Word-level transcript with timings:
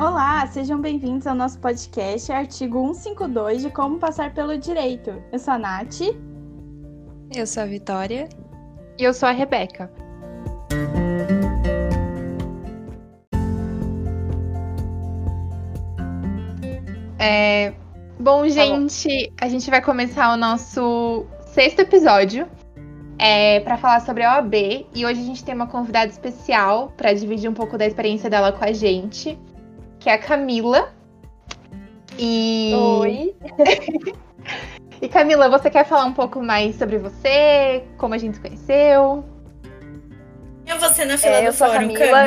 Olá, 0.00 0.46
sejam 0.46 0.80
bem-vindos 0.80 1.26
ao 1.26 1.34
nosso 1.34 1.58
podcast 1.58 2.30
Artigo 2.30 2.94
152 2.94 3.62
de 3.62 3.70
Como 3.70 3.98
Passar 3.98 4.32
pelo 4.32 4.56
Direito. 4.56 5.20
Eu 5.32 5.40
sou 5.40 5.54
a 5.54 5.58
Nath. 5.58 6.02
Eu 7.34 7.44
sou 7.44 7.64
a 7.64 7.66
Vitória. 7.66 8.28
E 8.96 9.02
eu 9.02 9.12
sou 9.12 9.28
a 9.28 9.32
Rebeca. 9.32 9.90
É, 17.18 17.74
bom, 18.20 18.42
tá 18.42 18.48
gente, 18.50 19.32
a 19.40 19.48
gente 19.48 19.68
vai 19.68 19.82
começar 19.82 20.32
o 20.32 20.36
nosso 20.36 21.26
sexto 21.46 21.80
episódio 21.80 22.48
é, 23.18 23.58
para 23.60 23.76
falar 23.76 23.98
sobre 24.02 24.22
a 24.22 24.36
OAB. 24.36 24.54
E 24.94 25.04
hoje 25.04 25.20
a 25.20 25.24
gente 25.24 25.42
tem 25.42 25.56
uma 25.56 25.66
convidada 25.66 26.06
especial 26.06 26.92
para 26.96 27.12
dividir 27.12 27.50
um 27.50 27.54
pouco 27.54 27.76
da 27.76 27.84
experiência 27.84 28.30
dela 28.30 28.52
com 28.52 28.64
a 28.64 28.70
gente 28.70 29.36
que 29.98 30.08
é 30.08 30.14
a 30.14 30.18
Camila. 30.18 30.92
E. 32.18 32.72
Oi! 32.74 33.36
e 35.00 35.08
Camila, 35.08 35.48
você 35.48 35.70
quer 35.70 35.84
falar 35.84 36.04
um 36.04 36.12
pouco 36.12 36.42
mais 36.42 36.76
sobre 36.76 36.98
você? 36.98 37.84
Como 37.96 38.14
a 38.14 38.18
gente 38.18 38.34
se 38.36 38.40
conheceu? 38.40 39.24
Eu 40.66 40.78
vou 40.78 40.88
ser 40.90 41.06
na 41.06 41.16
fila 41.16 41.36
é, 41.36 41.46
do 41.46 41.52
fórum, 41.52 41.94
Camila. 41.94 42.24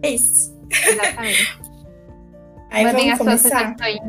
É 0.02 0.10
isso. 0.10 0.58
Exatamente. 0.70 1.58
aí 2.70 2.84
mandem 2.84 3.12
as 3.12 3.18
suas 3.18 3.40
sugestões. 3.40 4.00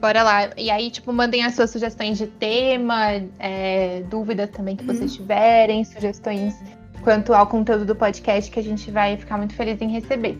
Bora 0.00 0.22
lá. 0.22 0.50
E 0.56 0.70
aí, 0.70 0.90
tipo, 0.90 1.12
mandem 1.12 1.44
as 1.44 1.54
suas 1.54 1.70
sugestões 1.70 2.18
de 2.18 2.26
tema, 2.26 3.22
é, 3.38 4.02
dúvidas 4.02 4.50
também 4.50 4.76
que 4.76 4.84
vocês 4.84 5.10
uhum. 5.12 5.16
tiverem, 5.16 5.84
sugestões 5.84 6.54
quanto 7.02 7.34
ao 7.34 7.46
conteúdo 7.46 7.84
do 7.84 7.94
podcast 7.94 8.50
que 8.50 8.58
a 8.58 8.62
gente 8.62 8.90
vai 8.90 9.16
ficar 9.16 9.36
muito 9.36 9.54
feliz 9.54 9.80
em 9.80 9.88
receber. 9.88 10.38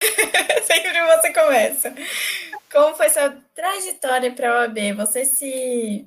Sempre 0.62 1.06
você 1.06 1.32
começa. 1.32 1.92
Como 2.72 2.94
foi 2.94 3.08
sua 3.10 3.36
trajetória 3.54 4.30
para 4.30 4.48
a 4.48 4.60
OAB? 4.62 4.92
Você 4.96 5.24
se 5.24 6.06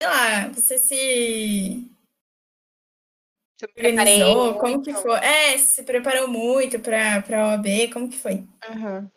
sei 0.00 0.08
lá, 0.08 0.48
você 0.48 0.78
se 0.78 1.90
organizou? 3.62 4.54
Como 4.58 4.82
que 4.82 4.92
foi? 4.92 5.18
É, 5.18 5.58
se 5.58 5.82
preparou 5.82 6.28
muito 6.28 6.78
para 6.78 7.18
a 7.18 7.48
OAB? 7.48 7.92
Como 7.92 8.08
que 8.08 8.18
foi? 8.18 8.46
Uhum. 8.68 9.10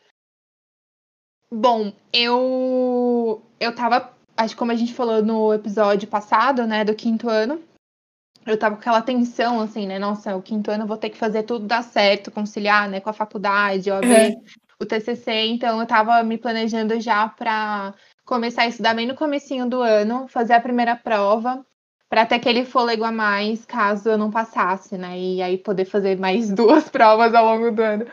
Bom, 1.52 1.94
eu 2.12 3.42
eu 3.60 3.74
tava, 3.74 4.14
acho 4.36 4.54
que 4.54 4.60
como 4.60 4.72
a 4.72 4.76
gente 4.76 4.94
falou 4.94 5.24
no 5.24 5.54
episódio 5.54 6.08
passado, 6.08 6.68
né, 6.68 6.84
do 6.84 6.94
quinto 6.94 7.30
ano, 7.30 7.64
eu 8.46 8.60
tava 8.60 8.76
com 8.76 8.82
aquela 8.82 9.02
tensão, 9.02 9.62
assim, 9.62 9.88
né, 9.88 9.98
nossa, 9.98 10.36
o 10.36 10.42
quinto 10.42 10.70
ano 10.70 10.84
eu 10.84 10.88
vou 10.88 10.98
ter 10.98 11.10
que 11.10 11.18
fazer 11.18 11.44
tudo 11.44 11.66
dar 11.66 11.84
certo, 11.84 12.32
conciliar, 12.32 12.90
né, 12.90 13.00
com 13.00 13.10
a 13.10 13.14
faculdade, 13.14 13.90
OAB, 13.90 14.06
uhum. 14.06 14.44
o 14.82 14.86
TCC, 14.86 15.32
então 15.48 15.80
eu 15.80 15.88
tava 15.88 16.22
me 16.24 16.38
planejando 16.38 17.00
já 17.00 17.30
para 17.30 17.96
começar 18.28 18.64
a 18.64 18.68
estudar 18.68 18.94
bem 18.94 19.08
no 19.08 19.16
comecinho 19.16 19.68
do 19.68 19.82
ano, 19.82 20.28
fazer 20.28 20.54
a 20.54 20.60
primeira 20.60 20.98
prova, 20.98 21.66
para 22.10 22.26
ter 22.26 22.36
aquele 22.36 22.66
fôlego 22.66 23.06
a 23.06 23.12
mais 23.12 23.66
caso 23.66 24.10
eu 24.10 24.18
não 24.18 24.30
passasse, 24.30 24.98
né? 24.98 25.18
E 25.18 25.42
aí 25.42 25.58
poder 25.58 25.86
fazer 25.86 26.20
mais 26.20 26.52
duas 26.54 26.90
provas 26.90 27.34
ao 27.34 27.46
longo 27.46 27.72
do 27.72 27.82
ano. 27.82 28.06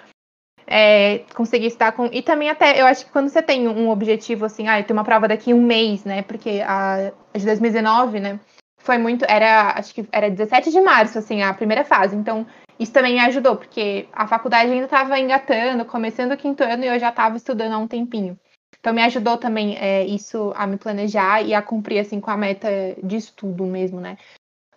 É, 0.66 1.18
conseguir 1.34 1.66
estar 1.66 1.92
com. 1.92 2.06
E 2.06 2.22
também 2.22 2.48
até, 2.48 2.80
eu 2.80 2.86
acho 2.86 3.04
que 3.04 3.12
quando 3.12 3.28
você 3.28 3.42
tem 3.42 3.68
um 3.68 3.90
objetivo 3.90 4.46
assim, 4.46 4.66
ah, 4.68 4.78
eu 4.78 4.84
tenho 4.84 4.98
uma 4.98 5.04
prova 5.04 5.28
daqui 5.28 5.52
um 5.52 5.60
mês, 5.60 6.04
né? 6.04 6.22
Porque 6.22 6.62
a, 6.64 7.12
de 7.34 7.44
2019, 7.44 8.20
né? 8.20 8.40
Foi 8.78 8.96
muito. 8.96 9.24
Era, 9.28 9.74
acho 9.76 9.92
que 9.92 10.08
era 10.12 10.30
17 10.30 10.70
de 10.70 10.80
março, 10.80 11.18
assim, 11.18 11.42
a 11.42 11.52
primeira 11.52 11.84
fase. 11.84 12.16
Então, 12.16 12.46
isso 12.78 12.92
também 12.92 13.14
me 13.14 13.20
ajudou, 13.20 13.56
porque 13.56 14.08
a 14.12 14.26
faculdade 14.26 14.70
ainda 14.70 14.86
estava 14.86 15.18
engatando, 15.18 15.84
começando 15.84 16.32
o 16.32 16.36
quinto 16.36 16.62
ano 16.62 16.84
e 16.84 16.88
eu 16.88 16.98
já 16.98 17.10
estava 17.10 17.36
estudando 17.36 17.72
há 17.72 17.78
um 17.78 17.88
tempinho. 17.88 18.38
Então 18.84 18.92
me 18.92 19.02
ajudou 19.02 19.38
também 19.38 19.78
é, 19.78 20.04
isso 20.04 20.52
a 20.54 20.66
me 20.66 20.76
planejar 20.76 21.40
e 21.40 21.54
a 21.54 21.62
cumprir 21.62 22.00
assim 22.00 22.20
com 22.20 22.30
a 22.30 22.36
meta 22.36 22.68
de 23.02 23.16
estudo 23.16 23.64
mesmo, 23.64 23.98
né? 23.98 24.18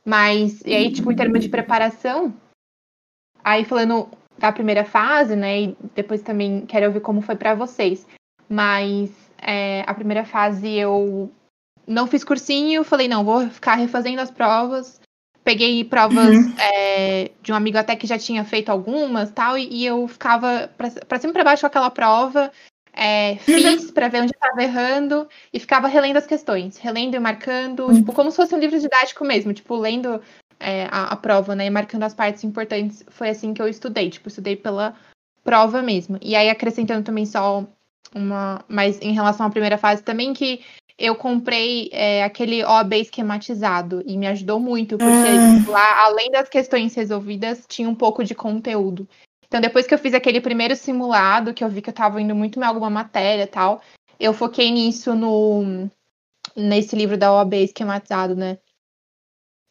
Mas 0.06 0.62
e 0.62 0.74
aí 0.74 0.94
tipo 0.94 1.12
em 1.12 1.16
termos 1.18 1.42
de 1.42 1.50
preparação, 1.50 2.34
aí 3.44 3.66
falando 3.66 4.08
da 4.38 4.50
primeira 4.50 4.86
fase, 4.86 5.36
né? 5.36 5.62
E 5.62 5.78
depois 5.94 6.22
também 6.22 6.66
quero 6.66 6.86
ouvir 6.86 7.02
como 7.02 7.20
foi 7.20 7.36
para 7.36 7.54
vocês. 7.54 8.08
Mas 8.48 9.12
é, 9.42 9.84
a 9.86 9.94
primeira 9.94 10.24
fase 10.24 10.72
eu 10.72 11.30
não 11.86 12.08
fiz 12.08 12.24
cursinho, 12.24 12.86
falei 12.86 13.10
não, 13.10 13.26
vou 13.26 13.50
ficar 13.50 13.76
refazendo 13.76 14.22
as 14.22 14.32
provas. 14.32 15.02
Peguei 15.44 15.84
provas 15.84 16.34
uhum. 16.34 16.56
é, 16.58 17.32
de 17.42 17.52
um 17.52 17.56
amigo 17.56 17.78
até 17.78 17.94
que 17.94 18.08
já 18.08 18.18
tinha 18.18 18.46
feito 18.46 18.70
algumas 18.70 19.32
tal, 19.32 19.58
e, 19.58 19.68
e 19.70 19.86
eu 19.86 20.08
ficava 20.08 20.70
para 20.78 21.20
cima 21.20 21.32
e 21.32 21.34
para 21.34 21.44
baixo 21.44 21.62
com 21.64 21.68
aquela 21.68 21.92
prova 21.92 22.54
é, 22.98 23.36
fiz 23.38 23.92
para 23.92 24.08
ver 24.08 24.24
onde 24.24 24.32
estava 24.32 24.64
errando 24.64 25.28
e 25.54 25.60
ficava 25.60 25.88
relendo 25.88 26.18
as 26.18 26.26
questões, 26.26 26.78
relendo 26.78 27.16
e 27.16 27.20
marcando, 27.20 27.86
uhum. 27.86 27.94
tipo, 27.94 28.12
como 28.12 28.32
se 28.32 28.38
fosse 28.38 28.56
um 28.56 28.60
livro 28.60 28.80
didático 28.80 29.24
mesmo, 29.24 29.54
tipo, 29.54 29.76
lendo 29.76 30.20
é, 30.60 30.88
a, 30.92 31.14
a, 31.14 31.16
prova, 31.16 31.56
né, 31.56 31.68
e 31.68 31.70
marcando 31.70 32.04
as 32.04 32.16
partes 32.16 32.44
importantes. 32.44 33.06
Foi 33.10 33.30
assim 33.30 33.54
que 33.54 33.62
eu 33.62 33.68
estudei, 33.68 34.10
tipo, 34.10 34.28
estudei 34.28 34.56
pela 34.56 34.96
prova 35.44 35.82
mesmo. 35.84 36.18
E 36.22 36.36
aí, 36.36 36.50
acrescentando 36.50 37.04
também 37.04 37.26
só 37.26 37.64
uma, 38.16 38.66
mas 38.68 39.00
em 39.00 39.14
relação 39.14 39.46
à 39.46 39.50
primeira 39.50 39.78
fase 39.78 40.02
também, 40.02 40.34
que 40.34 40.62
eu 40.98 41.16
comprei 41.16 41.90
é, 41.94 42.24
aquele 42.24 42.64
OAB 42.64 42.94
esquematizado 42.94 44.02
e 44.08 44.18
me 44.18 44.26
ajudou 44.26 44.60
muito, 44.60 44.98
porque 44.98 45.14
uhum. 45.14 45.72
lá, 45.72 46.06
além 46.06 46.32
das 46.32 46.50
questões 46.50 46.96
resolvidas, 46.96 47.64
tinha 47.68 47.88
um 47.88 47.94
pouco 47.94 48.24
de 48.24 48.34
conteúdo. 48.34 49.08
Então, 49.48 49.62
depois 49.62 49.88
que 49.88 49.94
eu 49.94 50.00
fiz 50.00 50.14
aquele 50.14 50.42
primeiro 50.42 50.76
simulado, 50.76 51.54
que 51.54 51.64
eu 51.64 51.70
vi 51.70 51.82
que 51.82 51.90
eu 51.90 51.92
estava 51.92 52.22
indo 52.22 52.36
muito 52.36 52.60
em 52.60 52.64
alguma 52.64 52.90
matéria 52.90 53.44
e 53.44 53.48
tal, 53.48 53.82
eu 54.20 54.34
foquei 54.34 54.70
nisso 54.72 55.16
no 55.16 55.90
nesse 56.56 56.96
livro 56.96 57.18
da 57.18 57.34
OAB 57.34 57.54
esquematizado, 57.54 58.36
né? 58.36 58.58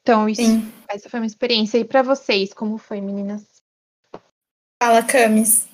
Então, 0.03 0.29
isso, 0.29 0.43
essa 0.89 1.11
foi 1.11 1.19
uma 1.19 1.27
experiência. 1.27 1.79
E 1.79 1.85
para 1.85 2.01
vocês, 2.01 2.55
como 2.55 2.79
foi, 2.79 3.01
meninas? 3.01 3.61
Fala, 4.81 5.03
Camis. 5.03 5.67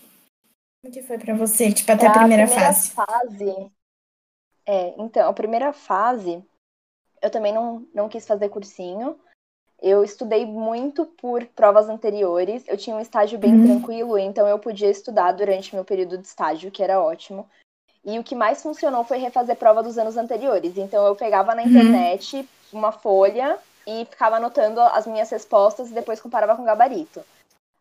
Como 0.82 0.92
que 0.92 1.02
foi 1.02 1.18
para 1.18 1.34
você, 1.34 1.70
tipo, 1.70 1.92
até 1.92 2.06
a 2.06 2.12
primeira, 2.12 2.44
a 2.44 2.46
primeira 2.46 2.72
fase? 2.72 2.90
fase? 2.90 3.70
É, 4.64 4.94
então, 4.98 5.28
a 5.28 5.32
primeira 5.34 5.72
fase, 5.72 6.42
eu 7.20 7.30
também 7.30 7.52
não, 7.52 7.86
não 7.94 8.08
quis 8.08 8.26
fazer 8.26 8.48
cursinho. 8.48 9.20
Eu 9.82 10.04
estudei 10.04 10.46
muito 10.46 11.04
por 11.04 11.44
provas 11.44 11.88
anteriores. 11.88 12.62
Eu 12.68 12.76
tinha 12.76 12.94
um 12.94 13.00
estágio 13.00 13.36
bem 13.36 13.52
uhum. 13.52 13.64
tranquilo, 13.66 14.16
então 14.16 14.46
eu 14.46 14.56
podia 14.56 14.88
estudar 14.88 15.32
durante 15.32 15.74
meu 15.74 15.84
período 15.84 16.16
de 16.16 16.24
estágio, 16.24 16.70
que 16.70 16.84
era 16.84 17.02
ótimo. 17.02 17.48
E 18.04 18.16
o 18.16 18.22
que 18.22 18.36
mais 18.36 18.62
funcionou 18.62 19.02
foi 19.02 19.18
refazer 19.18 19.56
prova 19.56 19.82
dos 19.82 19.98
anos 19.98 20.16
anteriores. 20.16 20.76
Então 20.76 21.04
eu 21.04 21.16
pegava 21.16 21.52
na 21.52 21.62
uhum. 21.62 21.68
internet 21.68 22.36
uhum. 22.36 22.78
uma 22.78 22.92
folha 22.92 23.58
e 23.84 24.04
ficava 24.04 24.36
anotando 24.36 24.80
as 24.80 25.04
minhas 25.04 25.28
respostas 25.30 25.90
e 25.90 25.94
depois 25.94 26.20
comparava 26.20 26.54
com 26.54 26.62
o 26.62 26.66
gabarito. 26.66 27.20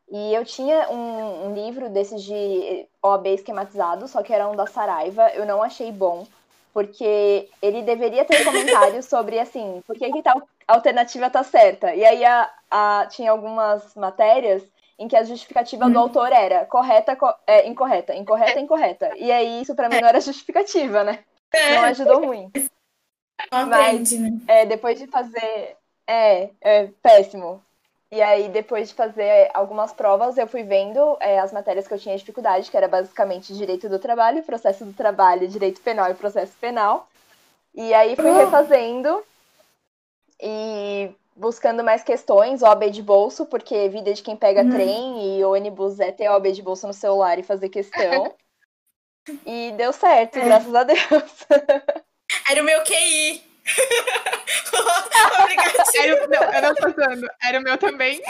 E 0.10 0.34
eu 0.34 0.44
tinha 0.44 0.90
um, 0.90 1.48
um 1.48 1.54
livro 1.54 1.88
desses 1.88 2.24
de 2.24 2.86
OAB 3.02 3.28
esquematizado, 3.28 4.08
só 4.08 4.24
que 4.24 4.34
era 4.34 4.48
um 4.48 4.56
da 4.56 4.66
Saraiva. 4.66 5.30
Eu 5.30 5.46
não 5.46 5.62
achei 5.64 5.92
bom, 5.92 6.26
porque 6.74 7.50
ele 7.62 7.82
deveria 7.82 8.26
ter 8.26 8.44
comentários 8.44 9.06
sobre, 9.06 9.40
assim, 9.40 9.82
por 9.86 9.96
que, 9.98 10.12
que 10.12 10.22
tal 10.22 10.42
alternativa 10.68 11.30
tá 11.30 11.44
certa. 11.44 11.94
E 11.94 12.06
aí 12.06 12.24
a, 12.24 12.50
a, 12.70 13.08
tinha 13.10 13.32
algumas 13.32 13.94
matérias 13.96 14.64
em 14.98 15.08
que 15.08 15.16
a 15.16 15.24
justificativa 15.24 15.90
do 15.90 15.96
uhum. 15.96 16.04
autor 16.04 16.32
era 16.32 16.66
correta, 16.66 17.16
co 17.16 17.34
é, 17.48 17.68
incorreta, 17.68 18.16
incorreta, 18.16 18.60
incorreta. 18.60 19.12
E 19.18 19.32
aí 19.32 19.62
isso 19.62 19.76
para 19.76 19.90
mim 19.90 20.00
não 20.00 20.08
era 20.08 20.22
justificativa, 20.22 21.04
né? 21.04 21.20
Não 21.54 21.84
ajudou 21.84 22.22
muito. 22.22 22.62
Mas 23.52 24.12
né? 24.12 24.30
é, 24.48 24.66
depois 24.66 25.00
de 25.00 25.08
fazer. 25.08 25.76
É, 26.08 26.50
é 26.62 26.88
péssimo. 27.02 27.64
E 28.12 28.22
aí, 28.22 28.50
depois 28.50 28.90
de 28.90 28.94
fazer 28.94 29.50
algumas 29.54 29.94
provas, 29.94 30.38
eu 30.38 30.46
fui 30.46 30.64
vendo 30.64 31.16
é, 31.22 31.40
as 31.40 31.54
matérias 31.54 31.88
que 31.88 31.94
eu 31.94 32.00
tinha 32.00 32.18
dificuldade, 32.18 32.70
que 32.70 32.76
era 32.76 32.88
basicamente 32.88 33.54
direito 33.54 33.88
do 33.88 34.00
trabalho, 34.00 34.44
processo 34.44 34.84
do 34.84 34.92
trabalho, 34.92 35.48
direito 35.48 35.80
penal 35.80 36.12
e 36.12 36.16
processo 36.16 36.52
penal. 36.60 37.08
E 37.74 37.94
aí 37.94 38.18
fui 38.18 38.30
ah. 38.30 38.44
refazendo 38.44 39.24
e 40.42 41.10
buscando 41.38 41.86
mais 41.86 42.04
questões, 42.04 42.62
OAB 42.62 42.90
de 42.90 43.02
bolso, 43.02 43.46
porque 43.46 43.88
vida 43.88 44.14
de 44.14 44.22
quem 44.22 44.36
pega 44.36 44.62
uhum. 44.62 44.72
trem 44.72 45.38
e 45.38 45.44
ônibus 45.46 45.98
é 46.02 46.12
ter 46.12 46.30
OAB 46.30 46.52
de 46.52 46.62
bolso 46.62 46.86
no 46.88 46.94
celular 46.94 47.40
e 47.40 47.44
fazer 47.44 47.70
questão. 47.70 48.36
e 49.46 49.72
deu 49.78 49.94
certo, 49.94 50.38
é. 50.38 50.44
graças 50.44 50.76
a 50.76 50.84
Deus. 50.84 51.00
Era 52.50 52.62
o 52.62 52.66
meu 52.66 52.84
QI. 52.84 53.51
Era, 56.02 56.28
não, 56.28 56.54
eu 56.54 56.62
não 56.62 56.76
tô 56.76 56.90
zoando. 56.90 57.28
Era 57.44 57.60
o 57.60 57.64
meu 57.64 57.78
também. 57.78 58.22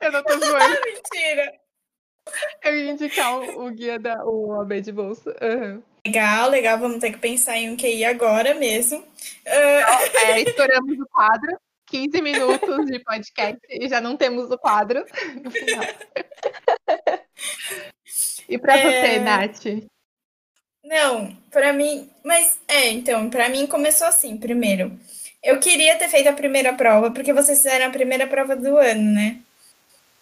Eu 0.00 0.12
não 0.12 0.22
tô 0.22 0.38
zoando. 0.38 0.76
Mentira. 0.84 1.54
Eu 2.62 2.76
ia 2.76 2.90
indicar 2.92 3.38
o, 3.38 3.66
o 3.66 3.70
guia 3.70 3.98
da 3.98 4.24
o 4.24 4.60
AB 4.60 4.80
de 4.80 4.92
bolsa. 4.92 5.34
Uhum. 5.42 5.82
Legal, 6.06 6.50
legal. 6.50 6.78
Vamos 6.78 6.98
ter 6.98 7.12
que 7.12 7.18
pensar 7.18 7.56
em 7.56 7.70
um 7.70 7.76
QI 7.76 8.04
agora 8.04 8.54
mesmo. 8.54 8.98
Uh... 8.98 10.26
É, 10.26 10.40
estouramos 10.46 10.98
o 10.98 11.06
quadro. 11.06 11.58
15 11.86 12.20
minutos 12.20 12.84
de 12.84 12.98
podcast 12.98 13.58
e 13.70 13.88
já 13.88 13.98
não 13.98 14.14
temos 14.14 14.50
o 14.50 14.58
quadro 14.58 15.06
no 15.42 15.50
final. 15.50 15.84
e 18.46 18.58
para 18.58 18.76
é... 18.76 18.82
você, 18.82 19.18
Nath? 19.20 19.88
Não, 20.88 21.36
para 21.50 21.70
mim, 21.70 22.08
mas 22.24 22.58
é, 22.66 22.88
então, 22.88 23.28
para 23.28 23.50
mim 23.50 23.66
começou 23.66 24.06
assim, 24.06 24.38
primeiro. 24.38 24.98
Eu 25.42 25.60
queria 25.60 25.96
ter 25.96 26.08
feito 26.08 26.30
a 26.30 26.32
primeira 26.32 26.72
prova, 26.72 27.10
porque 27.10 27.30
vocês 27.30 27.58
fizeram 27.58 27.86
a 27.86 27.90
primeira 27.90 28.26
prova 28.26 28.56
do 28.56 28.78
ano, 28.78 29.12
né? 29.12 29.38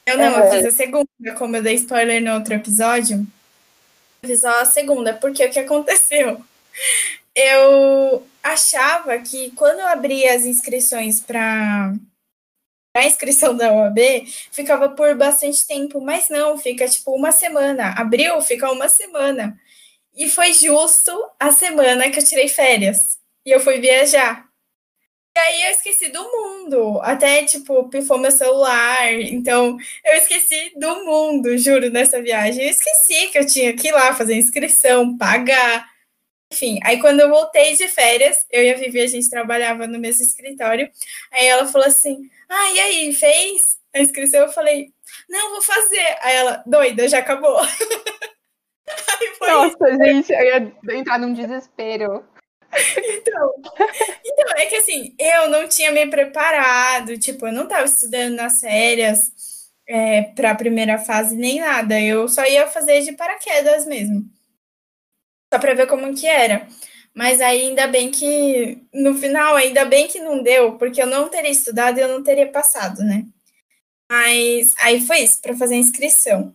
Eu 0.05 0.19
não, 0.19 0.39
eu 0.39 0.51
fiz 0.51 0.67
a 0.67 0.71
segunda, 0.73 1.07
como 1.39 1.57
eu 1.57 1.63
dei 1.63 1.75
spoiler 1.77 2.21
no 2.21 2.35
outro 2.35 2.55
episódio. 2.55 3.25
Eu 4.23 4.29
fiz 4.29 4.41
só 4.41 4.61
a 4.61 4.65
segunda, 4.65 5.15
porque 5.15 5.47
o 5.47 5.51
que 5.51 5.61
aconteceu? 5.61 6.45
Eu 7.33 8.27
achava 8.43 9.19
que 9.19 9.53
quando 9.53 9.79
eu 9.79 9.87
abria 9.87 10.35
as 10.35 10.45
inscrições 10.45 11.21
para 11.21 11.95
a 12.93 13.07
inscrição 13.07 13.57
da 13.57 13.73
OAB, 13.73 13.99
ficava 14.51 14.89
por 14.89 15.15
bastante 15.15 15.65
tempo, 15.65 16.01
mas 16.01 16.29
não, 16.29 16.59
fica 16.59 16.89
tipo 16.89 17.15
uma 17.15 17.31
semana. 17.31 17.95
Abril 17.97 18.41
fica 18.43 18.71
uma 18.73 18.89
semana. 18.89 19.57
E 20.17 20.31
foi 20.31 20.53
justo 20.55 21.13
a 21.39 21.53
semana 21.53 22.11
que 22.11 22.19
eu 22.19 22.25
tirei 22.25 22.49
férias. 22.49 23.19
E 23.45 23.51
eu 23.51 23.61
fui 23.61 23.79
viajar. 23.79 24.47
E 25.37 25.39
aí 25.39 25.63
eu 25.65 25.71
esqueci 25.73 26.09
do 26.09 26.23
mundo. 26.23 26.99
Até, 27.03 27.45
tipo, 27.45 27.89
pifou 27.91 28.19
meu 28.19 28.31
celular. 28.31 29.13
Então, 29.13 29.77
eu 30.03 30.15
esqueci 30.15 30.73
do 30.77 31.05
mundo, 31.05 31.59
juro, 31.59 31.91
nessa 31.91 32.23
viagem. 32.23 32.65
Eu 32.65 32.71
esqueci 32.71 33.29
que 33.29 33.39
eu 33.39 33.47
tinha 33.47 33.77
que 33.77 33.89
ir 33.89 33.93
lá 33.93 34.15
fazer 34.15 34.35
inscrição, 34.35 35.17
pagar. 35.19 35.87
Enfim, 36.53 36.79
aí 36.85 37.01
quando 37.01 37.21
eu 37.21 37.29
voltei 37.29 37.77
de 37.77 37.89
férias, 37.89 38.47
eu 38.51 38.63
e 38.63 38.73
a 38.73 38.77
Vivi, 38.77 39.01
a 39.01 39.07
gente 39.07 39.29
trabalhava 39.29 39.87
no 39.87 39.99
mesmo 39.99 40.23
escritório. 40.23 40.91
Aí 41.33 41.47
ela 41.47 41.67
falou 41.67 41.87
assim: 41.87 42.31
Ah, 42.49 42.71
e 42.73 42.81
aí, 42.81 43.13
fez 43.13 43.79
a 43.95 44.01
inscrição? 44.01 44.41
Eu 44.43 44.49
falei: 44.53 44.89
Não, 45.29 45.51
vou 45.51 45.63
fazer. 45.63 46.17
Aí 46.23 46.37
ela, 46.37 46.63
doida, 46.67 47.09
já 47.09 47.19
acabou. 47.19 47.59
Nossa, 49.41 49.97
gente, 50.05 50.33
eu 50.33 50.45
ia 50.45 50.99
entrar 50.99 51.19
num 51.19 51.33
desespero. 51.33 52.25
Então, 52.99 53.55
então, 54.25 54.47
é 54.57 54.67
que 54.67 54.77
assim, 54.77 55.15
eu 55.19 55.49
não 55.49 55.69
tinha 55.69 55.91
me 55.93 56.07
preparado, 56.09 57.17
tipo, 57.19 57.47
eu 57.47 57.53
não 57.53 57.65
estava 57.65 57.85
estudando 57.85 58.35
nas 58.35 58.61
férias 58.61 59.71
é, 59.87 60.23
para 60.23 60.51
a 60.51 60.55
primeira 60.55 60.99
fase 60.99 61.37
nem 61.37 61.61
nada, 61.61 61.99
eu 62.01 62.29
só 62.29 62.45
ia 62.45 62.67
fazer 62.67 63.03
de 63.03 63.13
paraquedas 63.13 63.87
mesmo, 63.87 64.29
só 65.53 65.59
para 65.61 65.75
ver 65.75 65.87
como 65.87 66.15
que 66.15 66.27
era. 66.27 66.67
Mas 67.15 67.41
aí, 67.41 67.63
ainda 67.63 67.87
bem 67.87 68.11
que, 68.11 68.79
no 68.93 69.15
final, 69.15 69.57
ainda 69.57 69.87
bem 69.87 70.07
que 70.07 70.19
não 70.19 70.43
deu, 70.43 70.77
porque 70.77 71.01
eu 71.01 71.07
não 71.07 71.31
teria 71.31 71.51
estudado 71.51 71.99
e 71.99 72.03
eu 72.03 72.09
não 72.09 72.23
teria 72.23 72.51
passado, 72.53 73.03
né? 73.03 73.25
Mas 74.11 74.75
aí 74.81 75.01
foi 75.01 75.21
isso, 75.21 75.41
para 75.41 75.57
fazer 75.57 75.75
a 75.77 75.79
inscrição. 75.79 76.55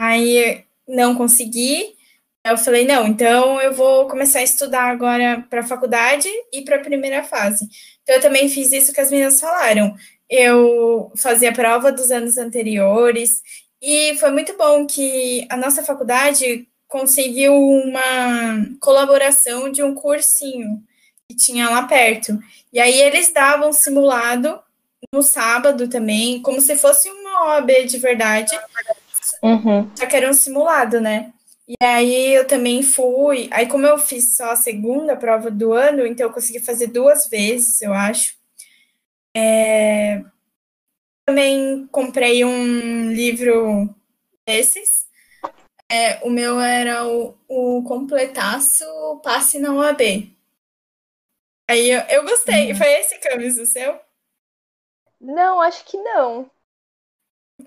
Aí 0.00 0.64
não 0.88 1.14
consegui, 1.14 1.96
eu 2.44 2.56
falei, 2.56 2.86
não, 2.86 3.06
então 3.06 3.60
eu 3.60 3.74
vou 3.74 4.08
começar 4.08 4.38
a 4.38 4.44
estudar 4.44 4.84
agora 4.84 5.44
para 5.50 5.60
a 5.60 5.66
faculdade 5.66 6.28
e 6.52 6.62
para 6.62 6.76
a 6.76 6.80
primeira 6.80 7.22
fase. 7.22 7.68
Então 8.02 8.16
eu 8.16 8.22
também 8.22 8.48
fiz 8.48 8.72
isso 8.72 8.92
que 8.92 9.00
as 9.00 9.10
meninas 9.10 9.40
falaram. 9.40 9.94
Eu 10.30 11.12
fazia 11.16 11.52
prova 11.52 11.92
dos 11.92 12.10
anos 12.10 12.38
anteriores 12.38 13.42
e 13.82 14.16
foi 14.16 14.30
muito 14.30 14.56
bom 14.56 14.86
que 14.86 15.46
a 15.50 15.56
nossa 15.56 15.82
faculdade 15.82 16.66
conseguiu 16.86 17.54
uma 17.54 18.64
colaboração 18.80 19.70
de 19.70 19.82
um 19.82 19.94
cursinho 19.94 20.82
que 21.28 21.36
tinha 21.36 21.68
lá 21.68 21.82
perto. 21.82 22.38
E 22.72 22.80
aí 22.80 22.98
eles 23.00 23.32
davam 23.32 23.72
simulado 23.72 24.58
no 25.12 25.22
sábado 25.22 25.86
também, 25.88 26.40
como 26.42 26.60
se 26.60 26.76
fosse 26.76 27.10
uma 27.10 27.46
OAB 27.46 27.84
de 27.86 27.98
verdade. 27.98 28.58
Uhum. 29.42 29.90
Só 29.96 30.06
que 30.06 30.16
era 30.16 30.28
um 30.28 30.32
simulado, 30.32 31.00
né? 31.00 31.32
E 31.68 31.74
aí 31.82 32.34
eu 32.34 32.46
também 32.46 32.82
fui. 32.82 33.48
Aí, 33.52 33.66
como 33.66 33.86
eu 33.86 33.98
fiz 33.98 34.36
só 34.36 34.52
a 34.52 34.56
segunda 34.56 35.16
prova 35.16 35.50
do 35.50 35.72
ano, 35.74 36.06
então 36.06 36.26
eu 36.26 36.32
consegui 36.32 36.60
fazer 36.60 36.86
duas 36.86 37.26
vezes, 37.26 37.82
eu 37.82 37.92
acho. 37.92 38.36
É... 39.36 40.24
Também 41.26 41.86
comprei 41.92 42.42
um 42.44 43.12
livro 43.12 43.94
desses. 44.46 45.06
É, 45.90 46.24
o 46.26 46.30
meu 46.30 46.58
era 46.58 47.06
o, 47.06 47.36
o 47.46 47.82
Completaço 47.82 48.84
Passe 49.22 49.58
na 49.58 49.72
OAB. 49.74 50.00
Aí 51.70 51.90
eu, 51.90 52.00
eu 52.08 52.22
gostei. 52.24 52.72
Uhum. 52.72 52.78
Foi 52.78 52.86
esse, 52.94 53.18
Camis, 53.18 53.58
o 53.58 53.66
seu? 53.66 54.00
Não, 55.20 55.60
acho 55.60 55.84
que 55.84 55.98
não. 55.98 56.50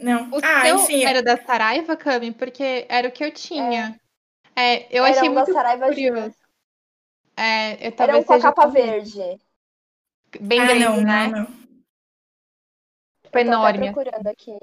Não. 0.02 0.30
O 0.32 0.40
ah, 0.44 0.62
seu 0.64 0.76
enfim. 0.78 1.06
era 1.06 1.22
da 1.22 1.38
Saraiva, 1.38 1.96
Cami? 1.96 2.32
Porque 2.32 2.86
era 2.90 3.08
o 3.08 3.12
que 3.12 3.24
eu 3.24 3.32
tinha. 3.32 4.00
É, 4.56 4.74
é 4.74 4.88
eu 4.92 5.06
era 5.06 5.16
achei 5.16 5.30
um 5.30 5.34
muito 5.34 5.54
Saraiva 5.54 5.88
curioso. 5.88 6.36
É, 7.38 7.88
eu 7.88 7.94
era 7.98 8.18
um 8.18 8.24
com 8.24 8.34
a 8.34 8.42
capa 8.42 8.68
verde. 8.68 9.40
Bem 10.40 10.60
ah, 10.60 10.66
grande, 10.66 10.86
não, 10.86 11.02
né? 11.02 11.28
Não, 11.28 11.40
não. 11.40 11.46
Tipo, 13.24 13.38
enorme. 13.38 13.92
procurando 13.92 14.28
aqui. 14.28 14.58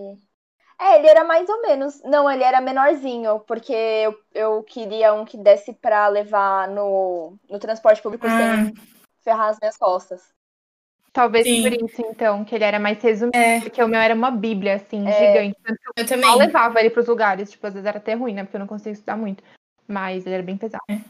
É, 0.80 0.98
ele 0.98 1.08
era 1.08 1.24
mais 1.24 1.48
ou 1.48 1.62
menos. 1.62 2.02
Não, 2.02 2.30
ele 2.30 2.44
era 2.44 2.60
menorzinho, 2.60 3.40
porque 3.40 3.72
eu, 3.72 4.18
eu 4.34 4.62
queria 4.62 5.12
um 5.12 5.24
que 5.24 5.36
desse 5.36 5.72
pra 5.72 6.08
levar 6.08 6.68
no, 6.68 7.36
no 7.48 7.58
transporte 7.58 8.02
público 8.02 8.26
ah. 8.26 8.30
sem 8.30 8.74
ferrar 9.24 9.48
as 9.48 9.58
minhas 9.60 9.76
costas. 9.76 10.37
Talvez 11.12 11.46
Sim. 11.46 11.62
por 11.62 11.72
isso, 11.72 12.02
então, 12.10 12.44
que 12.44 12.54
ele 12.54 12.64
era 12.64 12.78
mais 12.78 13.02
resumido, 13.02 13.36
é. 13.36 13.60
porque 13.60 13.82
o 13.82 13.88
meu 13.88 13.98
era 13.98 14.14
uma 14.14 14.30
bíblia, 14.30 14.74
assim, 14.74 15.06
é. 15.08 15.12
gigante. 15.12 15.56
Eu, 15.66 15.76
eu 15.96 16.06
também. 16.06 16.30
Eu 16.30 16.36
levava 16.36 16.78
ele 16.80 16.90
pros 16.90 17.06
lugares, 17.06 17.50
tipo, 17.50 17.66
às 17.66 17.74
vezes 17.74 17.86
era 17.86 17.98
até 17.98 18.14
ruim, 18.14 18.34
né, 18.34 18.44
porque 18.44 18.56
eu 18.56 18.60
não 18.60 18.66
conseguia 18.66 18.92
estudar 18.92 19.16
muito. 19.16 19.42
Mas 19.86 20.26
ele 20.26 20.34
era 20.34 20.44
bem 20.44 20.56
pesado. 20.56 20.84
É. 20.88 21.00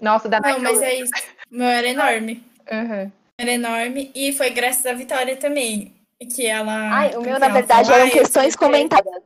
Nossa, 0.00 0.28
da 0.28 0.40
Não, 0.40 0.58
mas 0.60 0.82
é 0.82 0.94
isso. 0.94 1.12
O 1.50 1.56
meu 1.56 1.68
era 1.68 1.88
enorme. 1.88 2.42
Uhum. 2.70 3.12
Era 3.38 3.52
enorme, 3.52 4.10
e 4.14 4.32
foi 4.32 4.50
graças 4.50 4.84
à 4.84 4.92
Vitória 4.92 5.36
também, 5.36 5.94
que 6.34 6.46
ela... 6.46 6.90
Ai, 6.92 7.16
o 7.16 7.22
meu, 7.22 7.38
na 7.38 7.48
verdade, 7.48 7.90
eram 7.90 8.10
questões 8.10 8.54
comentadas. 8.54 9.22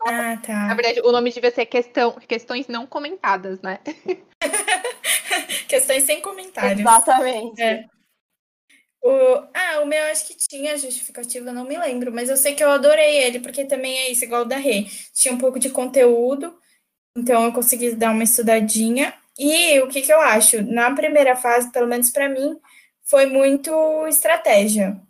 Ah, 0.00 0.36
tá. 0.36 0.66
Na 0.66 0.74
verdade, 0.74 1.00
o 1.00 1.10
nome 1.10 1.32
devia 1.32 1.50
ser 1.50 1.66
questão, 1.66 2.12
questões 2.28 2.68
não 2.68 2.86
comentadas, 2.86 3.60
né? 3.62 3.78
Questões 5.76 6.04
sem 6.04 6.20
comentários. 6.20 6.80
Exatamente. 6.80 7.60
É. 7.60 7.84
O, 9.02 9.10
ah, 9.54 9.80
o 9.82 9.86
meu 9.86 10.02
acho 10.04 10.26
que 10.26 10.34
tinha 10.34 10.76
justificativa, 10.76 11.52
não 11.52 11.64
me 11.64 11.78
lembro, 11.78 12.10
mas 12.12 12.28
eu 12.28 12.36
sei 12.36 12.54
que 12.54 12.64
eu 12.64 12.70
adorei 12.70 13.18
ele, 13.18 13.40
porque 13.40 13.64
também 13.64 13.96
é 13.98 14.10
isso, 14.10 14.24
igual 14.24 14.42
o 14.42 14.46
da 14.46 14.56
Rê. 14.56 14.86
Tinha 15.14 15.32
um 15.32 15.38
pouco 15.38 15.58
de 15.58 15.70
conteúdo, 15.70 16.58
então 17.16 17.44
eu 17.44 17.52
consegui 17.52 17.94
dar 17.94 18.10
uma 18.10 18.24
estudadinha. 18.24 19.14
E 19.38 19.78
o 19.80 19.88
que, 19.88 20.02
que 20.02 20.12
eu 20.12 20.20
acho? 20.20 20.62
Na 20.62 20.92
primeira 20.94 21.36
fase, 21.36 21.70
pelo 21.70 21.86
menos 21.86 22.10
para 22.10 22.28
mim, 22.28 22.58
foi 23.04 23.26
muito 23.26 23.70
estratégia. 24.08 25.00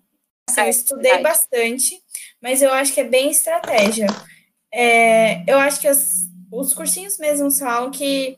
Assim, 0.50 0.60
eu 0.60 0.66
é, 0.66 0.70
estudei 0.70 1.22
bastante, 1.22 2.02
mas 2.42 2.60
eu 2.60 2.72
acho 2.72 2.92
que 2.92 3.00
é 3.00 3.04
bem 3.04 3.30
estratégia. 3.30 4.08
É, 4.72 5.42
eu 5.50 5.58
acho 5.58 5.80
que 5.80 5.88
as, 5.88 6.28
os 6.52 6.74
cursinhos 6.74 7.18
mesmos 7.18 7.58
falam 7.58 7.90
que 7.90 8.36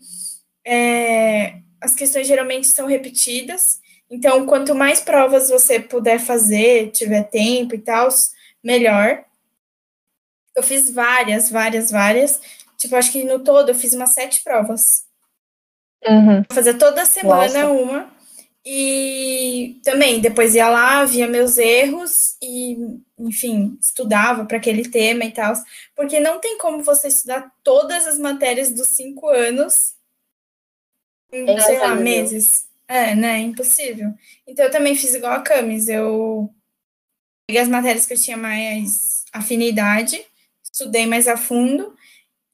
é, 0.64 1.62
as 1.80 1.94
questões 1.94 2.26
geralmente 2.26 2.66
são 2.66 2.86
repetidas, 2.86 3.80
então 4.10 4.46
quanto 4.46 4.74
mais 4.74 5.00
provas 5.00 5.48
você 5.48 5.78
puder 5.78 6.18
fazer, 6.18 6.90
tiver 6.90 7.24
tempo 7.24 7.74
e 7.74 7.78
tal, 7.78 8.08
melhor. 8.62 9.24
Eu 10.56 10.62
fiz 10.62 10.90
várias, 10.90 11.50
várias, 11.50 11.90
várias. 11.90 12.40
Tipo, 12.76 12.96
acho 12.96 13.12
que 13.12 13.24
no 13.24 13.40
todo 13.40 13.70
eu 13.70 13.74
fiz 13.74 13.92
umas 13.92 14.14
sete 14.14 14.42
provas. 14.42 15.04
Uhum. 16.04 16.42
Fazer 16.50 16.74
toda 16.74 17.04
semana 17.04 17.64
Nossa. 17.64 17.68
uma. 17.68 18.18
E 18.64 19.80
também 19.82 20.20
depois 20.20 20.54
ia 20.54 20.68
lá, 20.68 21.04
via 21.04 21.26
meus 21.26 21.56
erros 21.56 22.36
e, 22.42 22.76
enfim, 23.18 23.78
estudava 23.80 24.44
para 24.44 24.58
aquele 24.58 24.88
tema 24.88 25.24
e 25.24 25.30
tal. 25.30 25.54
Porque 25.96 26.20
não 26.20 26.38
tem 26.38 26.58
como 26.58 26.82
você 26.82 27.08
estudar 27.08 27.50
todas 27.62 28.06
as 28.06 28.18
matérias 28.18 28.72
dos 28.72 28.88
cinco 28.88 29.28
anos 29.28 29.97
em, 31.32 31.48
é 31.50 31.60
sei 31.60 31.78
lá, 31.78 31.94
meses. 31.94 32.66
É, 32.86 33.14
né? 33.14 33.38
Impossível. 33.38 34.14
Então 34.46 34.64
eu 34.64 34.70
também 34.70 34.94
fiz 34.94 35.14
igual 35.14 35.32
a 35.32 35.42
Camis. 35.42 35.88
Eu 35.88 36.52
peguei 37.46 37.62
as 37.62 37.68
matérias 37.68 38.06
que 38.06 38.14
eu 38.14 38.18
tinha 38.18 38.36
mais 38.36 39.24
afinidade, 39.32 40.24
estudei 40.62 41.06
mais 41.06 41.28
a 41.28 41.36
fundo. 41.36 41.94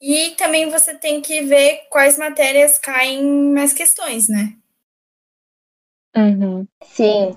E 0.01 0.31
também 0.31 0.69
você 0.69 0.93
tem 0.93 1.21
que 1.21 1.41
ver 1.41 1.87
quais 1.89 2.17
matérias 2.17 2.77
caem 2.77 3.23
mais 3.53 3.73
questões, 3.73 4.27
né? 4.27 4.53
Uhum. 6.15 6.67
Sim. 6.83 7.35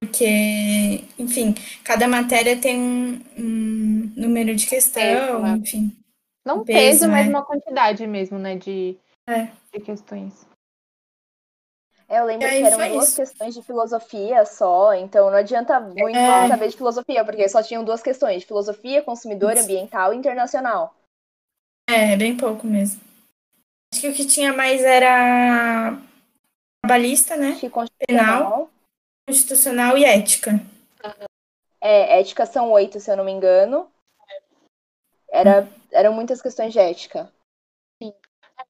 Porque, 0.00 1.04
enfim, 1.18 1.54
cada 1.82 2.06
matéria 2.06 2.56
tem 2.56 2.78
um, 2.78 3.20
um 3.36 4.12
número 4.14 4.54
de 4.54 4.66
questão, 4.66 5.02
peso, 5.02 5.38
né? 5.38 5.56
enfim. 5.56 5.96
Não 6.44 6.64
peso, 6.64 7.00
peso 7.00 7.08
mas 7.08 7.26
é. 7.26 7.30
uma 7.30 7.44
quantidade 7.44 8.06
mesmo, 8.06 8.38
né, 8.38 8.56
de, 8.56 8.96
é. 9.28 9.50
de 9.72 9.80
questões. 9.84 10.46
É, 12.08 12.20
eu 12.20 12.24
lembro 12.24 12.48
que 12.48 12.54
eram 12.54 12.88
duas 12.92 13.08
isso. 13.08 13.16
questões 13.16 13.54
de 13.54 13.62
filosofia 13.62 14.44
só, 14.44 14.94
então 14.94 15.28
não 15.28 15.38
adianta 15.38 15.80
muito 15.80 16.16
é. 16.16 16.48
saber 16.48 16.68
de 16.68 16.76
filosofia, 16.76 17.24
porque 17.24 17.48
só 17.48 17.62
tinham 17.62 17.84
duas 17.84 18.00
questões, 18.00 18.40
de 18.40 18.46
filosofia, 18.46 19.02
consumidor, 19.02 19.54
isso. 19.54 19.64
ambiental 19.64 20.14
e 20.14 20.16
internacional. 20.16 20.94
É, 21.88 22.16
bem 22.16 22.36
pouco 22.36 22.66
mesmo. 22.66 23.00
Acho 23.92 24.02
que 24.02 24.08
o 24.08 24.14
que 24.14 24.26
tinha 24.26 24.52
mais 24.52 24.82
era 24.82 26.00
trabalhista, 26.84 27.36
né? 27.36 27.58
Penal, 28.06 28.70
constitucional 29.28 29.98
e 29.98 30.04
ética. 30.04 30.60
É, 31.80 32.20
ética 32.20 32.46
são 32.46 32.70
oito, 32.70 33.00
se 33.00 33.10
eu 33.10 33.16
não 33.16 33.24
me 33.24 33.32
engano. 33.32 33.90
Era, 35.28 35.68
eram 35.92 36.12
muitas 36.12 36.40
questões 36.40 36.72
de 36.72 36.78
ética. 36.78 37.30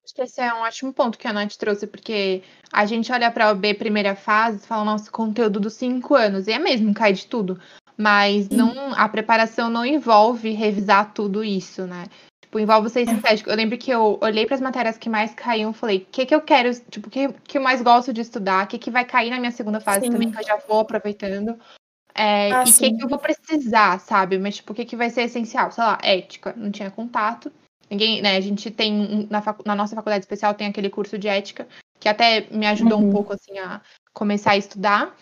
Acho 0.07 0.15
que 0.15 0.23
esse 0.23 0.41
é 0.41 0.55
um 0.55 0.59
ótimo 0.59 0.93
ponto 0.93 1.19
que 1.19 1.27
a 1.27 1.33
Nath 1.33 1.57
trouxe, 1.57 1.85
porque 1.85 2.41
a 2.73 2.87
gente 2.87 3.11
olha 3.11 3.29
para 3.29 3.49
a 3.49 3.55
B 3.55 3.75
primeira 3.75 4.15
fase 4.15 4.59
e 4.59 4.67
fala, 4.67 4.85
nosso 4.85 5.11
conteúdo 5.11 5.59
dos 5.59 5.73
cinco 5.73 6.15
anos, 6.15 6.47
e 6.47 6.53
é 6.53 6.61
mesmo, 6.61 6.95
cai 6.95 7.13
de 7.13 7.27
tudo. 7.27 7.61
Mas 7.99 8.49
não, 8.49 8.95
a 8.95 9.09
preparação 9.09 9.69
não 9.69 9.85
envolve 9.85 10.53
revisar 10.53 11.13
tudo 11.13 11.43
isso, 11.43 11.89
né? 11.89 12.05
Tipo, 12.41 12.61
envolve 12.61 12.89
ser 12.89 13.05
sintético. 13.09 13.51
Eu 13.51 13.57
lembro 13.57 13.77
que 13.77 13.91
eu 13.91 14.17
olhei 14.23 14.47
para 14.47 14.55
as 14.55 14.61
matérias 14.61 14.97
que 14.97 15.09
mais 15.09 15.35
caíam 15.35 15.73
e 15.73 15.75
falei, 15.75 15.97
o 15.99 16.07
que, 16.13 16.25
que 16.25 16.35
eu 16.35 16.41
quero, 16.41 16.73
tipo, 16.89 17.09
o 17.09 17.11
que, 17.11 17.33
que 17.43 17.59
eu 17.59 17.63
mais 17.63 17.83
gosto 17.83 18.13
de 18.13 18.21
estudar, 18.21 18.65
o 18.65 18.69
que, 18.69 18.79
que 18.79 18.93
vai 18.93 19.05
cair 19.05 19.31
na 19.31 19.41
minha 19.41 19.51
segunda 19.51 19.81
fase 19.81 20.07
sim. 20.07 20.13
também, 20.13 20.31
que 20.31 20.39
eu 20.39 20.47
já 20.47 20.57
vou 20.69 20.79
aproveitando. 20.79 21.59
É, 22.15 22.53
ah, 22.53 22.65
e 22.65 22.71
o 22.71 22.75
que, 22.75 22.93
que 22.93 23.05
eu 23.05 23.09
vou 23.09 23.19
precisar, 23.19 23.99
sabe? 23.99 24.39
Mas, 24.39 24.55
tipo, 24.55 24.73
o 24.73 24.77
que, 24.77 24.85
que 24.85 24.95
vai 24.95 25.11
ser 25.11 25.23
essencial? 25.23 25.73
Sei 25.73 25.83
lá, 25.83 25.99
ética, 26.01 26.55
não 26.57 26.71
tinha 26.71 26.93
contato. 26.93 27.51
Ninguém, 27.91 28.21
né? 28.21 28.37
A 28.37 28.41
gente 28.41 28.71
tem, 28.71 29.29
na, 29.31 29.43
na 29.65 29.75
nossa 29.75 29.95
faculdade 29.95 30.25
especial, 30.25 30.55
tem 30.55 30.67
aquele 30.67 30.91
curso 30.91 31.17
de 31.17 31.29
ética, 31.29 31.69
que 32.01 32.09
até 32.09 32.47
me 32.51 32.67
ajudou 32.67 32.99
uhum. 32.99 33.09
um 33.09 33.13
pouco, 33.13 33.33
assim, 33.33 33.59
a 33.59 33.81
começar 34.13 34.53
a 34.53 34.57
estudar. 34.57 35.17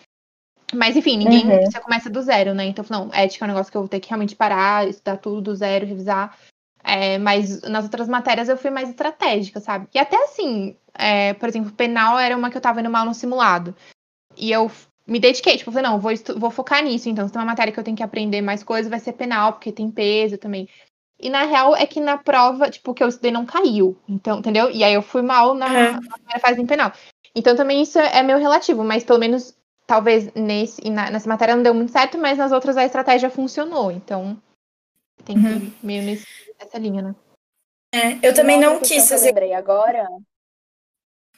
Mas, 0.74 0.96
enfim, 0.96 1.16
ninguém 1.16 1.46
uhum. 1.46 1.64
você 1.64 1.78
começa 1.78 2.08
do 2.08 2.22
zero, 2.22 2.54
né? 2.54 2.64
Então, 2.64 2.84
não, 2.88 3.10
ética 3.12 3.44
é 3.44 3.46
um 3.46 3.52
negócio 3.52 3.70
que 3.70 3.76
eu 3.76 3.82
vou 3.82 3.88
ter 3.88 4.00
que 4.00 4.08
realmente 4.08 4.34
parar, 4.34 4.88
estudar 4.88 5.18
tudo 5.18 5.40
do 5.40 5.54
zero, 5.54 5.86
revisar. 5.86 6.36
É, 6.82 7.16
mas 7.18 7.62
nas 7.62 7.84
outras 7.84 8.08
matérias 8.08 8.48
eu 8.48 8.58
fui 8.58 8.70
mais 8.70 8.90
estratégica, 8.90 9.58
sabe? 9.58 9.88
E 9.94 9.98
até 9.98 10.22
assim, 10.22 10.76
é, 10.92 11.32
por 11.34 11.48
exemplo, 11.48 11.72
penal 11.72 12.18
era 12.18 12.36
uma 12.36 12.50
que 12.50 12.56
eu 12.56 12.60
tava 12.60 12.80
indo 12.80 12.90
mal 12.90 13.06
no 13.06 13.14
simulado. 13.14 13.74
E 14.36 14.50
eu 14.52 14.70
me 15.06 15.18
dediquei, 15.18 15.56
tipo, 15.56 15.70
eu 15.70 15.72
falei, 15.72 15.90
não, 15.90 15.98
vou, 15.98 16.12
vou 16.36 16.50
focar 16.50 16.82
nisso, 16.82 17.08
então. 17.08 17.26
Se 17.26 17.32
tem 17.32 17.40
uma 17.40 17.48
matéria 17.48 17.72
que 17.72 17.78
eu 17.78 17.84
tenho 17.84 17.96
que 17.96 18.02
aprender 18.02 18.40
mais 18.40 18.62
coisas, 18.62 18.90
vai 18.90 19.00
ser 19.00 19.12
penal, 19.12 19.54
porque 19.54 19.72
tem 19.72 19.90
peso 19.90 20.38
também. 20.38 20.68
E 21.18 21.30
na 21.30 21.44
real 21.44 21.76
é 21.76 21.86
que 21.86 22.00
na 22.00 22.18
prova, 22.18 22.70
tipo, 22.70 22.92
que 22.92 23.02
eu 23.02 23.08
estudei 23.08 23.30
não 23.30 23.46
caiu. 23.46 23.96
Então, 24.08 24.38
entendeu? 24.38 24.70
E 24.70 24.82
aí 24.82 24.94
eu 24.94 25.02
fui 25.02 25.22
mal 25.22 25.54
na, 25.54 25.66
uhum. 25.66 26.00
na 26.00 26.18
primeira 26.18 26.40
fase 26.40 26.60
em 26.60 26.66
penal. 26.66 26.92
Então 27.34 27.56
também 27.56 27.82
isso 27.82 27.98
é 27.98 28.22
meio 28.22 28.38
relativo, 28.38 28.84
mas 28.84 29.04
pelo 29.04 29.18
menos 29.18 29.56
talvez 29.86 30.32
nesse, 30.34 30.80
nessa 30.88 31.28
matéria 31.28 31.56
não 31.56 31.62
deu 31.62 31.74
muito 31.74 31.92
certo, 31.92 32.18
mas 32.18 32.38
nas 32.38 32.52
outras 32.52 32.76
a 32.76 32.84
estratégia 32.84 33.30
funcionou. 33.30 33.90
Então 33.90 34.40
tem 35.24 35.40
que 35.40 35.46
uhum. 35.46 35.72
meio 35.82 36.02
nesse 36.02 36.26
essa 36.58 36.78
linha, 36.78 37.02
né? 37.02 37.14
É, 37.92 38.26
eu 38.26 38.34
também 38.34 38.58
não 38.58 38.80
quis 38.80 39.08
fazer. 39.08 39.26
Eu 39.26 39.34
lembrei 39.34 39.54
agora. 39.54 40.08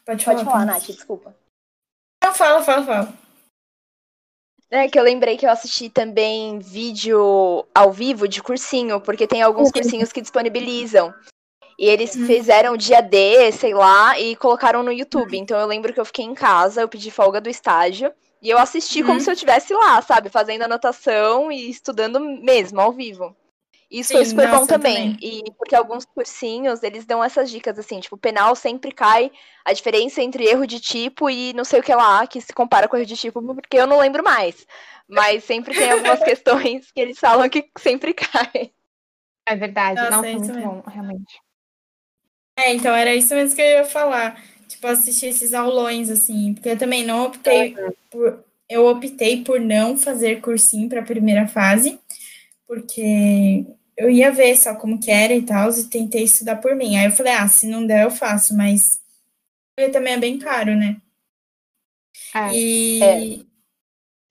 Pode 0.05 0.25
falar, 0.25 0.37
Pode 0.39 0.51
falar 0.51 0.65
Nath, 0.65 0.87
desculpa. 0.87 1.37
Não, 2.23 2.35
fala, 2.35 2.63
fala, 2.63 2.85
fala. 2.85 3.26
É 4.71 4.89
que 4.89 4.99
eu 4.99 5.05
lembrei 5.05 5.37
que 5.37 5.47
eu 5.47 5.51
assisti 5.51 5.89
também 5.89 6.59
vídeo 6.59 7.65
ao 7.75 7.93
vivo 7.93 8.27
de 8.27 8.43
cursinho, 8.43 9.01
porque 9.01 9.27
tem 9.27 9.41
alguns 9.41 9.71
cursinhos 9.71 10.13
que 10.13 10.21
disponibilizam. 10.21 11.15
E 11.79 11.87
eles 11.87 12.17
hum. 12.17 12.27
fizeram 12.27 12.77
dia 12.77 13.01
D, 13.01 13.53
sei 13.53 13.75
lá, 13.75 14.19
e 14.19 14.35
colocaram 14.35 14.83
no 14.83 14.93
YouTube. 14.93 15.39
Então 15.39 15.59
eu 15.59 15.67
lembro 15.67 15.93
que 15.93 16.01
eu 16.01 16.05
fiquei 16.05 16.25
em 16.25 16.35
casa, 16.35 16.81
eu 16.81 16.89
pedi 16.89 17.11
folga 17.11 17.41
do 17.41 17.51
estágio. 17.51 18.13
E 18.43 18.51
eu 18.51 18.59
assisti 18.59 19.03
como 19.03 19.15
uhum. 19.15 19.21
se 19.21 19.31
eu 19.31 19.35
estivesse 19.35 19.73
lá, 19.73 20.01
sabe? 20.03 20.29
Fazendo 20.29 20.63
anotação 20.63 21.51
e 21.51 21.71
estudando 21.71 22.21
mesmo, 22.21 22.81
ao 22.81 22.93
vivo. 22.93 23.35
Isso 23.91 24.09
Sim, 24.09 24.15
foi 24.17 24.25
super 24.25 24.49
nossa, 24.49 24.61
bom 24.61 24.67
também. 24.67 25.15
também. 25.15 25.19
E 25.47 25.53
porque 25.53 25.75
alguns 25.75 26.05
cursinhos, 26.05 26.83
eles 26.83 27.05
dão 27.05 27.23
essas 27.23 27.51
dicas 27.51 27.79
assim, 27.79 28.01
tipo, 28.01 28.17
penal 28.17 28.57
sempre 28.57 28.91
cai 28.91 29.31
a 29.65 29.73
diferença 29.73 30.21
entre 30.21 30.45
erro 30.45 30.67
de 30.67 30.81
tipo 30.81 31.31
e 31.31 31.53
não 31.53 31.65
sei 31.65 31.81
o 31.81 31.83
que 31.83 31.95
lá, 31.95 32.27
que 32.27 32.41
se 32.41 32.53
compara 32.53 32.89
com 32.89 32.97
erro 32.97 33.07
de 33.07 33.17
tipo, 33.17 33.41
porque 33.55 33.79
eu 33.79 33.87
não 33.87 34.01
lembro 34.01 34.25
mais. 34.25 34.67
Mas 35.09 35.45
sempre 35.45 35.73
tem 35.73 35.93
algumas 35.93 36.19
questões 36.25 36.91
que 36.91 37.01
eles 37.01 37.19
falam 37.19 37.49
que 37.49 37.71
sempre 37.79 38.13
cai. 38.13 38.73
É 39.47 39.55
verdade, 39.55 40.01
nossa, 40.01 40.11
não, 40.11 40.25
é 40.25 40.33
muito 40.33 40.53
mesmo. 40.53 40.73
bom, 40.73 40.91
realmente. 40.91 41.41
É, 42.59 42.75
então 42.75 42.95
era 42.95 43.15
isso 43.15 43.35
mesmo 43.35 43.55
que 43.55 43.63
eu 43.63 43.67
ia 43.67 43.85
falar. 43.85 44.43
Tipo, 44.67 44.89
assistir 44.89 45.27
esses 45.27 45.55
aulões, 45.55 46.11
assim, 46.11 46.55
porque 46.55 46.71
eu 46.71 46.79
também 46.79 47.05
não 47.05 47.27
optei 47.27 47.77
uhum. 47.77 47.93
por. 48.11 48.45
Eu 48.69 48.85
optei 48.87 49.45
por 49.45 49.61
não 49.61 49.97
fazer 49.97 50.41
cursinho 50.41 50.89
para 50.89 51.01
a 51.01 51.05
primeira 51.05 51.47
fase, 51.47 52.01
porque 52.67 53.65
eu 53.97 54.11
ia 54.11 54.31
ver 54.31 54.57
só 54.57 54.75
como 54.75 55.01
que 55.01 55.11
era 55.11 55.33
e 55.33 55.43
tal, 55.43 55.71
e 55.71 55.85
tentei 55.85 56.25
estudar 56.25 56.57
por 56.57 56.75
mim. 56.75 56.97
Aí 56.97 57.07
eu 57.07 57.13
falei, 57.13 57.33
ah, 57.33 57.49
se 57.49 57.67
não 57.67 57.87
der, 57.87 58.05
eu 58.05 58.11
faço, 58.11 58.57
mas 58.57 59.01
também 59.93 60.15
é 60.15 60.19
bem 60.19 60.39
caro, 60.39 60.75
né? 60.75 60.97
É, 62.35 62.53
e 62.55 63.03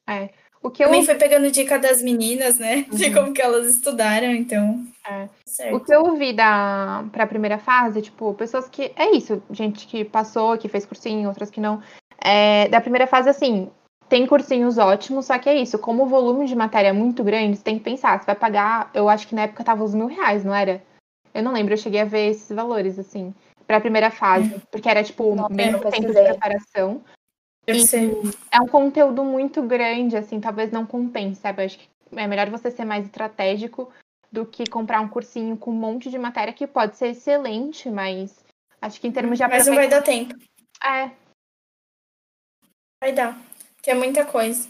é. 0.08 0.24
é. 0.24 0.30
O 0.62 0.72
que 0.72 0.84
eu... 0.84 0.88
Também 0.88 1.06
foi 1.06 1.16
pegando 1.16 1.52
dica 1.52 1.78
das 1.78 2.02
meninas, 2.02 2.58
né? 2.58 2.86
Uhum. 2.90 2.98
De 2.98 3.14
como 3.14 3.34
que 3.34 3.42
elas 3.42 3.68
estudaram, 3.68 4.32
então. 4.32 4.84
É. 5.08 5.74
O 5.74 5.80
que 5.80 5.94
eu 5.94 6.04
ouvi 6.04 6.34
da 6.34 7.06
pra 7.12 7.28
primeira 7.28 7.60
fase, 7.60 8.02
tipo, 8.02 8.34
pessoas 8.34 8.68
que. 8.68 8.92
É 8.96 9.12
isso, 9.16 9.44
gente 9.52 9.86
que 9.86 10.04
passou, 10.04 10.58
que 10.58 10.68
fez 10.68 10.86
cursinho, 10.86 11.30
outras 11.30 11.52
que 11.52 11.62
não. 11.62 11.82
É, 12.20 12.68
da 12.70 12.82
primeira 12.82 13.06
fase, 13.06 13.30
assim, 13.30 13.70
tem 14.16 14.26
cursinhos 14.26 14.78
ótimos, 14.78 15.26
só 15.26 15.38
que 15.38 15.50
é 15.50 15.56
isso, 15.56 15.78
como 15.78 16.04
o 16.04 16.08
volume 16.08 16.46
de 16.46 16.56
matéria 16.56 16.88
é 16.88 16.94
muito 16.94 17.22
grande, 17.22 17.58
você 17.58 17.64
tem 17.64 17.78
que 17.78 17.84
pensar, 17.84 18.18
você 18.18 18.26
vai 18.26 18.36
pagar, 18.36 18.90
eu 18.94 19.10
acho 19.10 19.28
que 19.28 19.36
na 19.36 19.42
época 19.42 19.62
tava 19.62 19.84
uns 19.84 19.94
mil 19.94 20.08
reais, 20.08 20.46
não 20.46 20.56
era? 20.56 20.82
Eu 21.34 21.44
não 21.44 21.52
lembro, 21.52 21.74
eu 21.74 21.78
cheguei 21.78 22.00
a 22.00 22.06
ver 22.06 22.30
esses 22.30 22.48
valores, 22.56 22.98
assim, 22.98 23.36
pra 23.68 23.82
primeira 23.82 24.10
fase, 24.10 24.58
porque 24.72 24.88
era, 24.88 25.04
tipo, 25.04 25.36
não, 25.36 25.50
menos 25.50 25.82
tempo 25.82 26.08
de 26.08 26.14
preparação. 26.14 27.04
Eu 27.68 27.78
sei. 27.80 28.10
É 28.50 28.62
um 28.62 28.68
conteúdo 28.68 29.22
muito 29.22 29.62
grande, 29.64 30.16
assim, 30.16 30.40
talvez 30.40 30.72
não 30.72 30.86
compense, 30.86 31.42
sabe? 31.42 31.62
Eu 31.62 31.66
acho 31.66 31.78
que 31.78 31.90
é 32.16 32.26
melhor 32.26 32.50
você 32.50 32.72
ser 32.72 32.86
mais 32.86 33.04
estratégico 33.04 33.92
do 34.32 34.46
que 34.46 34.66
comprar 34.66 35.02
um 35.02 35.10
cursinho 35.10 35.58
com 35.58 35.72
um 35.72 35.74
monte 35.74 36.10
de 36.10 36.18
matéria 36.18 36.54
que 36.54 36.66
pode 36.66 36.96
ser 36.96 37.08
excelente, 37.08 37.90
mas 37.90 38.46
acho 38.82 39.02
que 39.02 39.10
em 39.10 39.12
termos 39.12 39.38
de 39.38 39.46
Mas 39.46 39.68
não 39.68 39.76
vai 39.76 39.90
dar 39.90 40.02
tempo. 40.02 40.34
É. 40.82 41.12
Vai 43.04 43.12
dar 43.12 43.38
que 43.86 43.92
é 43.92 43.94
muita 43.94 44.26
coisa. 44.26 44.68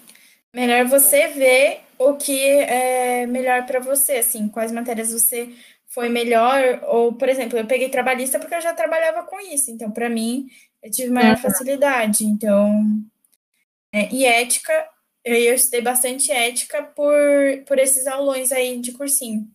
Melhor 0.53 0.83
você 0.85 1.29
ver 1.29 1.79
o 1.97 2.15
que 2.15 2.37
é 2.37 3.25
melhor 3.25 3.65
para 3.65 3.79
você, 3.79 4.17
assim, 4.17 4.49
quais 4.49 4.73
matérias 4.73 5.13
você 5.13 5.55
foi 5.87 6.09
melhor, 6.09 6.81
ou, 6.83 7.13
por 7.13 7.29
exemplo, 7.29 7.57
eu 7.57 7.65
peguei 7.65 7.87
trabalhista 7.87 8.37
porque 8.37 8.53
eu 8.53 8.59
já 8.59 8.73
trabalhava 8.73 9.23
com 9.23 9.39
isso, 9.39 9.71
então, 9.71 9.89
para 9.89 10.09
mim, 10.09 10.49
eu 10.83 10.91
tive 10.91 11.09
maior 11.09 11.37
uhum. 11.37 11.41
facilidade, 11.41 12.25
então, 12.25 12.83
é, 13.93 14.13
e 14.13 14.25
ética, 14.25 14.73
Eu, 15.23 15.35
eu 15.35 15.55
estudei 15.55 15.81
bastante 15.81 16.29
ética 16.29 16.83
por, 16.83 17.15
por 17.65 17.79
esses 17.79 18.05
aulões 18.07 18.51
aí 18.51 18.77
de 18.81 18.91
cursinho. 18.91 19.49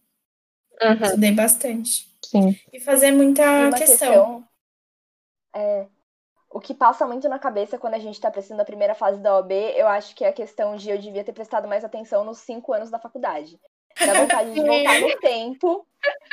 Uhum. 0.83 1.05
Estudei 1.05 1.33
bastante. 1.33 2.09
Sim. 2.25 2.59
E 2.73 2.81
fazer 2.81 3.13
muita 3.13 3.71
questão. 3.73 3.87
questão 3.87 4.45
é, 5.55 5.87
o 6.51 6.61
que 6.61 6.75
passa 6.75 7.07
muito 7.07 7.29
na 7.29 7.39
cabeça 7.39 7.79
quando 7.79 7.95
a 7.95 7.99
gente 7.99 8.15
está 8.15 8.29
prestando 8.31 8.61
a 8.61 8.65
primeira 8.65 8.95
fase 8.95 9.21
da 9.21 9.39
OB, 9.39 9.53
eu 9.77 9.87
acho 9.87 10.15
que 10.17 10.25
é 10.25 10.29
a 10.29 10.33
questão 10.33 10.75
de 10.75 10.91
eu 10.91 10.99
devia 10.99 11.23
ter 11.23 11.33
prestado 11.33 11.69
mais 11.69 11.85
atenção 11.85 12.25
nos 12.25 12.39
cinco 12.39 12.73
anos 12.73 12.91
da 12.91 12.99
faculdade. 12.99 13.59
Dá 13.99 14.15
vontade 14.15 14.53
de 14.53 14.61
voltar 14.61 15.01
no 15.01 15.17
tempo 15.21 15.87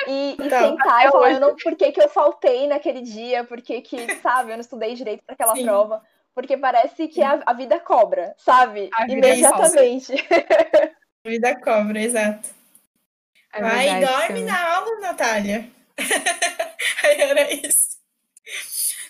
e, 0.07 0.11
e 0.11 0.45
então, 0.45 0.71
sentar 0.71 1.05
e 1.05 1.11
falar 1.11 1.39
não, 1.39 1.55
por 1.55 1.75
que, 1.75 1.91
que 1.91 2.01
eu 2.01 2.09
faltei 2.09 2.67
naquele 2.67 3.01
dia, 3.01 3.43
por 3.43 3.61
que, 3.61 3.79
que, 3.81 4.15
sabe, 4.15 4.51
eu 4.51 4.55
não 4.55 4.61
estudei 4.61 4.95
direito 4.95 5.23
para 5.23 5.33
aquela 5.35 5.55
Sim. 5.55 5.65
prova. 5.65 6.01
Porque 6.33 6.57
parece 6.57 7.07
que 7.07 7.21
a, 7.21 7.41
a 7.45 7.53
vida 7.53 7.79
cobra, 7.79 8.35
sabe? 8.37 8.89
A 8.93 9.07
Imediatamente. 9.07 10.13
a 11.25 11.29
vida 11.29 11.59
cobra, 11.59 11.99
exato. 11.99 12.49
É 13.53 13.61
Vai, 13.61 14.05
dorme 14.05 14.43
na 14.43 14.75
aula, 14.75 14.99
Natália. 14.99 15.67
Aí 17.03 17.21
era 17.21 17.51
isso. 17.53 17.97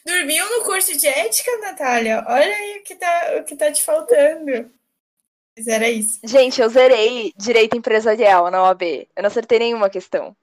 Dormiu 0.08 0.50
no 0.58 0.64
curso 0.64 0.98
de 0.98 1.06
ética, 1.06 1.52
Natália? 1.58 2.24
Olha 2.26 2.56
aí 2.56 2.80
o 2.80 2.84
que 2.84 2.96
tá, 2.96 3.34
o 3.40 3.44
que 3.44 3.58
tá 3.58 3.70
te 3.70 3.84
faltando. 3.84 4.72
Mas 5.58 5.68
era 5.68 5.90
isso. 5.90 6.18
Gente, 6.24 6.62
eu 6.62 6.70
zerei 6.70 7.34
direito 7.36 7.76
empresarial 7.76 8.50
na 8.50 8.64
OAB. 8.64 8.84
Eu 9.14 9.22
não 9.22 9.28
acertei 9.28 9.60
nenhuma 9.60 9.90
questão. 9.90 10.34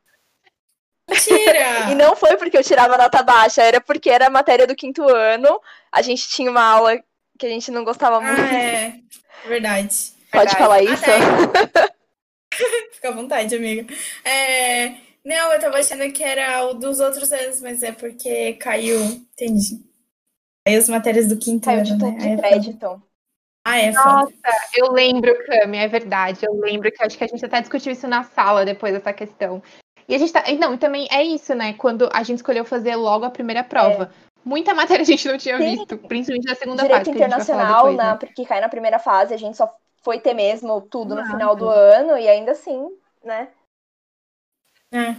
Mentira! 1.09 1.89
e 1.91 1.95
não 1.95 2.15
foi 2.15 2.37
porque 2.37 2.59
eu 2.59 2.63
tirava 2.63 2.99
nota 2.99 3.23
baixa, 3.23 3.63
era 3.63 3.81
porque 3.81 4.11
era 4.11 4.27
a 4.27 4.31
matéria 4.31 4.67
do 4.67 4.77
quinto 4.77 5.03
ano. 5.09 5.59
A 5.91 6.03
gente 6.03 6.29
tinha 6.29 6.51
uma 6.51 6.63
aula 6.63 7.03
que 7.39 7.47
a 7.47 7.49
gente 7.49 7.71
não 7.71 7.85
gostava 7.85 8.21
muito. 8.21 8.43
Ah, 8.43 8.55
é. 8.55 8.95
Verdade. 9.47 10.13
Pode 10.31 10.55
Verdade. 10.55 10.59
falar 10.59 10.83
isso? 10.83 11.05
Fica 12.93 13.09
à 13.09 13.13
vontade, 13.13 13.57
amiga. 13.57 13.91
É... 14.25 14.93
Não, 15.25 15.53
eu 15.53 15.61
tava 15.61 15.79
achando 15.79 16.11
que 16.13 16.23
era 16.23 16.67
o 16.67 16.75
dos 16.75 17.01
outros 17.01 17.33
anos, 17.33 17.61
mas 17.61 17.83
é 17.83 17.93
porque 17.93 18.55
caiu. 18.55 19.01
Entendi. 19.01 19.83
Aí 20.67 20.77
as 20.77 20.89
matérias 20.89 21.29
do 21.29 21.39
quinto 21.39 21.65
caiu 21.65 21.81
ano, 21.81 21.99
né? 21.99 22.19
de 22.19 22.29
é 22.29 22.37
crédito. 22.37 23.03
Ah, 23.67 23.79
é 23.79 23.91
Nossa, 23.91 24.27
foda. 24.27 24.57
eu 24.77 24.93
lembro, 24.93 25.35
Cami, 25.47 25.79
é 25.79 25.89
verdade. 25.89 26.45
Eu 26.45 26.53
lembro 26.55 26.93
que 26.93 27.03
acho 27.03 27.17
que 27.17 27.25
a 27.25 27.27
gente 27.27 27.45
até 27.45 27.61
discutiu 27.61 27.93
isso 27.93 28.07
na 28.07 28.23
sala 28.23 28.65
depois 28.65 28.93
dessa 28.93 29.13
questão. 29.13 29.63
E 30.07 30.15
a 30.15 30.19
gente 30.19 30.33
tá. 30.33 30.45
Não, 30.59 30.75
e 30.75 30.79
também 30.79 31.09
é 31.11 31.23
isso, 31.23 31.55
né? 31.55 31.73
Quando 31.73 32.11
a 32.13 32.23
gente 32.23 32.39
escolheu 32.39 32.65
fazer 32.67 32.95
logo 32.95 33.25
a 33.25 33.31
primeira 33.31 33.65
prova. 33.65 34.13
É. 34.31 34.35
Muita 34.45 34.75
matéria 34.75 35.01
a 35.01 35.07
gente 35.07 35.27
não 35.27 35.39
tinha 35.39 35.57
Sim. 35.57 35.77
visto, 35.77 35.97
principalmente 35.97 36.47
na 36.47 36.55
segunda 36.55 36.83
Direito 36.83 36.99
fase. 36.99 37.11
Direito 37.13 37.33
internacional, 37.33 37.77
depois, 37.77 37.97
na, 37.97 38.13
né? 38.13 38.19
porque 38.19 38.45
cai 38.45 38.61
na 38.61 38.69
primeira 38.69 38.99
fase, 38.99 39.33
a 39.33 39.39
gente 39.39 39.57
só 39.57 39.75
foi 40.03 40.21
ter 40.21 40.35
mesmo 40.35 40.83
tudo 40.83 41.15
no 41.15 41.25
final 41.25 41.57
do 41.57 41.67
ano, 41.67 42.19
e 42.19 42.29
ainda 42.29 42.53
assim, 42.53 42.87
né? 43.25 43.49
É. 44.95 45.17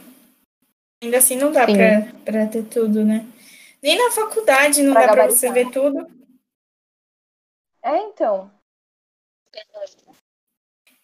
Ainda 1.03 1.17
assim 1.17 1.35
não 1.35 1.51
dá 1.51 1.65
pra, 1.65 2.13
pra 2.23 2.47
ter 2.47 2.63
tudo, 2.63 3.03
né? 3.03 3.27
Nem 3.83 3.97
na 3.97 4.09
faculdade 4.09 4.81
não 4.81 4.93
pra 4.93 5.07
dá 5.07 5.13
pra 5.13 5.29
você 5.29 5.51
ver 5.51 5.69
tudo. 5.69 6.07
É, 7.83 7.97
então. 7.97 8.49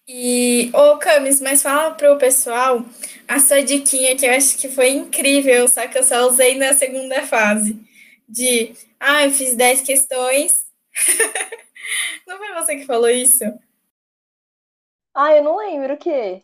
E, 0.07 0.71
ô 0.73 0.97
Camis, 0.97 1.41
mas 1.41 1.61
fala 1.61 1.93
pro 1.95 2.17
pessoal 2.17 2.79
a 3.27 3.39
sua 3.39 3.61
diquinha 3.61 4.17
que 4.17 4.25
eu 4.25 4.33
acho 4.33 4.57
que 4.57 4.69
foi 4.69 4.89
incrível, 4.89 5.67
só 5.67 5.87
que 5.87 5.97
eu 5.97 6.03
só 6.03 6.27
usei 6.27 6.57
na 6.57 6.73
segunda 6.73 7.27
fase. 7.27 7.79
De, 8.27 8.73
ah, 8.99 9.25
eu 9.25 9.31
fiz 9.31 9.55
10 9.55 9.81
questões. 9.81 10.65
não 12.25 12.37
foi 12.37 12.53
você 12.53 12.77
que 12.77 12.85
falou 12.85 13.09
isso? 13.09 13.43
Ah, 15.13 15.35
eu 15.35 15.43
não 15.43 15.57
lembro 15.57 15.93
o 15.93 15.97
quê. 15.97 16.41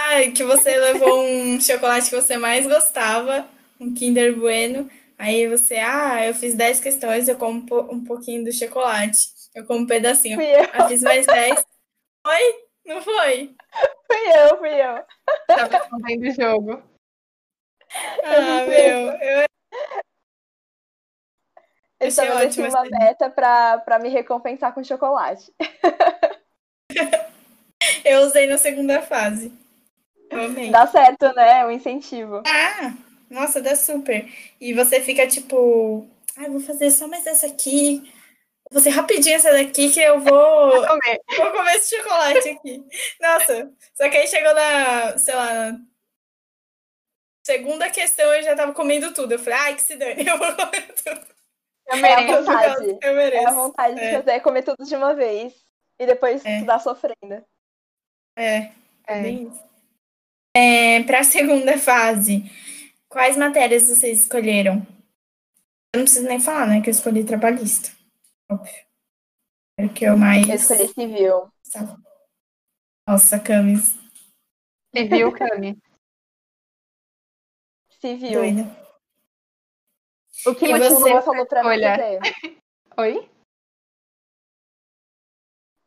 Ah, 0.00 0.30
que 0.30 0.44
você 0.44 0.76
levou 0.76 1.24
um 1.24 1.58
chocolate 1.60 2.08
que 2.08 2.14
você 2.14 2.36
mais 2.36 2.64
gostava, 2.66 3.48
um 3.80 3.92
Kinder 3.92 4.38
Bueno. 4.38 4.88
Aí 5.18 5.48
você, 5.48 5.74
ah, 5.74 6.24
eu 6.24 6.32
fiz 6.32 6.54
10 6.54 6.78
questões, 6.80 7.26
eu 7.26 7.36
como 7.36 7.66
um 7.92 8.04
pouquinho 8.04 8.44
do 8.44 8.52
chocolate. 8.52 9.28
Eu 9.52 9.66
como 9.66 9.80
um 9.80 9.86
pedacinho. 9.86 10.36
Fui 10.36 10.46
eu. 10.46 10.64
eu 10.64 10.88
fiz 10.88 11.02
mais 11.02 11.26
10. 11.26 11.66
Foi? 12.24 12.64
Não 12.86 13.02
foi? 13.02 13.56
Fui 14.06 14.36
eu, 14.36 14.56
fui 14.58 14.70
eu. 14.70 15.04
Tava 15.48 15.78
respondendo 15.78 16.22
o 16.22 16.30
jogo. 16.30 16.80
Ah, 18.22 18.64
meu. 18.66 19.12
Eu... 19.20 19.48
Eu 22.00 22.06
estava 22.06 22.36
deixando 22.36 22.68
uma 22.68 22.84
meta 22.84 23.28
pra, 23.28 23.78
pra 23.78 23.98
me 23.98 24.08
recompensar 24.08 24.72
com 24.72 24.84
chocolate. 24.84 25.52
eu 28.04 28.20
usei 28.20 28.46
na 28.46 28.56
segunda 28.56 29.02
fase. 29.02 29.52
Amei. 30.30 30.70
Dá 30.70 30.86
certo, 30.86 31.32
né? 31.34 31.64
O 31.66 31.70
incentivo. 31.70 32.42
Ah, 32.46 32.94
nossa, 33.30 33.60
dá 33.60 33.76
super. 33.76 34.28
E 34.60 34.72
você 34.72 35.00
fica 35.00 35.26
tipo, 35.26 36.06
ah, 36.36 36.48
vou 36.48 36.60
fazer 36.60 36.90
só 36.90 37.06
mais 37.08 37.26
essa 37.26 37.46
aqui. 37.46 38.02
Vou 38.70 38.80
fazer 38.80 38.90
rapidinho 38.90 39.36
essa 39.36 39.52
daqui 39.52 39.90
que 39.90 40.00
eu 40.00 40.20
vou 40.20 40.86
comer. 40.86 41.20
vou 41.36 41.52
comer 41.52 41.76
esse 41.76 41.96
chocolate 41.96 42.48
aqui. 42.48 42.84
Nossa, 43.20 43.72
só 43.94 44.08
que 44.08 44.16
aí 44.16 44.26
chegou 44.26 44.54
na, 44.54 45.18
sei 45.18 45.34
lá, 45.34 45.78
segunda 47.44 47.88
questão 47.90 48.32
eu 48.34 48.42
já 48.42 48.54
tava 48.54 48.72
comendo 48.72 49.12
tudo. 49.14 49.32
Eu 49.32 49.38
falei, 49.38 49.58
ai, 49.58 49.74
que 49.74 49.82
se 49.82 49.96
dane, 49.96 50.24
eu 50.28 50.36
vou 50.38 50.54
comer 50.54 50.94
tudo. 50.94 51.38
Eu 51.90 52.04
é 52.04 52.12
a 52.12 52.40
vontade. 52.40 52.98
Eu 53.02 53.14
mereço. 53.14 53.44
É 53.44 53.46
a 53.46 53.52
vontade 53.52 53.98
é. 53.98 54.10
de 54.10 54.16
fazer 54.16 54.40
comer 54.40 54.62
tudo 54.62 54.84
de 54.84 54.94
uma 54.94 55.14
vez. 55.14 55.54
E 55.98 56.06
depois 56.06 56.44
é. 56.44 56.54
estudar 56.54 56.78
sofrendo. 56.78 57.44
É, 58.36 58.70
é. 59.06 59.22
bem 59.22 59.48
isso. 59.48 59.67
É, 60.58 61.04
Para 61.04 61.20
a 61.20 61.24
segunda 61.24 61.78
fase, 61.78 62.42
quais 63.08 63.36
matérias 63.36 63.86
vocês 63.88 64.22
escolheram? 64.22 64.84
Eu 65.94 66.00
não 66.00 66.04
preciso 66.04 66.26
nem 66.26 66.40
falar, 66.40 66.66
né? 66.66 66.82
Que 66.82 66.90
eu 66.90 66.92
escolhi 66.92 67.24
trabalhista. 67.24 67.90
Óbvio. 68.50 68.74
É 69.78 69.86
o 69.86 69.94
que 69.94 70.04
eu 70.04 70.16
mais. 70.16 70.48
Eu 70.48 70.56
escolhi 70.56 70.88
civil. 70.88 71.52
Nossa, 73.06 73.38
Camis. 73.38 73.94
Civil, 74.94 75.32
Camis. 75.32 75.76
Civil. 78.00 78.32
Doida. 78.32 78.88
O 80.46 80.54
que 80.54 80.66
e 80.66 80.78
você 80.78 81.22
falou 81.22 81.46
pra 81.46 81.62
mim 81.62 81.80
fazer? 81.80 82.20
Oi? 82.96 83.30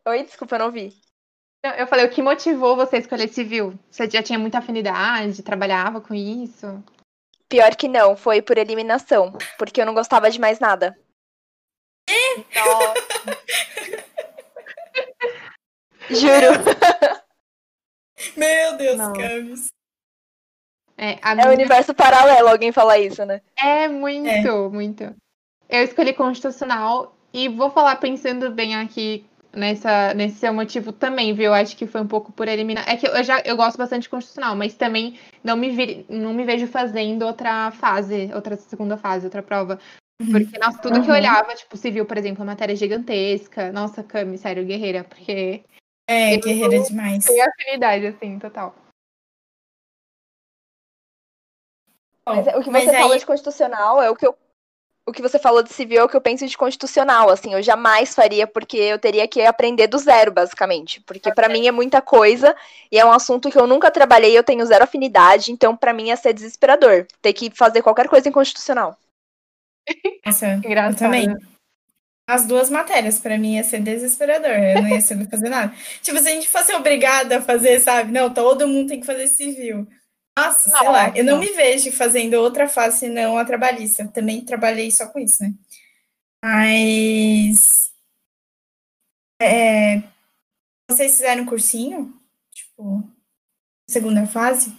Oi, 0.08 0.24
desculpa, 0.24 0.56
eu 0.56 0.60
não 0.60 0.72
vi. 0.72 1.00
Eu 1.64 1.86
falei, 1.86 2.06
o 2.06 2.10
que 2.10 2.24
motivou 2.24 2.76
você 2.76 2.96
a 2.96 3.00
escolher 3.00 3.28
civil? 3.28 3.78
Você 3.90 4.10
já 4.10 4.24
tinha 4.24 4.40
muita 4.40 4.58
afinidade, 4.58 5.44
trabalhava 5.44 6.02
com 6.02 6.14
isso? 6.14 6.84
Pior 7.48 7.76
que 7.76 7.88
não, 7.88 8.16
foi 8.16 8.42
por 8.42 8.58
eliminação, 8.58 9.34
porque 9.60 9.80
eu 9.80 9.86
não 9.86 9.94
gostava 9.94 10.32
de 10.32 10.40
mais 10.40 10.60
nada. 10.60 10.98
Juro. 16.10 16.52
Meu 18.36 18.78
Deus, 18.78 18.98
Camis. 18.98 19.68
É, 20.98 21.20
é 21.22 21.36
minha... 21.36 21.50
o 21.50 21.54
universo 21.54 21.94
paralelo, 21.94 22.50
alguém 22.50 22.72
fala 22.72 22.98
isso, 22.98 23.26
né? 23.26 23.42
É, 23.56 23.88
muito, 23.88 24.28
é. 24.28 24.70
muito. 24.70 25.16
Eu 25.70 25.84
escolhi 25.84 26.14
constitucional 26.14 27.16
e 27.34 27.48
vou 27.48 27.70
falar 27.70 27.96
pensando 27.98 28.52
bem 28.52 28.76
aqui 28.76 29.26
nessa, 29.54 30.14
nesse 30.14 30.38
seu 30.38 30.54
motivo 30.54 30.92
também, 30.92 31.34
viu? 31.34 31.46
Eu 31.46 31.54
acho 31.54 31.76
que 31.76 31.88
foi 31.88 32.02
um 32.02 32.08
pouco 32.08 32.32
por 32.32 32.48
eliminar. 32.48 32.88
É 32.88 32.96
que 32.96 33.08
eu 33.08 33.24
já 33.24 33.40
eu 33.42 33.56
gosto 33.56 33.78
bastante 33.78 34.04
de 34.04 34.10
constitucional, 34.10 34.56
mas 34.56 34.74
também 34.74 35.20
não 35.44 35.56
me, 35.56 35.70
vi, 35.70 36.06
não 36.10 36.34
me 36.34 36.44
vejo 36.44 36.68
fazendo 36.68 37.26
outra 37.26 37.72
fase, 37.72 38.32
outra 38.34 38.56
segunda 38.56 38.98
fase, 38.98 39.26
outra 39.26 39.44
prova. 39.44 39.80
Uhum. 40.22 40.32
Porque, 40.32 40.60
nossa, 40.60 40.78
tudo 40.80 40.98
uhum. 40.98 41.04
que 41.04 41.10
eu 41.10 41.16
olhava, 41.16 41.56
tipo, 41.56 41.76
civil, 41.76 42.06
por 42.06 42.18
exemplo, 42.18 42.44
uma 42.44 42.52
matéria 42.52 42.76
gigantesca. 42.76 43.72
Nossa, 43.72 44.04
Cami, 44.04 44.38
sério, 44.38 44.66
guerreira, 44.66 45.04
porque. 45.04 45.64
É, 46.08 46.38
guerreira 46.38 46.80
demais. 46.80 47.26
Tem 47.26 47.42
afinidade, 47.42 48.08
assim, 48.08 48.38
total. 48.38 48.76
Mas 52.26 52.48
o 52.48 52.62
que 52.62 52.70
você 52.70 52.90
aí... 52.90 53.02
fala 53.02 53.18
de 53.18 53.26
constitucional 53.26 54.02
é 54.02 54.10
o 54.10 54.16
que 54.16 54.26
eu 54.26 54.38
o 55.06 55.12
que 55.12 55.22
você 55.22 55.40
falou 55.40 55.64
de 55.64 55.74
civil 55.74 56.00
é 56.00 56.04
o 56.04 56.08
que 56.10 56.16
eu 56.16 56.22
penso 56.22 56.48
de 56.48 56.58
constitucional, 56.58 57.30
assim, 57.30 57.54
eu 57.54 57.62
jamais 57.62 58.14
faria 58.14 58.46
porque 58.46 58.78
eu 58.78 59.00
teria 59.00 59.28
que 59.28 59.42
aprender 59.42 59.88
do 59.88 59.98
zero, 59.98 60.32
basicamente, 60.32 61.02
porque 61.02 61.34
para 61.34 61.50
mim 61.50 61.68
é 61.68 61.72
muita 61.72 62.02
coisa 62.02 62.56
e 62.92 63.00
é 63.00 63.06
um 63.06 63.12
assunto 63.12 63.50
que 63.50 63.58
eu 63.58 63.66
nunca 63.66 63.90
trabalhei, 63.90 64.38
eu 64.38 64.44
tenho 64.44 64.66
zero 64.66 64.84
afinidade, 64.84 65.52
então 65.52 65.76
para 65.76 65.94
mim 65.94 66.08
ia 66.08 66.18
ser 66.18 66.34
desesperador 66.34 67.08
ter 67.22 67.34
que 67.34 67.52
fazer 67.54 67.82
qualquer 67.82 68.08
coisa 68.08 68.30
em 68.30 68.32
constitucional. 68.32 68.98
Nossa, 70.26 70.54
Engraçado. 70.54 71.00
também. 71.00 71.36
As 72.28 72.46
duas 72.46 72.70
matérias, 72.70 73.20
para 73.20 73.38
mim, 73.38 73.56
ia 73.56 73.64
ser 73.64 73.82
desesperador. 73.82 74.52
Eu 74.52 74.84
não 74.84 74.90
ia 74.90 75.02
saber 75.02 75.28
fazer 75.30 75.50
nada. 75.50 75.74
tipo, 76.02 76.18
se 76.20 76.30
a 76.30 76.32
gente 76.32 76.48
fosse 76.48 76.74
obrigada 76.74 77.40
a 77.40 77.42
fazer, 77.42 77.80
sabe? 77.82 78.12
Não, 78.12 78.34
todo 78.34 78.68
mundo 78.68 78.88
tem 78.88 79.00
que 79.02 79.06
fazer 79.06 79.28
civil. 79.28 79.86
Nossa, 80.46 80.70
sei 80.70 80.90
lá, 80.90 81.18
eu 81.18 81.24
não 81.24 81.40
me 81.40 81.52
vejo 81.54 81.92
fazendo 81.92 82.36
outra 82.36 82.68
fase 82.68 83.08
não 83.08 83.38
a 83.38 83.46
trabalhista. 83.46 84.04
Eu 84.04 84.12
também 84.12 84.44
trabalhei 84.44 84.92
só 84.92 85.08
com 85.08 85.20
isso, 85.20 85.44
né? 85.44 85.54
Mas. 86.44 87.92
É, 89.42 90.04
vocês 90.90 91.14
fizeram 91.14 91.46
cursinho? 91.46 92.14
Tipo, 92.52 93.04
segunda 93.90 94.28
fase? 94.28 94.78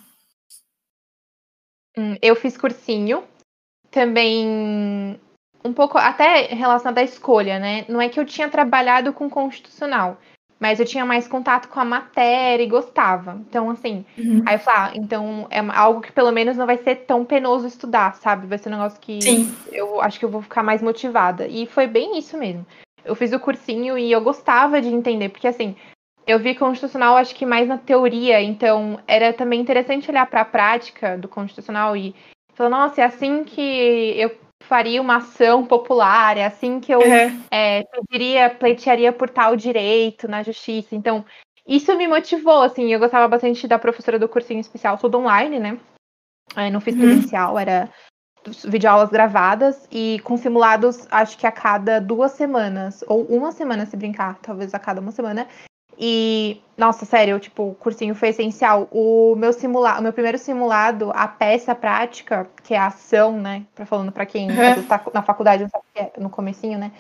Hum, 1.97 2.17
eu 2.21 2.37
fiz 2.37 2.57
cursinho. 2.57 3.27
Também 3.91 5.19
um 5.65 5.73
pouco 5.73 5.99
até 5.99 6.47
relacionado 6.47 6.99
à 6.99 7.03
escolha, 7.03 7.59
né? 7.59 7.85
Não 7.89 8.01
é 8.01 8.09
que 8.09 8.19
eu 8.19 8.27
tinha 8.27 8.51
trabalhado 8.51 9.13
com 9.13 9.31
constitucional, 9.31 10.21
mas 10.63 10.79
eu 10.79 10.87
tinha 10.87 11.05
mais 11.05 11.27
contato 11.27 11.69
com 11.69 11.81
a 11.81 11.85
matéria 11.85 12.63
e 12.63 12.69
gostava. 12.69 13.37
Então, 13.49 13.69
assim, 13.69 14.05
uhum. 14.17 14.45
aí 14.47 14.55
eu 14.55 14.59
falei, 14.61 14.81
ah, 14.81 14.93
então 14.95 15.49
é 15.51 15.59
algo 15.59 16.01
que 16.01 16.13
pelo 16.13 16.31
menos 16.31 16.57
não 16.57 16.67
vai 16.67 16.79
ser 16.79 17.05
tão 17.05 17.25
penoso 17.25 17.67
estudar, 17.67 18.15
sabe? 18.15 18.47
Vai 18.47 18.59
ser 18.59 18.69
um 18.69 18.77
negócio 18.77 19.01
que 19.01 19.21
Sim. 19.21 19.53
eu 19.73 20.01
acho 20.01 20.21
que 20.21 20.25
eu 20.25 20.31
vou 20.31 20.41
ficar 20.41 20.63
mais 20.63 20.81
motivada. 20.81 21.49
E 21.49 21.67
foi 21.67 21.89
bem 21.89 22.17
isso 22.17 22.39
mesmo. 22.39 22.65
Eu 23.05 23.17
fiz 23.17 23.33
o 23.33 23.41
cursinho 23.41 23.99
e 23.99 24.13
eu 24.13 24.21
gostava 24.21 24.81
de 24.81 24.87
entender, 24.87 25.31
porque 25.31 25.49
assim, 25.49 25.75
eu 26.25 26.39
vi 26.39 26.55
constitucional 26.55 27.17
acho 27.17 27.35
que 27.35 27.45
mais 27.45 27.67
na 27.67 27.77
teoria, 27.77 28.41
então 28.41 29.01
era 29.09 29.33
também 29.33 29.61
interessante 29.61 30.09
olhar 30.13 30.27
para 30.27 30.43
a 30.43 30.45
prática 30.45 31.19
do 31.19 31.27
constitucional 31.27 31.97
e 31.97 32.15
falar, 32.55 32.71
nossa, 32.71 33.01
é 33.01 33.05
assim 33.05 33.43
que 33.43 34.15
eu 34.17 34.31
faria 34.63 35.01
uma 35.01 35.17
ação 35.17 35.67
popular, 35.67 36.37
é 36.37 36.45
assim 36.45 36.81
que 36.81 36.93
eu 36.93 37.01
uhum. 37.01 37.43
é, 37.51 37.85
pediria, 37.85 38.51
pleitearia 38.51 39.13
por 39.13 39.29
tal 39.29 39.57
direito 39.57 40.29
na 40.29 40.43
justiça. 40.43 40.95
Então, 40.95 41.25
isso 41.67 41.95
me 41.97 42.09
motivou, 42.09 42.63
assim, 42.63 42.93
eu 42.93 42.99
gostava 42.99 43.29
bastante 43.29 43.69
da 43.69 43.79
professora 43.79 44.19
do 44.19 44.29
cursinho 44.29 44.61
especial, 44.61 44.99
tudo 44.99 45.19
online, 45.19 45.59
né? 45.59 45.79
Eu 46.57 46.71
não 46.71 46.81
fiz 46.81 46.95
uhum. 46.95 47.01
presencial, 47.03 47.59
era 47.59 47.89
videoaulas 48.65 49.11
gravadas 49.11 49.87
e 49.91 50.21
com 50.25 50.37
simulados, 50.37 51.07
acho 51.11 51.39
que 51.39 51.47
a 51.47 51.53
cada 51.53 52.01
duas 52.01 52.33
semanas, 52.33 53.05
ou 53.07 53.25
uma 53.27 53.53
semana 53.53 53.87
se 53.87 53.97
brincar, 53.97 54.39
talvez 54.41 54.75
a 54.75 54.79
cada 54.79 55.01
uma 55.01 55.13
semana. 55.13 55.47
E, 56.05 56.61
nossa, 56.77 57.05
sério, 57.05 57.39
tipo, 57.39 57.63
o 57.63 57.75
cursinho 57.77 58.13
foi 58.13 58.31
essencial. 58.31 58.89
O 58.91 59.37
meu 59.37 59.53
simulado, 59.53 60.01
o 60.01 60.03
meu 60.03 60.13
primeiro 60.13 60.37
simulado, 60.37 61.13
a 61.15 61.29
peça 61.29 61.77
prática, 61.77 62.51
que 62.65 62.75
é 62.75 62.77
a 62.77 62.89
ação, 62.89 63.41
né? 63.41 63.65
Pra 63.73 63.87
falando 63.87 64.11
para 64.11 64.27
quem 64.27 64.51
uhum. 64.51 64.83
tá 64.89 65.01
na 65.15 65.23
faculdade, 65.23 65.63
não 65.63 65.71
sabe 65.71 65.85
o 65.89 65.93
que 65.95 66.01
é, 66.01 66.13
no 66.21 66.29
comecinho, 66.29 66.77
né? 66.77 66.91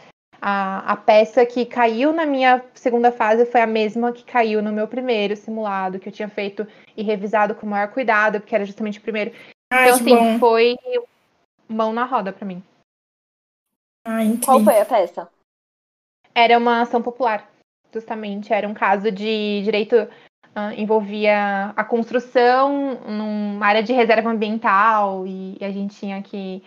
A, 0.40 0.92
a 0.92 0.96
peça 0.96 1.44
que 1.44 1.66
caiu 1.66 2.12
na 2.12 2.24
minha 2.24 2.64
segunda 2.74 3.10
fase 3.10 3.44
foi 3.44 3.60
a 3.60 3.66
mesma 3.66 4.12
que 4.12 4.22
caiu 4.22 4.62
no 4.62 4.70
meu 4.70 4.86
primeiro 4.86 5.34
simulado, 5.34 5.98
que 5.98 6.08
eu 6.08 6.12
tinha 6.12 6.28
feito 6.28 6.64
e 6.96 7.02
revisado 7.02 7.56
com 7.56 7.66
o 7.66 7.70
maior 7.70 7.88
cuidado, 7.88 8.38
porque 8.38 8.54
era 8.54 8.64
justamente 8.64 9.00
o 9.00 9.02
primeiro. 9.02 9.32
Ai, 9.72 9.86
então, 9.86 9.96
assim, 9.96 10.14
bom. 10.14 10.38
foi 10.38 10.76
mão 11.68 11.92
na 11.92 12.04
roda 12.04 12.32
para 12.32 12.46
mim. 12.46 12.62
Ai, 14.06 14.38
Qual 14.44 14.62
foi 14.62 14.80
a 14.80 14.84
peça? 14.84 15.28
Era 16.32 16.56
uma 16.56 16.82
ação 16.82 17.02
popular 17.02 17.51
justamente 17.92 18.52
era 18.52 18.68
um 18.68 18.74
caso 18.74 19.10
de 19.10 19.62
direito 19.62 19.96
uh, 19.96 20.72
envolvia 20.76 21.72
a 21.76 21.84
construção 21.84 23.00
numa 23.06 23.66
área 23.66 23.82
de 23.82 23.92
reserva 23.92 24.30
ambiental 24.30 25.26
e, 25.26 25.56
e 25.60 25.64
a 25.64 25.70
gente 25.70 25.96
tinha 25.96 26.22
que 26.22 26.62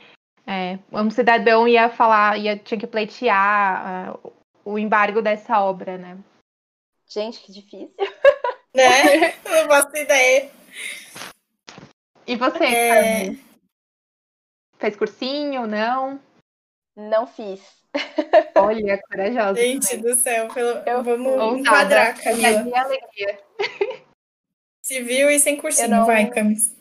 é, 0.48 0.78
um 0.92 1.10
cidadão 1.10 1.68
ia 1.68 1.90
falar, 1.90 2.38
ia 2.38 2.58
tinha 2.58 2.80
que 2.80 2.86
pleitear 2.86 4.16
uh, 4.16 4.34
o 4.64 4.78
embargo 4.78 5.22
dessa 5.22 5.60
obra, 5.60 5.98
né? 5.98 6.18
Gente, 7.08 7.40
que 7.40 7.52
difícil. 7.52 7.94
Né? 8.76 9.32
Não 9.46 9.70
faço 9.70 9.96
ideia. 9.96 10.52
E 12.28 12.36
você, 12.36 12.66
é... 12.66 13.38
Fez 14.78 14.98
cursinho, 14.98 15.66
não? 15.66 16.20
Não 16.94 17.26
fiz. 17.26 17.62
Olha, 18.66 19.02
corajosa. 19.04 19.62
Gente 19.62 19.90
também. 19.90 20.02
do 20.02 20.16
céu, 20.16 20.48
pelo... 20.54 20.70
eu, 20.86 21.04
vamos 21.04 21.32
ousada. 21.34 21.60
enquadrar, 21.60 22.24
Camila. 22.24 22.80
alegria. 22.80 23.40
Civil 24.84 25.32
e 25.32 25.40
sem 25.40 25.58
cursinho, 25.58 25.90
não... 25.90 26.06
vai, 26.06 26.30
Camis. 26.30 26.76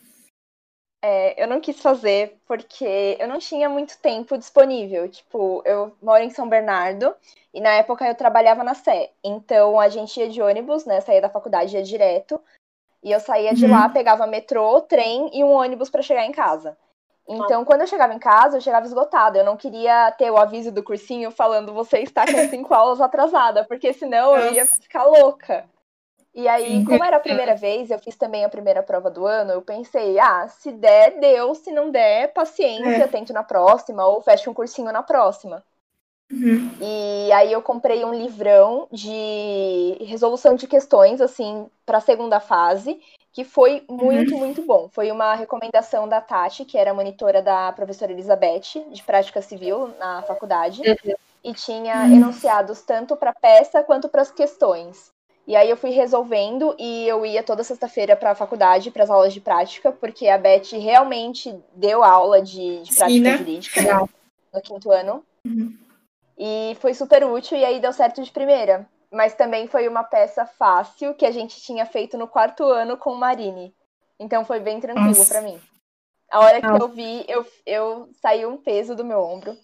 É, 1.06 1.42
eu 1.42 1.46
não 1.46 1.60
quis 1.60 1.78
fazer 1.80 2.38
porque 2.46 3.16
eu 3.20 3.28
não 3.28 3.38
tinha 3.38 3.68
muito 3.68 3.98
tempo 3.98 4.38
disponível. 4.38 5.06
Tipo, 5.06 5.62
eu 5.66 5.94
moro 6.02 6.22
em 6.22 6.30
São 6.30 6.48
Bernardo 6.48 7.14
e 7.52 7.60
na 7.60 7.70
época 7.74 8.06
eu 8.06 8.14
trabalhava 8.14 8.64
na 8.64 8.74
Sé. 8.74 9.10
Então 9.22 9.78
a 9.78 9.90
gente 9.90 10.18
ia 10.18 10.30
de 10.30 10.40
ônibus, 10.40 10.86
né? 10.86 11.02
Saía 11.02 11.20
da 11.20 11.28
faculdade 11.28 11.76
ia 11.76 11.82
direto. 11.82 12.40
E 13.02 13.12
eu 13.12 13.20
saía 13.20 13.52
de 13.52 13.66
uhum. 13.66 13.72
lá, 13.72 13.88
pegava 13.90 14.26
metrô, 14.26 14.80
trem 14.80 15.30
e 15.34 15.44
um 15.44 15.50
ônibus 15.50 15.90
para 15.90 16.00
chegar 16.00 16.24
em 16.24 16.32
casa. 16.32 16.74
Então, 17.26 17.64
quando 17.64 17.80
eu 17.80 17.86
chegava 17.86 18.12
em 18.12 18.18
casa, 18.18 18.58
eu 18.58 18.60
chegava 18.60 18.86
esgotada. 18.86 19.38
Eu 19.38 19.44
não 19.44 19.56
queria 19.56 20.10
ter 20.12 20.30
o 20.30 20.36
aviso 20.36 20.70
do 20.70 20.82
cursinho 20.82 21.30
falando 21.30 21.72
você 21.72 21.98
está 22.00 22.26
com 22.26 22.32
cinco 22.48 22.74
aulas 22.74 23.00
atrasada, 23.00 23.64
porque 23.64 23.92
senão 23.92 24.36
eu 24.36 24.52
ia 24.52 24.66
ficar 24.66 25.04
louca. 25.04 25.64
E 26.34 26.48
aí, 26.48 26.84
como 26.84 27.02
era 27.02 27.16
a 27.16 27.20
primeira 27.20 27.54
vez, 27.54 27.90
eu 27.90 27.98
fiz 27.98 28.16
também 28.16 28.44
a 28.44 28.48
primeira 28.48 28.82
prova 28.82 29.08
do 29.08 29.24
ano, 29.24 29.52
eu 29.52 29.62
pensei, 29.62 30.18
ah, 30.18 30.48
se 30.48 30.72
der, 30.72 31.20
deu, 31.20 31.54
se 31.54 31.70
não 31.70 31.92
der, 31.92 32.32
paciência, 32.32 33.04
é. 33.04 33.06
tento 33.06 33.32
na 33.32 33.44
próxima, 33.44 34.04
ou 34.04 34.20
fecho 34.20 34.50
um 34.50 34.54
cursinho 34.54 34.90
na 34.90 35.00
próxima. 35.00 35.62
Uhum. 36.32 36.72
E 36.80 37.30
aí 37.32 37.52
eu 37.52 37.62
comprei 37.62 38.04
um 38.04 38.12
livrão 38.12 38.88
de 38.90 39.96
resolução 40.00 40.56
de 40.56 40.66
questões, 40.66 41.20
assim, 41.20 41.68
para 41.86 41.98
a 41.98 42.00
segunda 42.00 42.40
fase 42.40 43.00
que 43.34 43.44
foi 43.44 43.84
muito, 43.90 44.32
uhum. 44.32 44.38
muito 44.38 44.62
bom. 44.62 44.88
Foi 44.88 45.10
uma 45.10 45.34
recomendação 45.34 46.08
da 46.08 46.20
Tati, 46.20 46.64
que 46.64 46.78
era 46.78 46.94
monitora 46.94 47.42
da 47.42 47.72
professora 47.72 48.12
Elizabeth, 48.12 48.86
de 48.92 49.02
prática 49.02 49.42
civil 49.42 49.88
na 49.98 50.22
faculdade, 50.22 50.80
uhum. 50.80 51.14
e 51.42 51.52
tinha 51.52 52.04
uhum. 52.04 52.14
enunciados 52.14 52.82
tanto 52.82 53.16
para 53.16 53.32
peça 53.32 53.82
quanto 53.82 54.08
para 54.08 54.22
as 54.22 54.30
questões. 54.30 55.12
E 55.48 55.56
aí 55.56 55.68
eu 55.68 55.76
fui 55.76 55.90
resolvendo 55.90 56.76
e 56.78 57.08
eu 57.08 57.26
ia 57.26 57.42
toda 57.42 57.64
sexta-feira 57.64 58.14
para 58.14 58.30
a 58.30 58.34
faculdade, 58.36 58.92
para 58.92 59.02
as 59.02 59.10
aulas 59.10 59.34
de 59.34 59.40
prática, 59.40 59.90
porque 59.90 60.28
a 60.28 60.38
Beth 60.38 60.70
realmente 60.72 61.52
deu 61.74 62.04
aula 62.04 62.40
de, 62.40 62.82
de 62.82 62.94
prática 62.94 63.08
Sim, 63.08 63.20
né? 63.20 63.36
jurídica 63.36 63.82
no, 63.82 64.08
no 64.54 64.62
quinto 64.62 64.92
ano. 64.92 65.24
Uhum. 65.44 65.76
E 66.38 66.76
foi 66.80 66.94
super 66.94 67.24
útil 67.24 67.58
e 67.58 67.64
aí 67.64 67.80
deu 67.80 67.92
certo 67.92 68.22
de 68.22 68.30
primeira 68.30 68.86
mas 69.14 69.34
também 69.34 69.66
foi 69.68 69.86
uma 69.86 70.02
peça 70.02 70.44
fácil 70.44 71.14
que 71.14 71.24
a 71.24 71.30
gente 71.30 71.60
tinha 71.60 71.86
feito 71.86 72.18
no 72.18 72.26
quarto 72.26 72.64
ano 72.64 72.96
com 72.96 73.14
Marine. 73.14 73.74
Então 74.18 74.44
foi 74.44 74.60
bem 74.60 74.80
tranquilo 74.80 75.26
para 75.26 75.40
mim. 75.40 75.60
A 76.30 76.40
hora 76.40 76.60
que 76.60 76.66
eu 76.66 76.88
vi, 76.88 77.24
eu, 77.28 77.46
eu 77.64 78.08
saí 78.20 78.44
um 78.44 78.56
peso 78.56 78.94
do 78.94 79.04
meu 79.04 79.20
ombro. 79.20 79.56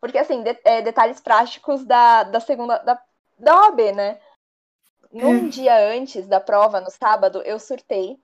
Porque, 0.00 0.18
assim, 0.18 0.42
de, 0.42 0.56
é, 0.64 0.80
detalhes 0.82 1.20
práticos 1.20 1.84
da, 1.84 2.22
da 2.24 2.38
segunda. 2.40 2.78
Da, 2.78 3.00
da 3.38 3.60
OAB, 3.62 3.92
né? 3.92 4.20
Num 5.12 5.46
é. 5.46 5.48
dia 5.48 5.88
antes 5.88 6.26
da 6.26 6.40
prova, 6.40 6.80
no 6.80 6.90
sábado, 6.90 7.42
eu 7.42 7.58
surtei. 7.58 8.16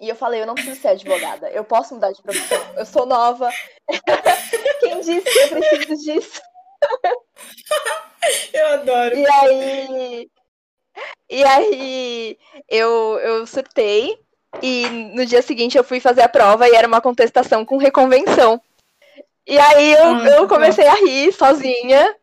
E 0.00 0.08
eu 0.08 0.14
falei, 0.14 0.42
eu 0.42 0.46
não 0.46 0.54
preciso 0.54 0.80
ser 0.80 0.88
advogada. 0.88 1.50
Eu 1.50 1.64
posso 1.64 1.94
mudar 1.94 2.12
de 2.12 2.22
profissão. 2.22 2.58
Eu 2.76 2.86
sou 2.86 3.06
nova. 3.06 3.50
Quem 4.80 5.00
disse 5.00 5.22
que 5.22 5.38
eu 5.38 5.48
preciso 5.48 6.04
disso? 6.04 6.42
Eu 8.52 8.66
adoro. 8.68 9.16
E 9.16 9.26
aí. 9.26 10.30
E 11.28 11.44
aí 11.44 12.38
eu, 12.68 13.18
eu 13.18 13.46
surtei. 13.46 14.18
E 14.62 14.88
no 15.14 15.26
dia 15.26 15.42
seguinte 15.42 15.76
eu 15.76 15.84
fui 15.84 16.00
fazer 16.00 16.22
a 16.22 16.28
prova 16.28 16.66
e 16.66 16.74
era 16.74 16.88
uma 16.88 17.00
contestação 17.02 17.64
com 17.64 17.76
reconvenção. 17.76 18.60
E 19.46 19.58
aí 19.58 19.92
eu, 19.92 20.04
ah, 20.04 20.28
eu 20.28 20.48
comecei 20.48 20.86
a 20.86 20.94
rir 20.94 21.32
sozinha. 21.32 22.14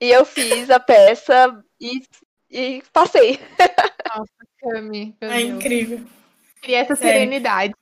E 0.00 0.10
eu 0.10 0.24
fiz 0.24 0.68
a 0.68 0.80
peça 0.80 1.64
e, 1.80 2.02
e 2.50 2.82
passei. 2.92 3.40
Nossa, 4.14 4.32
Cami. 4.60 5.16
É 5.20 5.40
incrível. 5.40 6.00
Queria 6.60 6.80
essa 6.80 6.96
Sério. 6.96 7.12
serenidade. 7.12 7.74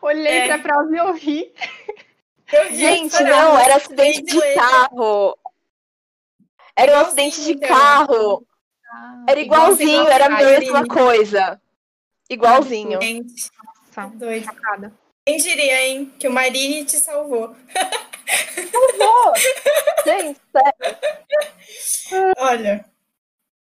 Olhei 0.00 0.38
é. 0.38 0.46
pra 0.46 0.58
prova 0.58 0.90
e 0.90 0.98
eu 0.98 1.12
ri. 1.14 1.52
Eu 2.52 2.72
Gente, 2.74 3.22
não, 3.22 3.58
era 3.58 3.76
acidente 3.76 4.22
de 4.22 4.54
carro. 4.54 5.36
Era 6.78 6.96
um 6.96 7.00
acidente 7.00 7.42
de 7.42 7.56
carro. 7.56 8.46
Ah, 8.88 9.24
era 9.28 9.40
igualzinho, 9.40 10.06
era 10.06 10.26
a 10.26 10.30
mesma 10.30 10.86
coisa. 10.86 11.60
Igualzinho. 12.30 13.02
Gente, 13.02 13.50
doido. 14.14 14.46
Quem 15.26 15.38
diria, 15.38 15.88
hein, 15.88 16.12
que 16.20 16.28
o 16.28 16.32
Marine 16.32 16.84
te 16.84 16.96
salvou. 16.98 17.56
Salvou! 18.70 19.32
Gente, 20.06 20.40
sério. 20.52 22.34
Olha. 22.38 22.84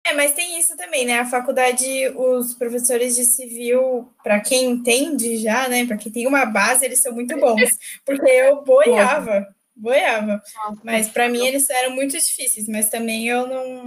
É, 0.07 0.15
mas 0.15 0.33
tem 0.33 0.59
isso 0.59 0.75
também, 0.75 1.05
né? 1.05 1.19
A 1.21 1.27
faculdade, 1.27 2.09
os 2.17 2.55
professores 2.55 3.15
de 3.17 3.27
civil, 3.27 4.11
para 4.23 4.41
quem 4.41 4.71
entende 4.71 5.37
já, 5.37 5.69
né? 5.69 5.87
Para 5.87 5.99
quem 5.99 6.11
tem 6.11 6.27
uma 6.27 6.47
base, 6.47 6.87
eles 6.87 7.01
são 7.01 7.13
muito 7.13 7.39
bons. 7.39 7.71
Porque 8.05 8.31
eu 8.31 8.63
boiava 8.63 9.47
boiava. 9.75 10.43
Mas 10.83 11.09
para 11.09 11.29
mim 11.29 11.45
eles 11.47 11.69
eram 11.71 11.91
muito 11.95 12.13
difíceis, 12.13 12.69
mas 12.69 12.89
também 12.89 13.29
eu 13.29 13.47
não, 13.47 13.87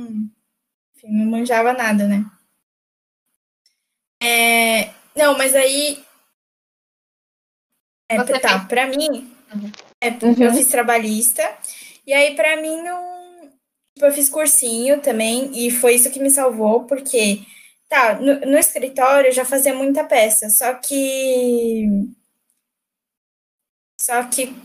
enfim, 0.95 1.07
não 1.09 1.25
manjava 1.25 1.73
nada, 1.73 2.07
né? 2.07 2.25
É, 4.21 4.91
não, 5.15 5.37
mas 5.37 5.55
aí. 5.55 6.03
É, 8.09 8.17
Você 8.17 8.39
tá, 8.39 8.59
fez... 8.59 8.67
pra 8.67 8.87
mim, 8.87 9.33
uhum. 9.53 9.71
é, 10.01 10.09
uhum. 10.09 10.43
eu 10.43 10.53
fiz 10.53 10.67
trabalhista, 10.67 11.43
e 12.05 12.13
aí 12.13 12.35
para 12.35 12.59
mim 12.61 12.81
não. 12.81 13.17
Tipo, 13.93 14.05
eu 14.05 14.13
fiz 14.13 14.29
cursinho 14.29 15.01
também, 15.01 15.51
e 15.53 15.71
foi 15.71 15.95
isso 15.95 16.11
que 16.11 16.19
me 16.19 16.29
salvou, 16.29 16.85
porque 16.85 17.41
tá, 17.89 18.15
no, 18.19 18.39
no 18.41 18.57
escritório 18.57 19.29
eu 19.29 19.33
já 19.33 19.43
fazia 19.45 19.73
muita 19.73 20.03
peça, 20.03 20.49
só 20.49 20.73
que. 20.75 21.85
Só 23.99 24.23
que 24.23 24.55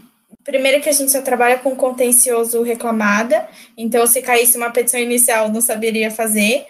Primeiro 0.45 0.83
que 0.83 0.89
a 0.89 0.93
gente 0.93 1.11
só 1.11 1.23
trabalha 1.23 1.59
com 1.59 1.77
contencioso 1.77 2.63
reclamada, 2.63 3.49
então 3.77 4.07
se 4.07 4.21
caísse 4.21 4.57
uma 4.57 4.71
petição 4.71 4.99
inicial, 4.99 5.49
não 5.49 5.61
saberia 5.61 6.11
fazer. 6.11 6.67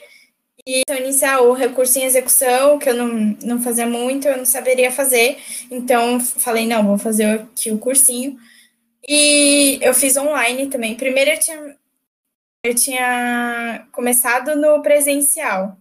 E 0.66 0.82
então, 0.82 0.96
inicial, 0.96 1.48
o 1.48 1.54
recurso 1.54 1.98
em 1.98 2.04
execução, 2.04 2.78
que 2.78 2.88
eu 2.88 2.94
não, 2.94 3.36
não 3.42 3.60
fazia 3.60 3.86
muito, 3.86 4.28
eu 4.28 4.36
não 4.36 4.44
saberia 4.44 4.92
fazer. 4.92 5.38
Então, 5.70 6.20
falei, 6.20 6.66
não, 6.66 6.86
vou 6.86 6.98
fazer 6.98 7.24
aqui 7.24 7.70
o 7.70 7.78
cursinho. 7.78 8.38
E 9.08 9.78
eu 9.82 9.92
fiz 9.92 10.16
online 10.16 10.68
também. 10.68 10.94
Primeiro 10.94 11.32
eu 11.32 11.38
tinha, 11.38 11.76
eu 12.64 12.74
tinha 12.74 13.86
começado 13.90 14.54
no 14.54 14.80
presencial. 14.82 15.76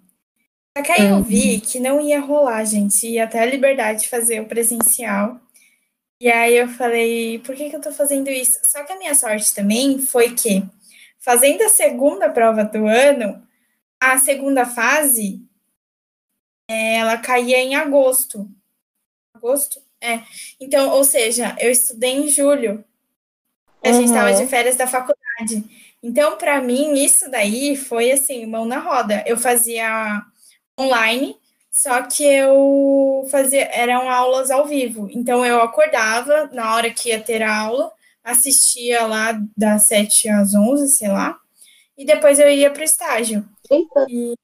Só 0.75 0.83
que 0.83 0.91
aí 0.91 1.09
eu 1.09 1.21
vi 1.21 1.55
uhum. 1.55 1.59
que 1.59 1.79
não 1.79 2.01
ia 2.01 2.19
rolar, 2.19 2.63
gente. 2.65 3.07
Ia 3.07 3.25
até 3.25 3.41
a 3.41 3.45
liberdade 3.45 4.01
de 4.01 4.09
fazer 4.09 4.39
o 4.39 4.47
presencial. 4.47 5.39
E 6.21 6.29
aí 6.29 6.55
eu 6.55 6.67
falei, 6.67 7.39
por 7.39 7.55
que, 7.55 7.67
que 7.67 7.75
eu 7.75 7.81
tô 7.81 7.91
fazendo 7.91 8.29
isso? 8.29 8.59
Só 8.63 8.83
que 8.83 8.93
a 8.93 8.97
minha 8.99 9.15
sorte 9.15 9.55
também 9.55 9.97
foi 9.97 10.35
que, 10.35 10.63
fazendo 11.17 11.63
a 11.63 11.69
segunda 11.69 12.29
prova 12.29 12.63
do 12.63 12.85
ano, 12.85 13.41
a 13.99 14.19
segunda 14.19 14.63
fase, 14.63 15.41
é, 16.69 16.97
ela 16.97 17.17
caía 17.17 17.57
em 17.57 17.73
agosto. 17.73 18.47
Agosto? 19.33 19.81
É. 19.99 20.21
Então, 20.59 20.91
ou 20.91 21.03
seja, 21.03 21.55
eu 21.59 21.71
estudei 21.71 22.11
em 22.11 22.27
julho. 22.27 22.85
A 23.83 23.89
uhum. 23.89 23.95
gente 23.95 24.05
estava 24.09 24.31
de 24.31 24.45
férias 24.45 24.75
da 24.75 24.85
faculdade. 24.85 25.95
Então, 26.03 26.37
para 26.37 26.61
mim, 26.61 27.03
isso 27.03 27.31
daí 27.31 27.75
foi 27.75 28.11
assim, 28.11 28.45
mão 28.45 28.65
na 28.65 28.77
roda. 28.77 29.23
Eu 29.25 29.37
fazia 29.37 30.21
online 30.79 31.35
só 31.71 32.01
que 32.03 32.25
eu 32.25 33.25
fazia, 33.31 33.63
eram 33.73 34.09
aulas 34.09 34.51
ao 34.51 34.67
vivo. 34.67 35.09
Então 35.13 35.45
eu 35.45 35.61
acordava 35.61 36.49
na 36.51 36.75
hora 36.75 36.91
que 36.91 37.09
ia 37.09 37.21
ter 37.21 37.41
a 37.41 37.57
aula, 37.57 37.91
assistia 38.21 39.07
lá 39.07 39.41
das 39.55 39.83
7 39.83 40.27
às 40.27 40.53
11, 40.53 40.89
sei 40.89 41.07
lá, 41.07 41.39
e 41.97 42.05
depois 42.05 42.39
eu 42.39 42.49
ia 42.49 42.69
para 42.69 42.81
o 42.81 42.83
estágio. 42.83 43.45
E 44.09 44.35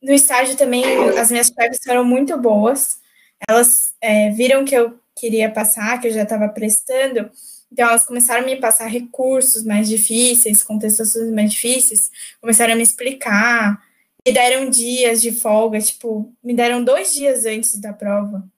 no 0.00 0.12
estágio 0.12 0.56
também 0.56 0.84
as 1.18 1.30
minhas 1.32 1.48
chefes 1.48 1.80
foram 1.84 2.04
muito 2.04 2.38
boas. 2.38 3.00
Elas 3.48 3.94
é, 4.00 4.30
viram 4.30 4.64
que 4.64 4.74
eu 4.74 4.96
queria 5.16 5.50
passar, 5.50 6.00
que 6.00 6.06
eu 6.08 6.12
já 6.12 6.22
estava 6.22 6.48
prestando, 6.48 7.28
então 7.72 7.88
elas 7.88 8.04
começaram 8.04 8.42
a 8.42 8.46
me 8.46 8.56
passar 8.56 8.86
recursos 8.86 9.64
mais 9.64 9.88
difíceis, 9.88 10.62
contestações 10.62 11.30
mais 11.32 11.50
difíceis, 11.52 12.10
começaram 12.40 12.74
a 12.74 12.76
me 12.76 12.82
explicar 12.82 13.82
me 14.26 14.32
deram 14.32 14.70
dias 14.70 15.20
de 15.20 15.32
folga, 15.32 15.80
tipo, 15.80 16.32
me 16.42 16.54
deram 16.54 16.82
dois 16.84 17.12
dias 17.12 17.44
antes 17.44 17.78
da 17.80 17.92
prova. 17.92 18.48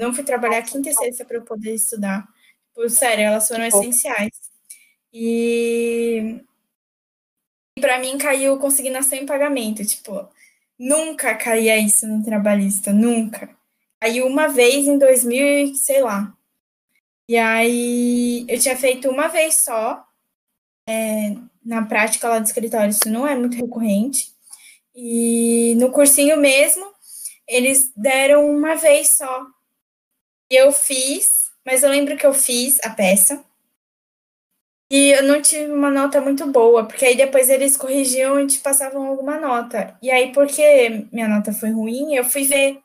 não 0.00 0.14
fui 0.14 0.24
trabalhar 0.24 0.62
quinta 0.62 0.90
e 0.90 0.94
sexta 0.94 1.24
para 1.24 1.36
eu 1.36 1.42
poder 1.42 1.74
estudar. 1.74 2.26
Tipo, 2.68 2.88
sério, 2.90 3.24
elas 3.24 3.46
foram 3.46 3.64
essenciais. 3.64 4.32
E 5.12 6.40
para 7.80 7.98
mim 7.98 8.18
caiu 8.18 8.58
consignação 8.58 9.18
em 9.18 9.26
pagamento, 9.26 9.84
tipo, 9.84 10.28
nunca 10.78 11.34
caía 11.36 11.78
isso 11.78 12.06
no 12.06 12.24
trabalhista, 12.24 12.92
nunca. 12.92 13.54
Caiu 14.00 14.26
uma 14.26 14.48
vez 14.48 14.86
em 14.88 14.98
2000, 14.98 15.74
sei 15.76 16.02
lá. 16.02 16.36
E 17.28 17.36
aí 17.36 18.44
eu 18.48 18.58
tinha 18.58 18.76
feito 18.76 19.08
uma 19.08 19.28
vez 19.28 19.62
só, 19.62 20.04
é, 20.88 21.36
na 21.64 21.84
prática 21.86 22.28
lá 22.28 22.38
do 22.38 22.46
escritório, 22.46 22.90
isso 22.90 23.08
não 23.08 23.26
é 23.26 23.36
muito 23.36 23.56
recorrente. 23.56 24.32
E 24.94 25.74
no 25.76 25.90
cursinho 25.90 26.36
mesmo, 26.36 26.84
eles 27.48 27.92
deram 27.96 28.48
uma 28.48 28.74
vez 28.74 29.16
só. 29.16 29.46
E 30.50 30.56
eu 30.56 30.72
fiz, 30.72 31.50
mas 31.64 31.82
eu 31.82 31.90
lembro 31.90 32.16
que 32.16 32.26
eu 32.26 32.34
fiz 32.34 32.78
a 32.82 32.90
peça. 32.90 33.42
E 34.90 35.10
eu 35.12 35.22
não 35.22 35.40
tive 35.40 35.72
uma 35.72 35.90
nota 35.90 36.20
muito 36.20 36.46
boa, 36.46 36.86
porque 36.86 37.06
aí 37.06 37.16
depois 37.16 37.48
eles 37.48 37.78
corrigiam 37.78 38.38
e 38.38 38.46
te 38.46 38.58
passavam 38.58 39.06
alguma 39.06 39.38
nota. 39.40 39.96
E 40.02 40.10
aí, 40.10 40.32
porque 40.32 41.06
minha 41.10 41.26
nota 41.26 41.50
foi 41.52 41.70
ruim, 41.70 42.14
eu 42.14 42.24
fui 42.24 42.44
ver. 42.44 42.78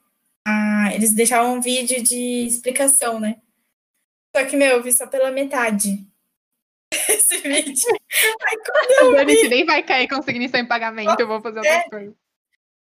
Ah, 0.48 0.90
eles 0.96 1.14
deixavam 1.14 1.56
um 1.56 1.62
vídeo 1.62 2.02
de 2.02 2.46
explicação, 2.48 3.20
né? 3.20 3.42
Só 4.36 4.46
que, 4.46 4.56
meu, 4.56 4.78
eu 4.78 4.84
vi 4.84 4.94
só 4.94 5.06
pela 5.08 5.32
metade 5.32 6.08
esse 7.28 7.38
vídeo. 7.42 8.00
Aí 8.42 8.58
quando 8.66 9.18
eu 9.18 9.26
vi... 9.26 9.50
nem 9.50 9.66
vai 9.66 9.84
cair 9.84 10.08
com 10.08 10.22
significação 10.22 10.66
em 10.66 10.68
pagamento, 10.68 11.20
eu 11.20 11.28
vou 11.28 11.42
fazer 11.42 11.60
outra 11.60 11.74
é, 11.74 11.90
coisa. 11.90 12.16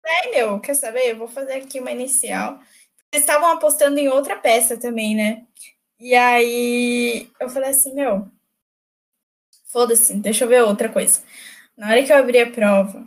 É, 0.04 0.30
meu, 0.30 0.60
quer 0.60 0.74
saber? 0.74 1.10
Eu 1.10 1.16
vou 1.16 1.28
fazer 1.28 1.54
aqui 1.54 1.80
uma 1.80 1.90
inicial. 1.90 2.60
Eles 3.12 3.24
estavam 3.24 3.50
apostando 3.50 3.98
em 3.98 4.08
outra 4.08 4.36
peça 4.36 4.76
também, 4.76 5.14
né? 5.14 5.44
E 5.98 6.14
aí 6.14 7.30
eu 7.40 7.48
falei 7.48 7.70
assim, 7.70 7.94
meu, 7.94 8.30
foda-se, 9.72 10.14
deixa 10.14 10.44
eu 10.44 10.48
ver 10.48 10.62
outra 10.62 10.88
coisa. 10.88 11.22
Na 11.76 11.90
hora 11.90 12.02
que 12.02 12.12
eu 12.12 12.16
abri 12.16 12.38
a 12.38 12.50
prova, 12.50 13.06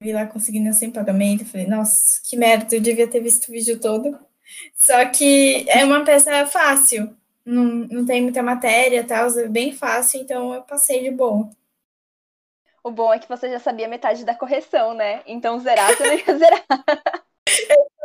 vi 0.00 0.12
lá 0.12 0.26
conseguindo 0.26 0.72
sem 0.74 0.90
pagamento, 0.90 1.42
eu 1.42 1.46
falei, 1.46 1.66
nossa, 1.66 2.20
que 2.28 2.36
merda, 2.36 2.74
eu 2.74 2.80
devia 2.80 3.08
ter 3.08 3.20
visto 3.20 3.48
o 3.48 3.52
vídeo 3.52 3.80
todo. 3.80 4.18
Só 4.74 5.04
que 5.06 5.66
é 5.68 5.84
uma 5.84 6.04
peça 6.04 6.46
fácil 6.46 7.16
não, 7.46 7.64
não 7.64 8.04
tem 8.04 8.20
muita 8.22 8.42
matéria 8.42 9.06
tal, 9.06 9.28
é 9.38 9.48
bem 9.48 9.72
fácil, 9.72 10.20
então 10.20 10.52
eu 10.52 10.62
passei 10.62 11.02
de 11.02 11.10
boa. 11.12 11.48
O 12.82 12.90
bom 12.90 13.12
é 13.12 13.18
que 13.18 13.28
você 13.28 13.48
já 13.48 13.60
sabia 13.60 13.88
metade 13.88 14.24
da 14.24 14.34
correção, 14.34 14.94
né? 14.94 15.22
Então 15.26 15.58
zerar 15.60 15.96
você 15.96 16.04
não 16.04 16.14
ia 16.14 16.38
zerar. 16.38 16.64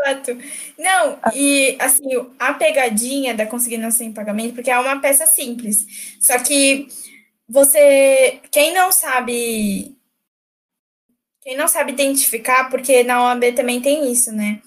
Exato. 0.03 0.31
Não, 0.77 1.19
e 1.33 1.77
assim, 1.79 2.07
a 2.39 2.53
pegadinha 2.53 3.33
da 3.33 3.45
consignação 3.45 3.99
sem 3.99 4.13
pagamento, 4.13 4.55
porque 4.55 4.71
é 4.71 4.79
uma 4.79 4.99
peça 4.99 5.25
simples. 5.27 6.17
Só 6.19 6.39
que 6.39 6.87
você, 7.47 8.39
quem 8.51 8.73
não 8.73 8.91
sabe, 8.91 9.95
quem 11.41 11.55
não 11.55 11.67
sabe 11.67 11.91
identificar, 11.91 12.69
porque 12.69 13.03
na 13.03 13.23
OAB 13.23 13.53
também 13.55 13.81
tem 13.81 14.11
isso, 14.11 14.31
né? 14.31 14.61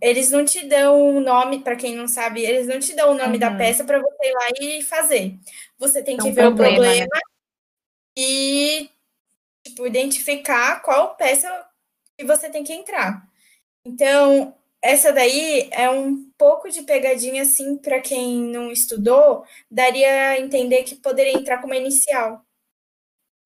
Eles 0.00 0.30
não 0.30 0.44
te 0.44 0.64
dão 0.66 1.16
o 1.16 1.20
nome, 1.20 1.60
para 1.60 1.76
quem 1.76 1.94
não 1.94 2.06
sabe, 2.06 2.42
eles 2.42 2.66
não 2.66 2.78
te 2.78 2.94
dão 2.94 3.12
o 3.12 3.14
nome 3.16 3.34
uhum. 3.34 3.38
da 3.38 3.54
peça 3.54 3.84
para 3.84 3.98
você 3.98 4.28
ir 4.28 4.32
lá 4.32 4.48
e 4.60 4.82
fazer. 4.82 5.36
Você 5.78 6.02
tem 6.02 6.16
que 6.16 6.28
é 6.28 6.30
um 6.30 6.34
ver 6.34 6.42
problema, 6.42 6.72
o 6.72 6.76
problema 6.76 7.06
né? 7.06 7.20
e 8.16 8.90
tipo, 9.66 9.86
identificar 9.86 10.80
qual 10.82 11.16
peça 11.16 11.48
que 12.16 12.24
você 12.24 12.48
tem 12.48 12.62
que 12.62 12.72
entrar. 12.72 13.28
Então, 13.84 14.54
essa 14.80 15.12
daí 15.12 15.68
é 15.72 15.90
um 15.90 16.30
pouco 16.38 16.70
de 16.70 16.82
pegadinha 16.82 17.42
assim 17.42 17.76
para 17.76 18.00
quem 18.00 18.38
não 18.42 18.70
estudou, 18.70 19.44
daria 19.70 20.30
a 20.30 20.40
entender 20.40 20.84
que 20.84 20.94
poderia 20.94 21.32
entrar 21.32 21.60
como 21.60 21.74
inicial. 21.74 22.44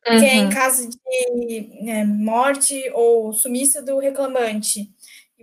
Porque 0.02 0.26
uhum. 0.26 0.46
em 0.46 0.50
caso 0.50 0.88
de 0.88 1.82
né, 1.82 2.04
morte 2.04 2.90
ou 2.94 3.32
sumiço 3.32 3.84
do 3.84 3.98
reclamante, 3.98 4.90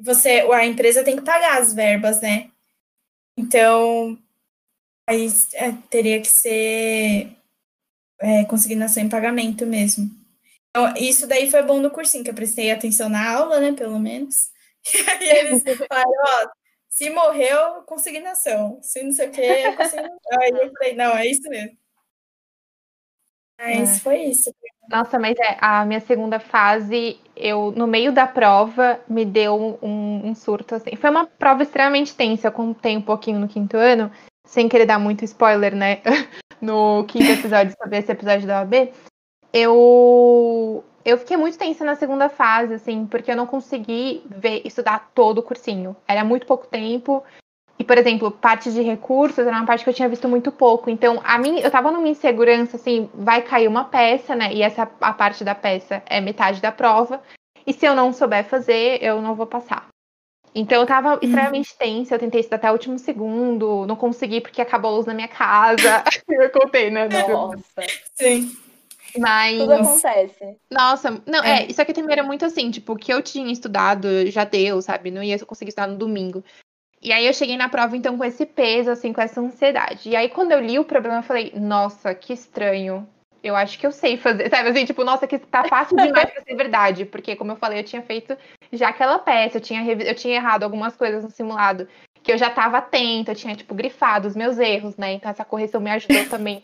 você, 0.01 0.41
a 0.51 0.65
empresa 0.65 1.03
tem 1.03 1.15
que 1.15 1.21
pagar 1.23 1.62
as 1.62 1.73
verbas, 1.73 2.21
né? 2.21 2.49
Então, 3.38 4.17
aí 5.07 5.27
é, 5.53 5.71
teria 5.89 6.21
que 6.21 6.27
ser 6.27 7.31
é, 8.19 8.45
consignação 8.45 9.03
em 9.03 9.10
pagamento 9.10 9.65
mesmo. 9.65 10.10
Então, 10.69 10.93
isso 10.97 11.27
daí 11.27 11.49
foi 11.49 11.63
bom 11.63 11.79
no 11.79 11.91
cursinho, 11.91 12.23
que 12.23 12.29
eu 12.29 12.36
prestei 12.36 12.71
atenção 12.71 13.10
na 13.10 13.31
aula, 13.31 13.60
né, 13.60 13.73
pelo 13.73 13.99
menos. 13.99 14.51
E 15.21 15.29
aí 15.29 15.47
eles 15.47 15.63
falaram, 15.63 16.10
ó, 16.10 16.49
se 16.89 17.10
morreu, 17.10 17.83
consignação. 17.83 18.79
Se 18.81 19.03
não 19.03 19.12
sei 19.12 19.27
o 19.27 19.31
quê, 19.31 19.71
consignação. 19.75 20.19
aí 20.41 20.49
eu 20.51 20.71
falei, 20.71 20.95
não, 20.95 21.17
é 21.17 21.27
isso 21.27 21.49
mesmo. 21.49 21.77
Mas 23.59 23.97
é. 23.97 23.99
foi 23.99 24.17
isso. 24.23 24.53
Nossa, 24.89 25.19
mas 25.19 25.37
é, 25.37 25.57
a 25.59 25.83
minha 25.85 25.99
segunda 25.99 26.39
fase, 26.39 27.19
eu, 27.35 27.71
no 27.71 27.87
meio 27.87 28.11
da 28.11 28.25
prova, 28.25 28.99
me 29.07 29.25
deu 29.25 29.77
um, 29.81 30.29
um, 30.29 30.35
surto, 30.35 30.75
assim. 30.75 30.95
Foi 30.95 31.09
uma 31.09 31.25
prova 31.25 31.63
extremamente 31.63 32.15
tensa, 32.15 32.47
eu 32.47 32.51
contei 32.51 32.95
um 32.95 33.01
pouquinho 33.01 33.39
no 33.39 33.47
quinto 33.49 33.75
ano, 33.75 34.09
sem 34.45 34.69
querer 34.69 34.85
dar 34.85 34.99
muito 34.99 35.25
spoiler, 35.25 35.75
né? 35.75 36.01
no 36.61 37.03
quinto 37.05 37.29
episódio, 37.31 37.75
sobre 37.77 37.97
esse 37.97 38.11
episódio 38.11 38.47
da 38.47 38.61
OAB. 38.61 38.91
Eu, 39.51 40.83
eu 41.03 41.17
fiquei 41.17 41.35
muito 41.35 41.57
tensa 41.57 41.83
na 41.83 41.95
segunda 41.95 42.29
fase, 42.29 42.75
assim, 42.75 43.05
porque 43.05 43.31
eu 43.31 43.35
não 43.35 43.45
consegui 43.45 44.23
ver, 44.29 44.61
estudar 44.65 45.11
todo 45.13 45.39
o 45.39 45.43
cursinho. 45.43 45.95
Era 46.07 46.23
muito 46.23 46.45
pouco 46.45 46.65
tempo, 46.67 47.23
e, 47.79 47.83
por 47.83 47.97
exemplo, 47.97 48.31
parte 48.31 48.71
de 48.71 48.81
recursos 48.81 49.39
era 49.39 49.55
uma 49.55 49.65
parte 49.65 49.83
que 49.83 49.89
eu 49.89 49.93
tinha 49.93 50.09
visto 50.09 50.27
muito 50.27 50.51
pouco. 50.51 50.89
Então, 50.89 51.21
a 51.23 51.37
mim, 51.37 51.59
eu 51.59 51.69
tava 51.69 51.91
numa 51.91 52.07
insegurança, 52.07 52.75
assim, 52.75 53.09
vai 53.13 53.41
cair 53.41 53.67
uma 53.67 53.85
peça, 53.85 54.35
né? 54.35 54.51
E 54.51 54.63
essa 54.63 54.89
a 54.99 55.13
parte 55.13 55.43
da 55.43 55.53
peça 55.53 56.01
é 56.07 56.19
metade 56.19 56.59
da 56.59 56.71
prova. 56.71 57.21
E 57.65 57.73
se 57.73 57.85
eu 57.85 57.93
não 57.93 58.11
souber 58.11 58.45
fazer, 58.45 59.03
eu 59.03 59.21
não 59.21 59.35
vou 59.35 59.45
passar. 59.45 59.87
Então 60.55 60.81
eu 60.81 60.87
tava 60.87 61.13
uhum. 61.13 61.19
extremamente 61.21 61.77
tensa, 61.77 62.15
eu 62.15 62.19
tentei 62.19 62.39
estudar 62.39 62.55
até 62.57 62.69
o 62.69 62.73
último 62.73 62.97
segundo, 62.97 63.85
não 63.85 63.95
consegui 63.95 64.41
porque 64.41 64.59
acabou 64.59 64.91
a 64.91 64.95
luz 64.95 65.05
na 65.05 65.13
minha 65.13 65.27
casa. 65.27 66.03
eu 66.27 66.49
contei, 66.49 66.89
né? 66.89 67.07
Nossa. 67.07 67.83
Sim. 68.15 68.57
Mas. 69.19 69.59
Tudo 69.59 69.73
acontece. 69.73 70.57
Nossa, 70.71 71.21
não, 71.27 71.43
é. 71.43 71.63
é, 71.63 71.67
isso 71.67 71.81
aqui 71.81 71.93
também 71.93 72.13
era 72.13 72.23
muito 72.23 72.43
assim, 72.43 72.71
tipo, 72.71 72.93
o 72.93 72.97
que 72.97 73.13
eu 73.13 73.21
tinha 73.21 73.51
estudado 73.51 74.25
já 74.31 74.43
deu, 74.43 74.81
sabe? 74.81 75.11
Não 75.11 75.21
ia 75.21 75.37
conseguir 75.45 75.69
estudar 75.69 75.87
no 75.87 75.97
domingo. 75.97 76.43
E 77.01 77.12
aí 77.12 77.25
eu 77.27 77.33
cheguei 77.33 77.57
na 77.57 77.69
prova, 77.69 77.95
então, 77.95 78.17
com 78.17 78.23
esse 78.23 78.45
peso, 78.45 78.89
assim, 78.89 79.13
com 79.13 79.21
essa 79.21 79.39
ansiedade. 79.39 80.10
E 80.10 80.15
aí, 80.15 80.29
quando 80.29 80.51
eu 80.51 80.60
li 80.60 80.79
o 80.79 80.86
problema, 80.86 81.19
eu 81.19 81.23
falei, 81.23 81.53
nossa, 81.55 82.13
que 82.15 82.33
estranho. 82.33 83.07
Eu 83.43 83.55
acho 83.55 83.77
que 83.77 83.86
eu 83.86 83.91
sei 83.91 84.17
fazer, 84.17 84.49
sabe? 84.49 84.69
Assim, 84.69 84.86
tipo, 84.86 85.03
nossa, 85.03 85.27
que 85.27 85.38
tá 85.38 85.63
fácil 85.65 85.95
demais 85.95 86.31
pra 86.31 86.43
ser 86.43 86.55
verdade. 86.55 87.05
Porque, 87.05 87.36
como 87.36 87.51
eu 87.51 87.55
falei, 87.55 87.79
eu 87.79 87.83
tinha 87.83 88.01
feito 88.01 88.36
já 88.73 88.89
aquela 88.89 89.19
peça, 89.19 89.57
eu 89.57 89.62
tinha, 89.62 89.83
eu 89.83 90.15
tinha 90.15 90.36
errado 90.36 90.63
algumas 90.63 90.95
coisas 90.95 91.23
no 91.23 91.29
simulado. 91.29 91.88
Que 92.23 92.31
eu 92.31 92.38
já 92.38 92.49
tava 92.49 92.79
atenta, 92.79 93.31
eu 93.31 93.36
tinha, 93.36 93.55
tipo, 93.55 93.75
grifado 93.75 94.27
os 94.27 94.36
meus 94.36 94.57
erros, 94.57 94.97
né? 94.97 95.13
Então, 95.13 95.29
essa 95.29 95.45
correção 95.45 95.79
me 95.79 95.91
ajudou 95.91 96.25
também 96.29 96.63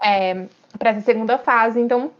é, 0.00 0.46
pra 0.78 0.90
essa 0.90 1.00
segunda 1.00 1.38
fase. 1.38 1.80
Então, 1.80 2.12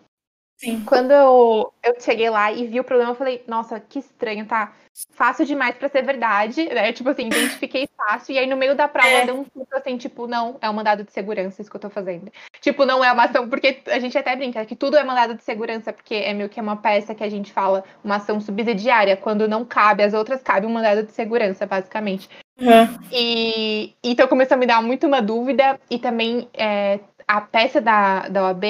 Sim. 0.61 0.85
Quando 0.85 1.11
eu, 1.11 1.73
eu 1.83 1.99
cheguei 1.99 2.29
lá 2.29 2.53
e 2.53 2.66
vi 2.66 2.79
o 2.79 2.85
problema, 2.85 3.12
eu 3.12 3.14
falei, 3.14 3.42
nossa, 3.49 3.81
que 3.81 3.99
estranho, 3.99 4.44
tá 4.44 4.75
fácil 5.11 5.45
demais 5.45 5.75
para 5.77 5.89
ser 5.89 6.03
verdade, 6.03 6.65
né? 6.65 6.93
Tipo 6.93 7.11
assim, 7.11 7.27
identifiquei 7.27 7.89
fácil, 7.97 8.35
e 8.35 8.39
aí 8.39 8.47
no 8.47 8.57
meio 8.57 8.75
da 8.75 8.89
prova 8.89 9.09
é. 9.09 9.27
deu 9.27 9.39
um 9.39 9.45
susto 9.45 9.75
assim, 9.75 9.97
tipo, 9.97 10.27
não, 10.27 10.59
é 10.61 10.69
um 10.69 10.73
mandado 10.73 11.05
de 11.05 11.13
segurança 11.13 11.61
isso 11.61 11.71
que 11.71 11.77
eu 11.77 11.81
tô 11.81 11.91
fazendo. 11.91 12.31
Tipo, 12.61 12.85
não 12.85 13.05
é 13.05 13.13
uma 13.13 13.25
ação, 13.25 13.49
porque 13.49 13.81
a 13.87 13.99
gente 13.99 14.17
até 14.17 14.35
brinca 14.37 14.65
que 14.65 14.77
tudo 14.77 14.97
é 14.97 15.05
mandado 15.05 15.35
de 15.35 15.43
segurança, 15.43 15.93
porque 15.93 16.15
é 16.15 16.33
meio 16.33 16.49
que 16.49 16.59
é 16.59 16.63
uma 16.63 16.77
peça 16.77 17.15
que 17.15 17.25
a 17.25 17.29
gente 17.29 17.53
fala, 17.53 17.85
uma 18.03 18.17
ação 18.17 18.41
subsidiária, 18.41 19.17
quando 19.17 19.49
não 19.49 19.65
cabe, 19.65 20.03
as 20.03 20.15
outras 20.15 20.43
cabe 20.43 20.67
um 20.67 20.71
mandado 20.71 21.03
de 21.03 21.13
segurança, 21.13 21.67
basicamente. 21.67 22.29
Uhum. 22.61 22.99
E 23.13 23.95
então 24.03 24.29
começou 24.29 24.55
a 24.55 24.59
me 24.59 24.67
dar 24.67 24.83
muito 24.83 25.07
uma 25.07 25.23
dúvida, 25.23 25.79
e 25.91 25.99
também 25.99 26.49
é, 26.55 27.01
a 27.27 27.41
peça 27.41 27.81
da, 27.81 28.29
da 28.29 28.45
OAB 28.45 28.65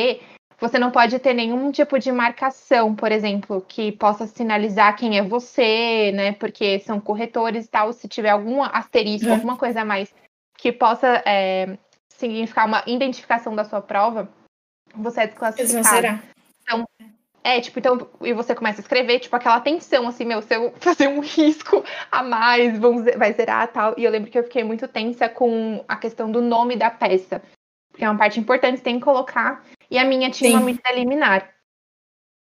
você 0.60 0.78
não 0.78 0.90
pode 0.90 1.18
ter 1.18 1.32
nenhum 1.32 1.72
tipo 1.72 1.98
de 1.98 2.12
marcação, 2.12 2.94
por 2.94 3.10
exemplo, 3.10 3.64
que 3.66 3.92
possa 3.92 4.26
sinalizar 4.26 4.94
quem 4.94 5.18
é 5.18 5.22
você, 5.22 6.12
né? 6.12 6.32
Porque 6.32 6.78
são 6.80 7.00
corretores 7.00 7.64
e 7.64 7.68
tal. 7.68 7.92
Se 7.94 8.06
tiver 8.06 8.28
algum 8.28 8.62
asterisco, 8.62 9.28
é. 9.28 9.32
alguma 9.32 9.56
coisa 9.56 9.80
a 9.80 9.84
mais 9.84 10.14
que 10.58 10.70
possa 10.70 11.22
é, 11.24 11.78
significar 12.10 12.66
uma 12.66 12.82
identificação 12.86 13.56
da 13.56 13.64
sua 13.64 13.80
prova, 13.80 14.28
você 14.94 15.22
é 15.22 15.26
desclassificado. 15.28 16.20
Então, 16.62 16.84
é, 17.42 17.58
tipo, 17.58 17.78
então, 17.78 18.10
e 18.20 18.34
você 18.34 18.54
começa 18.54 18.80
a 18.80 18.82
escrever, 18.82 19.18
tipo, 19.20 19.34
aquela 19.34 19.60
tensão, 19.60 20.06
assim, 20.06 20.26
meu, 20.26 20.42
se 20.42 20.54
eu 20.54 20.74
fazer 20.78 21.08
um 21.08 21.20
risco 21.20 21.82
a 22.12 22.22
mais, 22.22 22.78
vamos, 22.78 23.04
vai 23.16 23.32
zerar 23.32 23.68
tal. 23.68 23.94
E 23.96 24.04
eu 24.04 24.10
lembro 24.10 24.30
que 24.30 24.38
eu 24.38 24.44
fiquei 24.44 24.62
muito 24.62 24.86
tensa 24.86 25.26
com 25.26 25.82
a 25.88 25.96
questão 25.96 26.30
do 26.30 26.42
nome 26.42 26.76
da 26.76 26.90
peça. 26.90 27.40
Porque 27.90 28.04
é 28.04 28.10
uma 28.10 28.18
parte 28.18 28.38
importante, 28.38 28.82
tem 28.82 28.98
que 28.98 29.04
colocar 29.04 29.64
e 29.90 29.98
a 29.98 30.04
minha 30.04 30.30
tinha 30.30 30.50
Sim. 30.50 30.56
uma 30.56 30.64
medida 30.64 30.92
liminar. 30.92 31.52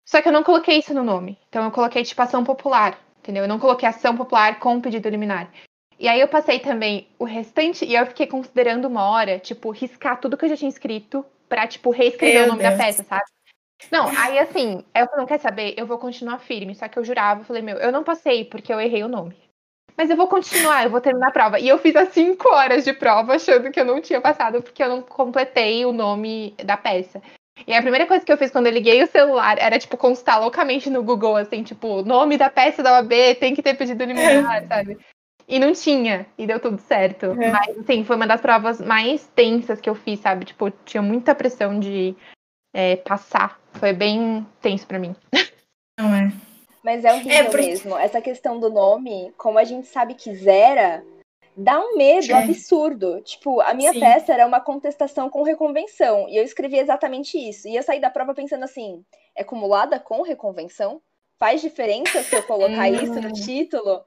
Só 0.06 0.22
que 0.22 0.28
eu 0.28 0.34
não 0.34 0.44
coloquei 0.44 0.78
isso 0.78 0.94
no 0.94 1.04
nome. 1.04 1.38
Então 1.50 1.64
eu 1.64 1.72
coloquei 1.72 2.04
tipo 2.04 2.22
ação 2.22 2.44
popular, 2.44 3.00
entendeu? 3.20 3.44
Eu 3.44 3.48
não 3.48 3.60
coloquei 3.60 3.88
ação 3.88 4.16
popular 4.16 4.60
com 4.60 4.82
pedido 4.82 5.10
liminar. 5.10 5.52
E 6.00 6.08
aí 6.08 6.20
eu 6.22 6.28
passei 6.28 6.60
também 6.60 7.08
o 7.20 7.26
restante 7.26 7.84
e 7.86 7.94
eu 7.94 8.06
fiquei 8.06 8.26
considerando 8.26 8.86
uma 8.86 9.10
hora, 9.10 9.38
tipo, 9.38 9.70
riscar 9.70 10.20
tudo 10.20 10.38
que 10.38 10.46
eu 10.46 10.50
já 10.50 10.58
tinha 10.58 10.70
escrito 10.70 11.26
pra, 11.50 11.68
tipo, 11.68 11.90
reescrever 11.90 12.36
Meu 12.36 12.46
o 12.46 12.48
nome 12.48 12.64
Deus. 12.64 12.78
da 12.78 12.84
peça, 12.84 13.04
sabe? 13.04 13.26
Não, 13.92 14.08
aí 14.18 14.40
assim, 14.40 14.84
eu 14.96 15.06
falei, 15.06 15.20
não 15.20 15.26
quer 15.26 15.40
saber? 15.40 15.74
Eu 15.78 15.86
vou 15.86 15.98
continuar 15.98 16.40
firme. 16.40 16.74
Só 16.74 16.88
que 16.88 16.98
eu 16.98 17.04
jurava, 17.04 17.42
eu 17.42 17.46
falei, 17.46 17.62
meu, 17.62 17.78
eu 17.78 17.92
não 17.92 18.04
passei 18.04 18.46
porque 18.46 18.74
eu 18.74 18.80
errei 18.80 19.04
o 19.04 19.08
nome. 19.08 19.36
Mas 19.98 20.10
eu 20.10 20.16
vou 20.16 20.28
continuar, 20.28 20.86
eu 20.86 20.90
vou 20.90 21.02
terminar 21.02 21.28
a 21.28 21.32
prova. 21.32 21.60
E 21.60 21.68
eu 21.68 21.78
fiz 21.78 21.94
as 21.96 22.10
cinco 22.10 22.48
horas 22.54 22.86
de 22.86 22.94
prova 22.94 23.36
achando 23.36 23.70
que 23.70 23.80
eu 23.80 23.86
não 23.86 24.00
tinha 24.00 24.22
passado 24.22 24.62
porque 24.62 24.82
eu 24.82 24.88
não 24.88 25.02
completei 25.02 25.86
o 25.86 25.92
nome 25.92 26.56
da 26.64 26.78
peça. 26.78 27.22
E 27.68 27.74
a 27.74 27.82
primeira 27.82 28.06
coisa 28.06 28.26
que 28.26 28.32
eu 28.32 28.38
fiz 28.38 28.52
quando 28.52 28.68
eu 28.68 28.74
liguei 28.74 29.02
o 29.04 29.08
celular 29.08 29.58
era, 29.60 29.78
tipo, 29.80 29.98
consultar 29.98 30.40
loucamente 30.40 30.90
no 30.90 31.04
Google, 31.04 31.36
assim, 31.36 31.64
tipo, 31.64 32.02
nome 32.04 32.38
da 32.38 32.50
peça 32.50 32.82
da 32.84 32.94
OAB 32.94 33.12
tem 33.40 33.56
que 33.56 33.62
ter 33.62 33.76
pedido 33.76 34.04
liminar, 34.04 34.66
sabe? 34.68 34.98
E 35.48 35.58
não 35.58 35.74
tinha, 35.74 36.28
e 36.38 36.46
deu 36.46 36.60
tudo 36.60 36.80
certo. 36.80 37.26
É. 37.42 37.52
Mas, 37.52 37.78
assim, 37.80 38.04
foi 38.04 38.16
uma 38.16 38.28
das 38.28 38.40
provas 38.40 38.80
mais 38.80 39.26
tensas 39.36 39.82
que 39.82 39.90
eu 39.90 39.96
fiz, 39.96 40.20
sabe? 40.20 40.46
Tipo, 40.46 40.70
tinha 40.86 41.02
muita 41.02 41.34
pressão 41.34 41.80
de 41.80 42.16
é, 42.74 42.98
passar. 42.98 43.60
Foi 43.74 43.92
bem 43.92 44.46
tenso 44.62 44.86
para 44.86 45.00
mim. 45.00 45.16
Não 46.00 46.14
é. 46.14 46.32
Mas 46.84 47.04
é 47.04 47.14
horrível 47.14 47.32
é 47.34 47.44
porque... 47.46 47.66
mesmo. 47.66 47.98
Essa 47.98 48.22
questão 48.22 48.60
do 48.60 48.70
nome, 48.70 49.34
como 49.38 49.58
a 49.58 49.64
gente 49.64 49.88
sabe 49.88 50.14
que 50.14 50.34
zera, 50.36 51.04
dá 51.60 51.80
um 51.80 51.98
medo 51.98 52.32
é. 52.32 52.36
absurdo. 52.36 53.22
Tipo, 53.22 53.60
a 53.62 53.74
minha 53.74 53.92
Sim. 53.92 54.00
peça 54.00 54.34
era 54.34 54.48
uma 54.48 54.62
contestação 54.62 55.30
com 55.30 55.44
reconvenção. 55.44 56.28
E 56.30 56.38
eu 56.38 56.44
escrevi 56.44 56.78
exatamente 56.78 57.38
isso. 57.38 57.68
E 57.68 57.76
eu 57.76 57.84
saí 57.84 58.00
da 58.00 58.10
prova 58.10 58.34
pensando 58.34 58.64
assim: 58.64 59.04
é 59.36 59.42
acumulada 59.42 60.00
com 60.00 60.22
reconvenção? 60.22 61.02
Faz 61.38 61.62
diferença 61.62 62.22
se 62.24 62.36
eu 62.36 62.44
colocar 62.44 62.90
isso 62.90 63.22
no 63.22 63.32
título? 63.32 64.04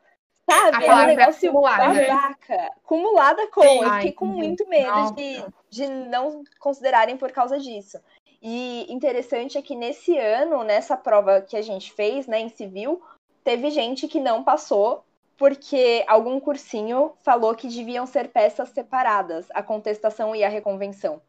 Sabe? 0.51 0.85
É 0.85 0.95
um 0.95 1.07
negócio 1.07 1.49
acumulada. 1.49 1.95
babaca. 1.95 2.71
Acumulada 2.85 3.51
com. 3.51 3.63
Sim. 3.63 3.85
Eu 3.85 3.93
fiquei 3.95 4.13
com 4.13 4.27
muito 4.27 4.69
medo 4.69 5.15
de, 5.15 5.45
de 5.71 5.87
não 5.87 6.43
considerarem 6.59 7.17
por 7.17 7.31
causa 7.33 7.59
disso. 7.59 7.99
E 8.43 8.93
interessante 8.93 9.57
é 9.57 9.63
que 9.63 9.77
nesse 9.77 10.19
ano, 10.19 10.65
nessa 10.65 10.97
prova 10.97 11.41
que 11.41 11.57
a 11.57 11.63
gente 11.63 11.93
fez, 11.93 12.27
né, 12.27 12.41
em 12.41 12.49
civil, 12.49 13.01
teve 13.45 13.71
gente 13.71 14.09
que 14.09 14.19
não 14.19 14.43
passou 14.43 15.05
porque 15.37 16.05
algum 16.07 16.39
cursinho 16.39 17.13
falou 17.23 17.55
que 17.55 17.69
deviam 17.69 18.07
ser 18.07 18.29
peças 18.29 18.69
separadas, 18.71 19.47
a 19.53 19.63
contestação 19.63 20.35
e 20.35 20.45
a 20.45 20.49
reconvenção. 20.49 21.21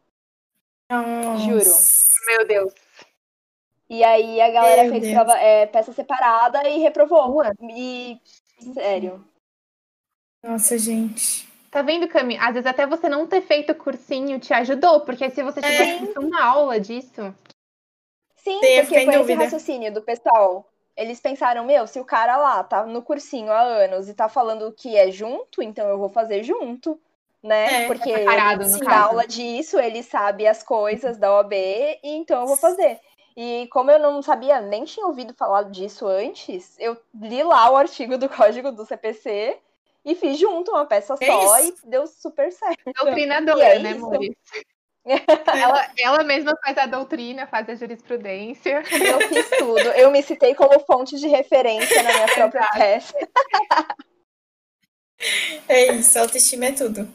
Nossa. 0.90 1.44
Juro. 1.44 1.70
Meu 2.26 2.46
Deus. 2.46 2.74
E 3.88 4.02
aí 4.02 4.40
a 4.40 4.50
galera 4.50 4.84
Meu 4.84 4.92
fez 4.92 5.12
prova, 5.12 5.38
é, 5.38 5.66
peça 5.66 5.92
separada 5.92 6.66
e 6.68 6.78
reprovou. 6.78 7.36
Ué. 7.36 7.52
E 7.62 8.20
sério. 8.72 9.24
Nossa, 10.42 10.78
gente. 10.78 11.48
Tá 11.70 11.82
vendo, 11.82 12.06
Cami? 12.08 12.36
Às 12.38 12.54
vezes 12.54 12.66
até 12.66 12.86
você 12.86 13.08
não 13.08 13.26
ter 13.26 13.42
feito 13.42 13.74
cursinho 13.74 14.38
te 14.38 14.54
ajudou, 14.54 15.00
porque 15.00 15.28
se 15.30 15.42
você 15.42 15.60
tivesse 15.60 15.98
feito 15.98 16.20
uma 16.20 16.42
aula 16.42 16.78
disso. 16.78 17.34
Sim, 18.36 18.60
Tem, 18.60 18.80
porque 18.84 19.04
foi 19.04 19.20
esse 19.22 19.34
raciocínio 19.34 19.92
do 19.92 20.02
pessoal 20.02 20.70
eles 20.96 21.20
pensaram, 21.20 21.64
meu, 21.64 21.86
se 21.86 21.98
o 21.98 22.04
cara 22.04 22.36
lá 22.36 22.62
tá 22.62 22.84
no 22.84 23.02
cursinho 23.02 23.50
há 23.50 23.60
anos 23.60 24.08
e 24.08 24.14
tá 24.14 24.28
falando 24.28 24.72
que 24.72 24.96
é 24.96 25.10
junto, 25.10 25.62
então 25.62 25.88
eu 25.88 25.98
vou 25.98 26.08
fazer 26.08 26.42
junto, 26.42 27.00
né? 27.42 27.84
É, 27.84 27.86
Porque 27.86 28.12
tá 28.12 28.24
parado, 28.24 28.62
ele 28.62 28.78
dá 28.78 29.00
aula 29.00 29.26
disso, 29.26 29.78
ele 29.78 30.02
sabe 30.02 30.46
as 30.46 30.62
coisas 30.62 31.16
da 31.16 31.34
OAB, 31.34 31.52
e 31.52 31.98
então 32.02 32.40
eu 32.40 32.46
vou 32.46 32.56
fazer. 32.56 33.00
E 33.36 33.68
como 33.72 33.90
eu 33.90 33.98
não 33.98 34.22
sabia, 34.22 34.60
nem 34.60 34.84
tinha 34.84 35.06
ouvido 35.06 35.34
falar 35.34 35.64
disso 35.64 36.06
antes, 36.06 36.76
eu 36.78 36.96
li 37.14 37.42
lá 37.42 37.70
o 37.70 37.76
artigo 37.76 38.16
do 38.16 38.28
código 38.30 38.70
do 38.70 38.86
CPC 38.86 39.58
e 40.04 40.14
fiz 40.14 40.38
junto 40.38 40.70
uma 40.70 40.86
peça 40.86 41.16
é 41.20 41.26
só 41.26 41.60
e 41.60 41.74
deu 41.84 42.06
super 42.06 42.52
certo. 42.52 42.92
Doutrinadora, 42.94 43.64
é 43.64 43.78
né, 43.80 43.94
Maurício? 43.94 44.36
Ela, 45.04 45.92
ela 45.98 46.24
mesma 46.24 46.56
faz 46.64 46.78
a 46.78 46.86
doutrina, 46.86 47.46
faz 47.46 47.68
a 47.68 47.74
jurisprudência. 47.74 48.82
Eu 48.90 49.28
fiz 49.28 49.50
tudo. 49.58 49.78
Eu 49.78 50.10
me 50.10 50.22
citei 50.22 50.54
como 50.54 50.80
fonte 50.80 51.16
de 51.16 51.28
referência 51.28 52.02
na 52.02 52.12
minha 52.12 52.26
própria 52.28 52.66
peça. 52.72 53.14
É 55.68 55.92
isso, 55.92 56.18
autoestima 56.18 56.66
é 56.66 56.72
tudo. 56.72 57.08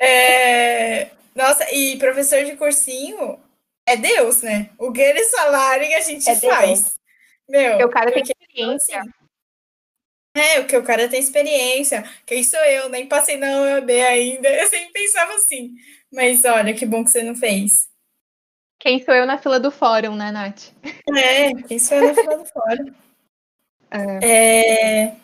é... 0.00 1.10
Nossa, 1.34 1.68
e 1.74 1.98
professor 1.98 2.44
de 2.44 2.56
cursinho 2.56 3.38
é 3.86 3.96
Deus, 3.96 4.42
né? 4.42 4.70
O 4.78 4.92
que 4.92 5.00
eles 5.00 5.30
falarem 5.30 5.94
a 5.94 6.00
gente 6.00 6.28
é 6.30 6.36
faz. 6.36 6.82
Deus. 7.48 7.78
Meu, 7.78 7.86
o 7.86 7.90
cara 7.90 8.12
tem 8.12 8.22
experiência. 8.22 9.00
Assim, 9.00 9.10
é, 10.34 10.60
o 10.60 10.66
que 10.66 10.76
o 10.76 10.82
cara 10.82 11.08
tem 11.08 11.20
experiência. 11.20 12.04
Quem 12.26 12.42
sou 12.42 12.58
eu? 12.64 12.88
Nem 12.88 13.06
passei 13.06 13.36
na 13.36 13.46
OAB 13.46 13.90
ainda. 13.90 14.48
Eu 14.52 14.68
sempre 14.68 14.92
pensava 14.92 15.32
assim. 15.34 15.74
Mas 16.12 16.44
olha, 16.44 16.74
que 16.74 16.84
bom 16.84 17.04
que 17.04 17.10
você 17.10 17.22
não 17.22 17.34
fez. 17.34 17.88
Quem 18.78 19.02
sou 19.02 19.14
eu 19.14 19.24
na 19.24 19.38
fila 19.38 19.58
do 19.58 19.70
fórum, 19.70 20.14
né, 20.14 20.30
Nath? 20.30 20.70
É, 21.16 21.54
quem 21.66 21.78
sou 21.78 21.96
eu 21.96 22.08
na 22.08 22.14
fila 22.14 22.36
do 22.36 22.44
fórum. 22.44 22.92
É. 23.96 25.06
é... 25.06 25.16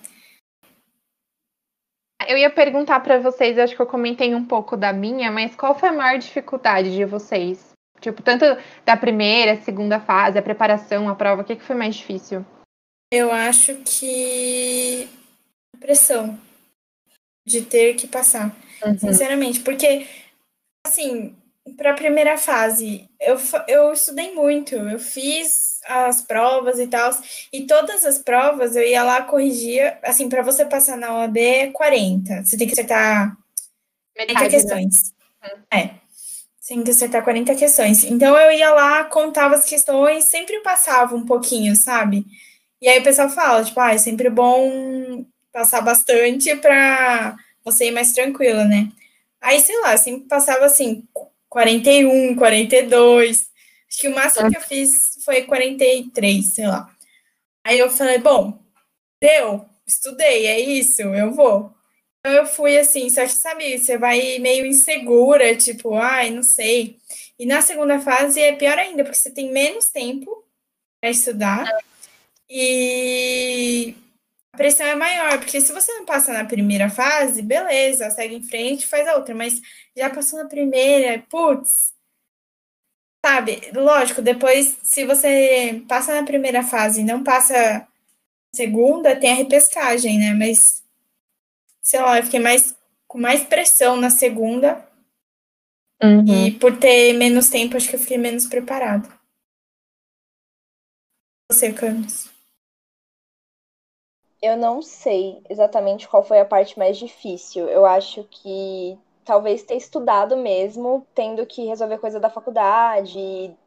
Eu 2.29 2.39
ia 2.39 2.49
perguntar 2.51 3.01
para 3.01 3.19
vocês, 3.19 3.59
acho 3.59 3.75
que 3.75 3.83
eu 3.83 3.87
comentei 3.87 4.33
um 4.33 4.45
pouco 4.45 4.77
da 4.77 4.93
minha, 4.93 5.29
mas 5.33 5.57
qual 5.57 5.77
foi 5.77 5.89
a 5.89 5.93
maior 5.93 6.19
dificuldade 6.19 6.95
de 6.95 7.05
vocês? 7.05 7.71
Tipo, 8.01 8.23
tanto 8.23 8.45
da 8.85 8.97
primeira, 8.97 9.61
segunda 9.63 9.99
fase, 9.99 10.39
a 10.39 10.43
preparação, 10.43 11.09
a 11.09 11.17
prova, 11.17 11.43
o 11.43 11.45
que, 11.45 11.57
que 11.57 11.65
foi 11.65 11.75
mais 11.75 11.97
difícil? 11.97 12.47
Eu 13.11 13.33
acho 13.33 13.75
que 13.85 15.09
a 15.75 15.79
pressão 15.79 16.39
de 17.45 17.63
ter 17.63 17.95
que 17.95 18.07
passar, 18.07 18.57
uhum. 18.85 18.99
sinceramente, 18.99 19.61
porque 19.61 20.07
assim, 20.87 21.35
para 21.77 21.91
a 21.91 21.95
primeira 21.95 22.39
fase, 22.39 23.09
eu, 23.21 23.37
eu 23.67 23.93
estudei 23.93 24.33
muito, 24.35 24.75
eu 24.75 24.99
fiz 24.99 25.81
as 25.87 26.23
provas 26.23 26.79
e 26.79 26.87
tal, 26.87 27.11
e 27.53 27.67
todas 27.67 28.05
as 28.05 28.19
provas 28.19 28.77
eu 28.77 28.83
ia 28.83 29.03
lá 29.03 29.23
corrigia, 29.23 29.99
assim, 30.03 30.29
para 30.29 30.43
você 30.43 30.65
passar 30.65 30.97
na 30.97 31.13
OAB 31.19 31.37
é 31.39 31.67
40, 31.69 32.45
você 32.45 32.57
tem 32.57 32.67
que 32.67 32.75
acertar 32.75 33.37
40 34.15 34.41
né? 34.41 34.49
questões. 34.49 35.15
Né? 35.43 35.51
É. 35.73 35.91
Tem 36.67 36.85
que 36.85 36.91
acertar 36.93 37.25
40 37.25 37.53
questões. 37.57 38.05
Então 38.05 38.39
eu 38.39 38.53
ia 38.53 38.73
lá, 38.73 39.03
contava 39.03 39.57
as 39.57 39.65
questões, 39.65 40.31
sempre 40.31 40.61
passava 40.61 41.17
um 41.17 41.27
pouquinho, 41.27 41.75
sabe? 41.75 42.25
E 42.81 42.89
aí 42.89 42.99
o 43.01 43.03
pessoal 43.03 43.29
fala, 43.29 43.65
tipo, 43.65 43.79
ah, 43.81 43.93
é 43.93 43.99
sempre 43.99 44.31
bom 44.31 45.25
passar 45.53 45.83
bastante 45.83 46.55
pra 46.57 47.37
você 47.65 47.87
ir 47.89 47.91
mais 47.91 48.13
tranquila, 48.13 48.65
né? 48.65 48.91
Aí, 49.41 49.61
sei 49.61 49.79
lá, 49.81 49.97
sempre 49.97 50.29
passava 50.29 50.65
assim, 50.67 51.07
41, 51.49 52.35
42. 52.37 53.51
Acho 53.89 54.01
que 54.01 54.09
o 54.09 54.15
máximo 54.15 54.51
que 54.51 54.57
eu 54.57 54.63
fiz 54.63 55.19
foi 55.25 55.43
43, 55.43 56.55
sei 56.55 56.67
lá. 56.67 56.89
Aí 57.65 57.79
eu 57.79 57.91
falei, 57.91 58.19
bom, 58.19 58.59
deu, 59.21 59.67
estudei, 59.87 60.47
é 60.47 60.61
isso, 60.61 61.03
eu 61.03 61.33
vou. 61.33 61.75
Então 62.21 62.33
eu 62.33 62.47
fui 62.47 62.79
assim, 62.79 63.11
só 63.11 63.23
que 63.23 63.29
sabe, 63.31 63.79
você 63.79 63.99
vai 63.99 64.39
meio 64.39 64.67
insegura, 64.67 65.57
tipo, 65.57 65.95
ai, 65.95 66.31
não 66.31 66.43
sei. 66.43 66.99
E 67.39 67.47
na 67.47 67.63
segunda 67.63 67.99
fase 68.01 68.41
é 68.41 68.55
pior 68.55 68.79
ainda, 68.79 69.03
porque 69.05 69.19
você 69.19 69.31
tem 69.31 69.53
menos 69.53 69.87
tempo 69.87 70.45
para 71.01 71.11
estudar 71.11 71.67
e 72.51 73.95
a 74.53 74.57
pressão 74.57 74.85
é 74.87 74.97
maior, 74.97 75.39
porque 75.39 75.61
se 75.61 75.73
você 75.73 75.93
não 75.95 76.05
passa 76.05 76.33
na 76.33 76.45
primeira 76.45 76.91
fase, 76.91 77.41
beleza, 77.43 78.11
segue 78.11 78.35
em 78.35 78.43
frente, 78.43 78.87
faz 78.87 79.07
a 79.07 79.15
outra, 79.15 79.35
mas 79.35 79.61
já 79.97 80.11
passou 80.11 80.43
na 80.43 80.49
primeira, 80.49 81.25
putz, 81.31 81.95
sabe? 83.25 83.71
Lógico, 83.73 84.21
depois, 84.21 84.77
se 84.83 85.07
você 85.07 85.83
passa 85.89 86.15
na 86.15 86.27
primeira 86.27 86.63
fase 86.65 87.01
e 87.01 87.05
não 87.05 87.23
passa 87.23 87.87
segunda, 88.55 89.19
tem 89.19 89.31
a 89.31 89.37
repescagem, 89.37 90.19
né? 90.19 90.35
Mas 90.35 90.83
sei 91.83 92.01
lá, 92.01 92.19
eu 92.19 92.25
fiquei 92.25 92.41
mais 92.41 92.77
com 93.07 93.19
mais 93.19 93.43
pressão 93.45 93.97
na 93.97 94.11
segunda. 94.11 94.89
Uhum. 96.03 96.47
E 96.47 96.53
por 96.53 96.79
ter 96.79 97.13
menos 97.13 97.49
tempo, 97.51 97.77
acho 97.77 97.89
que 97.89 97.97
eu 97.97 98.01
fiquei 98.01 98.17
menos 98.17 98.47
preparado. 98.47 99.13
Você, 101.51 101.73
Camis? 101.73 102.30
Eu 104.43 104.57
não 104.57 104.81
sei 104.81 105.43
exatamente 105.49 106.09
qual 106.09 106.23
foi 106.23 106.41
a 106.41 106.45
parte 106.45 106.79
mais 106.79 106.97
difícil. 106.97 107.69
Eu 107.69 107.85
acho 107.85 108.25
que 108.31 108.99
talvez 109.25 109.63
ter 109.63 109.77
estudado 109.77 110.37
mesmo, 110.37 111.07
tendo 111.15 111.45
que 111.47 111.67
resolver 111.67 111.99
coisa 111.99 112.19
da 112.19 112.31
faculdade, 112.31 113.19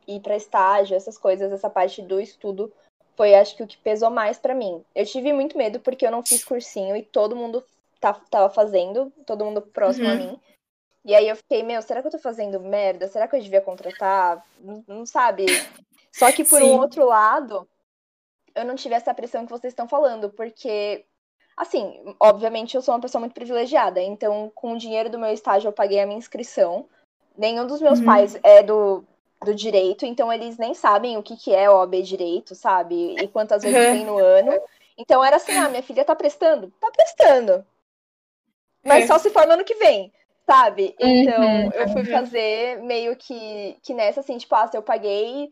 ir 0.08 0.20
para 0.22 0.36
estágio, 0.36 0.96
essas 0.96 1.18
coisas, 1.18 1.52
essa 1.52 1.70
parte 1.70 2.02
do 2.02 2.20
estudo 2.20 2.72
foi 3.16 3.36
acho 3.36 3.56
que 3.56 3.64
o 3.64 3.68
que 3.68 3.78
pesou 3.78 4.10
mais 4.10 4.38
para 4.38 4.56
mim. 4.56 4.84
Eu 4.96 5.06
tive 5.06 5.32
muito 5.32 5.58
medo 5.58 5.80
porque 5.80 6.06
eu 6.06 6.12
não 6.12 6.24
fiz 6.24 6.44
cursinho 6.44 6.96
e 6.96 7.04
todo 7.04 7.36
mundo 7.36 7.64
tá, 8.00 8.14
tava 8.30 8.50
fazendo, 8.50 9.12
todo 9.26 9.46
mundo 9.46 9.62
próximo 9.62 10.08
uhum. 10.08 10.12
a 10.12 10.16
mim. 10.16 10.40
E 11.06 11.14
aí 11.14 11.28
eu 11.28 11.36
fiquei, 11.36 11.64
meu, 11.64 11.82
será 11.82 12.02
que 12.02 12.08
eu 12.08 12.12
tô 12.12 12.20
fazendo 12.20 12.60
merda? 12.60 13.08
Será 13.08 13.28
que 13.28 13.36
eu 13.36 13.42
devia 13.42 13.62
contratar? 13.62 14.44
Não, 14.60 14.84
não 14.88 15.06
sabe. 15.06 15.46
Só 16.12 16.32
que 16.32 16.44
por 16.44 16.60
Sim. 16.60 16.72
um 16.72 16.80
outro 16.80 17.06
lado, 17.06 17.68
eu 18.56 18.66
não 18.66 18.76
tive 18.76 18.96
essa 18.96 19.14
pressão 19.14 19.46
que 19.46 19.52
vocês 19.52 19.72
estão 19.72 19.88
falando, 19.88 20.30
porque 20.30 21.06
assim, 21.56 22.16
obviamente 22.20 22.76
eu 22.76 22.82
sou 22.82 22.94
uma 22.94 23.02
pessoa 23.02 23.20
muito 23.20 23.34
privilegiada, 23.34 24.02
então 24.02 24.52
com 24.56 24.74
o 24.74 24.78
dinheiro 24.78 25.10
do 25.10 25.20
meu 25.20 25.32
estágio 25.32 25.68
eu 25.68 25.74
paguei 25.74 26.00
a 26.00 26.06
minha 26.06 26.18
inscrição. 26.18 26.88
Nenhum 27.38 27.66
dos 27.66 27.82
meus 27.82 28.00
uhum. 28.00 28.06
pais 28.06 28.38
é 28.44 28.62
do, 28.62 29.04
do 29.44 29.56
direito, 29.56 30.06
então 30.06 30.32
eles 30.32 30.58
nem 30.58 30.74
sabem 30.74 31.18
o 31.18 31.24
que, 31.24 31.36
que 31.36 31.54
é 31.54 31.70
OAB 31.70 32.02
direito, 32.02 32.54
sabe? 32.54 33.16
E 33.20 33.28
quantas 33.28 33.64
vezes 33.64 33.78
uhum. 33.78 33.94
tem 33.94 34.06
no 34.06 34.18
ano. 34.18 34.52
Então 34.98 35.24
era 35.24 35.38
assim, 35.38 35.54
ah, 35.54 35.70
minha 35.70 35.82
filha 35.82 36.06
tá 36.06 36.16
prestando? 36.16 36.72
Tá 36.80 36.92
prestando. 36.92 37.66
Mas 38.84 39.06
é. 39.06 39.08
só 39.08 39.18
se 39.18 39.30
forma 39.30 39.54
ano 39.54 39.64
que 39.64 39.76
vem, 39.76 40.12
sabe? 40.46 40.96
Então, 41.00 41.42
uhum, 41.42 41.72
eu 41.72 41.90
fui 41.90 42.06
fazer 42.06 42.82
meio 42.84 43.16
que, 43.16 43.78
que 43.82 43.94
nessa, 43.94 44.20
assim, 44.20 44.38
tipo, 44.38 44.54
ah, 44.54 44.68
se 44.68 44.78
eu 44.78 44.84
paguei, 44.84 45.52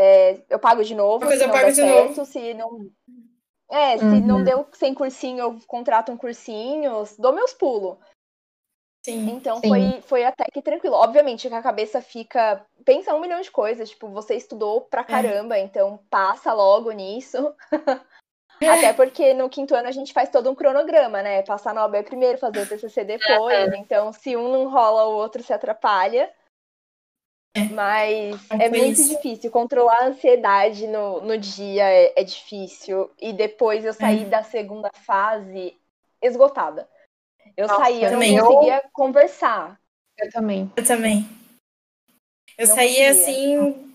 é, 0.00 0.40
eu 0.48 0.60
pago 0.60 0.84
de 0.84 0.94
novo. 0.94 1.24
Mas 1.24 1.40
eu 1.40 1.50
pago 1.50 1.70
de 1.70 1.74
certo, 1.74 2.16
novo. 2.16 2.24
Se 2.24 2.54
não. 2.54 2.88
É, 3.68 3.98
se 3.98 4.04
uhum. 4.04 4.20
não 4.24 4.44
deu 4.44 4.64
sem 4.72 4.94
cursinho, 4.94 5.40
eu 5.40 5.58
contrato 5.66 6.12
um 6.12 6.16
cursinho, 6.16 7.02
dou 7.18 7.32
meus 7.32 7.52
pulos. 7.52 7.98
Sim, 9.04 9.28
então 9.30 9.58
sim. 9.58 9.68
Foi, 9.68 10.02
foi 10.02 10.24
até 10.24 10.44
que 10.52 10.62
tranquilo. 10.62 10.94
Obviamente 10.94 11.48
que 11.48 11.54
a 11.54 11.62
cabeça 11.62 12.00
fica. 12.00 12.64
Pensa 12.84 13.12
um 13.12 13.20
milhão 13.20 13.40
de 13.40 13.50
coisas. 13.50 13.90
Tipo, 13.90 14.08
você 14.08 14.36
estudou 14.36 14.82
pra 14.82 15.00
é. 15.00 15.04
caramba, 15.04 15.56
é. 15.58 15.62
então 15.62 15.98
passa 16.08 16.52
logo 16.52 16.92
nisso. 16.92 17.52
Até 18.60 18.92
porque 18.92 19.34
no 19.34 19.48
quinto 19.48 19.74
ano 19.74 19.88
a 19.88 19.92
gente 19.92 20.12
faz 20.12 20.30
todo 20.30 20.50
um 20.50 20.54
cronograma, 20.54 21.22
né? 21.22 21.42
Passar 21.42 21.74
no 21.74 21.80
OAB 21.80 22.04
primeiro, 22.04 22.38
fazer 22.38 22.62
o 22.62 22.66
TCC 22.66 23.04
depois. 23.04 23.72
Então, 23.74 24.12
se 24.12 24.36
um 24.36 24.50
não 24.50 24.68
rola, 24.68 25.06
o 25.06 25.16
outro 25.16 25.42
se 25.42 25.52
atrapalha. 25.52 26.28
É. 27.54 27.64
Mas 27.64 28.40
é, 28.50 28.66
é 28.66 28.68
muito 28.68 29.00
isso. 29.00 29.16
difícil. 29.16 29.50
Controlar 29.50 29.98
a 30.00 30.06
ansiedade 30.06 30.86
no, 30.86 31.20
no 31.20 31.38
dia 31.38 31.84
é, 31.90 32.12
é 32.16 32.24
difícil. 32.24 33.10
E 33.20 33.32
depois 33.32 33.84
eu 33.84 33.92
saí 33.92 34.22
é. 34.22 34.26
da 34.26 34.42
segunda 34.42 34.90
fase 35.06 35.76
esgotada. 36.22 36.88
Eu 37.56 37.66
Nossa, 37.66 37.80
saí, 37.80 38.04
eu 38.04 38.12
não 38.12 38.20
conseguia 38.20 38.76
eu... 38.76 38.90
conversar. 38.92 39.80
Eu 40.18 40.30
também. 40.30 40.70
Eu 40.76 40.84
também. 40.84 41.28
Eu 42.56 42.66
não 42.66 42.74
saía 42.74 43.10
assim. 43.10 43.90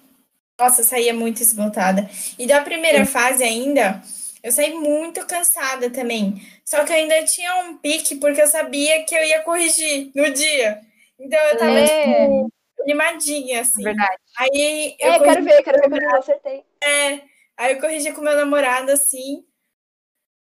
Nossa, 0.60 0.82
eu 0.82 0.86
saía 0.86 1.14
muito 1.14 1.42
esgotada. 1.42 2.10
E 2.38 2.46
da 2.46 2.62
primeira 2.62 3.06
fase 3.06 3.44
ainda 3.44 4.02
eu 4.44 4.52
saí 4.52 4.74
muito 4.74 5.26
cansada 5.26 5.90
também. 5.90 6.36
Só 6.66 6.84
que 6.84 6.92
eu 6.92 6.98
ainda 6.98 7.24
tinha 7.24 7.62
um 7.62 7.78
pique, 7.78 8.16
porque 8.18 8.42
eu 8.42 8.48
sabia 8.48 9.06
que 9.06 9.16
eu 9.16 9.24
ia 9.24 9.42
corrigir 9.42 10.12
no 10.14 10.30
dia. 10.34 10.82
Então 11.18 11.40
eu 11.40 11.58
tava, 11.58 11.80
é. 11.80 11.88
tipo, 11.88 12.52
animadinha, 12.84 13.62
assim. 13.62 13.84
Verdade. 13.84 14.18
Aí 14.38 14.96
eu. 15.00 15.14
É, 15.14 15.18
corrigi... 15.20 15.36
quero 15.36 15.44
ver, 15.44 15.64
quero 15.64 15.82
ver 15.82 15.90
quando 15.90 16.04
eu 16.04 16.16
acertei. 16.16 16.64
É. 16.84 17.22
Aí 17.58 17.74
eu 17.74 17.82
corrigi 17.82 18.12
com 18.12 18.22
meu 18.22 18.36
namorado, 18.36 18.92
assim. 18.92 19.46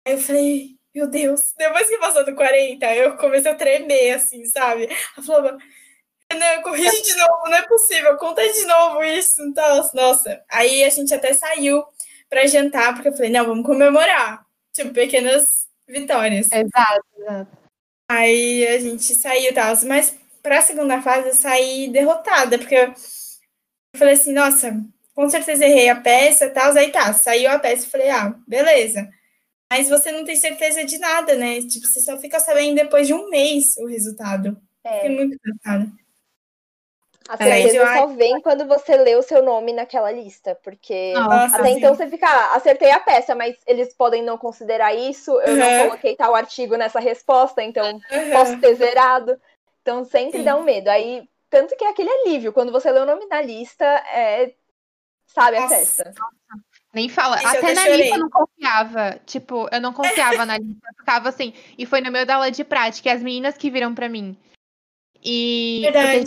Aí 0.07 0.15
eu 0.15 0.19
falei, 0.19 0.77
meu 0.95 1.09
Deus, 1.09 1.53
depois 1.57 1.89
que 1.89 1.99
passou 1.99 2.25
do 2.25 2.35
40, 2.35 2.95
eu 2.95 3.17
comecei 3.17 3.51
a 3.51 3.55
tremer, 3.55 4.13
assim, 4.13 4.45
sabe? 4.45 4.89
Eu 5.17 5.23
falava, 5.23 5.59
não, 6.33 6.63
corrige 6.63 7.03
de 7.03 7.17
novo, 7.17 7.43
não 7.45 7.55
é 7.55 7.67
possível, 7.67 8.17
conta 8.17 8.43
de 8.53 8.65
novo 8.65 9.03
isso. 9.03 9.43
Então, 9.43 9.91
nossa. 9.95 10.43
Aí 10.51 10.85
a 10.85 10.91
gente 10.91 11.13
até 11.15 11.33
saiu 11.33 11.85
para 12.29 12.47
jantar, 12.47 12.95
porque 12.95 13.09
eu 13.09 13.13
falei, 13.13 13.31
não, 13.31 13.47
vamos 13.47 13.67
comemorar. 13.67 14.45
Tipo, 14.73 14.93
pequenas 14.93 15.69
vitórias. 15.87 16.51
Exato, 16.51 17.05
exato. 17.19 17.59
Aí 18.11 18.67
a 18.67 18.79
gente 18.79 19.15
saiu 19.15 19.51
e 19.51 19.55
tal. 19.55 19.75
Mas 19.87 20.17
pra 20.45 20.61
segunda 20.61 21.01
fase 21.01 21.29
eu 21.29 21.35
saí 21.35 21.89
derrotada, 21.89 22.59
porque 22.59 22.75
eu 22.75 22.93
falei 23.97 24.13
assim, 24.13 24.35
nossa, 24.35 24.77
com 25.15 25.29
certeza 25.31 25.65
errei 25.65 25.89
a 25.89 25.97
peça 25.97 26.45
e 26.45 26.51
tal. 26.51 26.71
Aí 26.77 26.93
tá, 26.93 27.13
saiu 27.15 27.51
a 27.51 27.59
peça 27.59 27.87
e 27.87 27.91
falei, 27.91 28.11
ah, 28.11 28.35
beleza. 28.47 29.09
Mas 29.73 29.89
você 29.89 30.13
não 30.13 30.23
tem 30.23 30.37
certeza 30.37 30.85
de 30.85 30.99
nada, 30.99 31.35
né? 31.35 31.63
Tipo, 31.63 31.87
você 31.87 32.01
só 32.01 32.19
fica 32.19 32.39
sabendo 32.39 32.77
depois 32.77 33.07
de 33.07 33.15
um 33.15 33.31
mês 33.31 33.77
o 33.79 33.87
resultado. 33.87 34.57
É. 34.85 34.97
Fiquei 34.97 35.17
muito 35.17 35.39
cansada. 35.41 35.91
A 37.27 37.39
certeza 37.39 37.79
é, 37.79 37.97
só 37.97 38.07
vem 38.09 38.39
quando 38.43 38.67
você 38.67 38.99
lê 38.99 39.17
o 39.17 39.23
seu 39.23 39.43
nome 39.43 39.73
naquela 39.73 40.13
lista, 40.13 40.55
porque 40.63 41.15
Nossa, 41.15 41.57
até 41.57 41.69
sim. 41.71 41.79
então 41.79 41.95
você 41.95 42.07
fica, 42.07 42.27
ah, 42.29 42.57
acertei 42.57 42.91
a 42.91 43.01
peça, 43.01 43.35
mas 43.35 43.57
eles 43.67 43.95
podem 43.95 44.23
não 44.23 44.37
considerar 44.37 44.95
isso, 44.95 45.31
eu 45.41 45.55
uhum. 45.55 45.57
não 45.57 45.85
coloquei 45.85 46.15
tal 46.17 46.35
artigo 46.35 46.77
nessa 46.77 47.01
resposta, 47.01 47.63
então 47.63 47.95
uhum. 47.95 48.31
posso 48.31 48.61
ter 48.61 48.75
zerado. 48.75 49.41
Então 49.85 50.03
sempre 50.03 50.39
sim. 50.39 50.45
dá 50.45 50.57
um 50.57 50.63
medo. 50.63 50.89
Aí, 50.89 51.29
tanto 51.51 51.77
que 51.77 51.85
é 51.85 51.91
aquele 51.91 52.09
alívio, 52.09 52.55
quando 52.55 52.73
você 52.73 52.91
lê 52.91 53.01
o 53.01 53.07
nome 53.07 53.27
na 53.27 53.43
lista, 53.43 53.85
é, 53.85 54.55
sabe, 55.27 55.61
Nossa. 55.61 55.75
a 55.75 55.79
festa. 55.79 56.15
Nem 56.95 57.07
fala. 57.09 57.37
Isso 57.37 57.47
Até 57.49 57.75
na 57.75 57.89
lista 57.89 58.15
eu 58.15 58.19
não 58.19 58.31
confiava. 58.31 59.21
Tipo, 59.27 59.69
eu 59.71 59.81
não 59.81 59.93
confiava 59.93 60.47
na 60.47 60.57
lista. 60.57 60.89
Eu 60.89 60.95
ficava 61.01 61.29
assim. 61.29 61.53
E 61.77 61.85
foi 61.85 62.01
no 62.01 62.11
meio 62.11 62.25
da 62.25 62.37
aula 62.37 62.51
de 62.51 62.65
prática, 62.65 63.13
as 63.13 63.23
meninas 63.23 63.59
que 63.59 63.71
viram 63.71 63.95
para 63.95 64.09
mim. 64.09 64.35
E. 65.23 65.81
Verdade. 65.83 66.25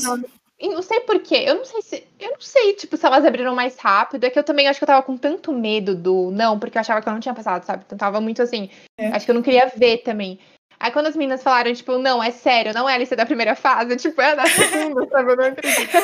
Eu 0.60 0.74
não 0.74 0.82
sei 0.82 1.00
porquê. 1.02 1.44
Eu 1.48 1.56
não 1.56 1.66
sei 1.66 1.82
se. 1.82 2.08
Eu 2.20 2.32
não 2.32 2.42
sei, 2.42 2.74
tipo, 2.74 2.96
se 2.96 3.06
elas 3.06 3.26
abriram 3.26 3.56
mais 3.56 3.78
rápido. 3.80 4.24
É 4.24 4.30
que 4.30 4.38
eu 4.38 4.44
também 4.44 4.68
acho 4.68 4.80
que 4.80 4.84
eu 4.84 4.88
tava 4.88 5.04
com 5.04 5.18
tanto 5.18 5.52
medo 5.52 5.96
do 5.96 6.30
não, 6.32 6.60
porque 6.60 6.78
eu 6.78 6.82
achava 6.82 7.02
que 7.02 7.08
eu 7.08 7.14
não 7.14 7.20
tinha 7.20 7.34
passado, 7.34 7.64
sabe? 7.64 7.84
Então 7.86 7.98
tava 7.98 8.22
muito 8.22 8.42
assim. 8.42 8.70
É. 9.00 9.08
Acho 9.08 9.26
que 9.26 9.32
eu 9.32 9.36
não 9.36 9.42
queria 9.42 9.68
ver 9.68 10.00
também. 10.00 10.40
Aí 10.80 10.92
quando 10.92 11.08
as 11.08 11.16
meninas 11.16 11.42
falaram, 11.42 11.74
tipo, 11.74 11.98
não, 11.98 12.22
é 12.22 12.30
sério, 12.30 12.74
não 12.74 12.88
é 12.88 12.94
a 12.94 12.98
lista 12.98 13.16
da 13.16 13.26
primeira 13.26 13.56
fase, 13.56 13.96
tipo, 13.98 14.22
é 14.22 14.36
da 14.36 14.46
segunda, 14.46 15.08
sabe? 15.10 15.32
Eu 15.32 15.38
não 15.38 15.46
acredito. 15.46 15.98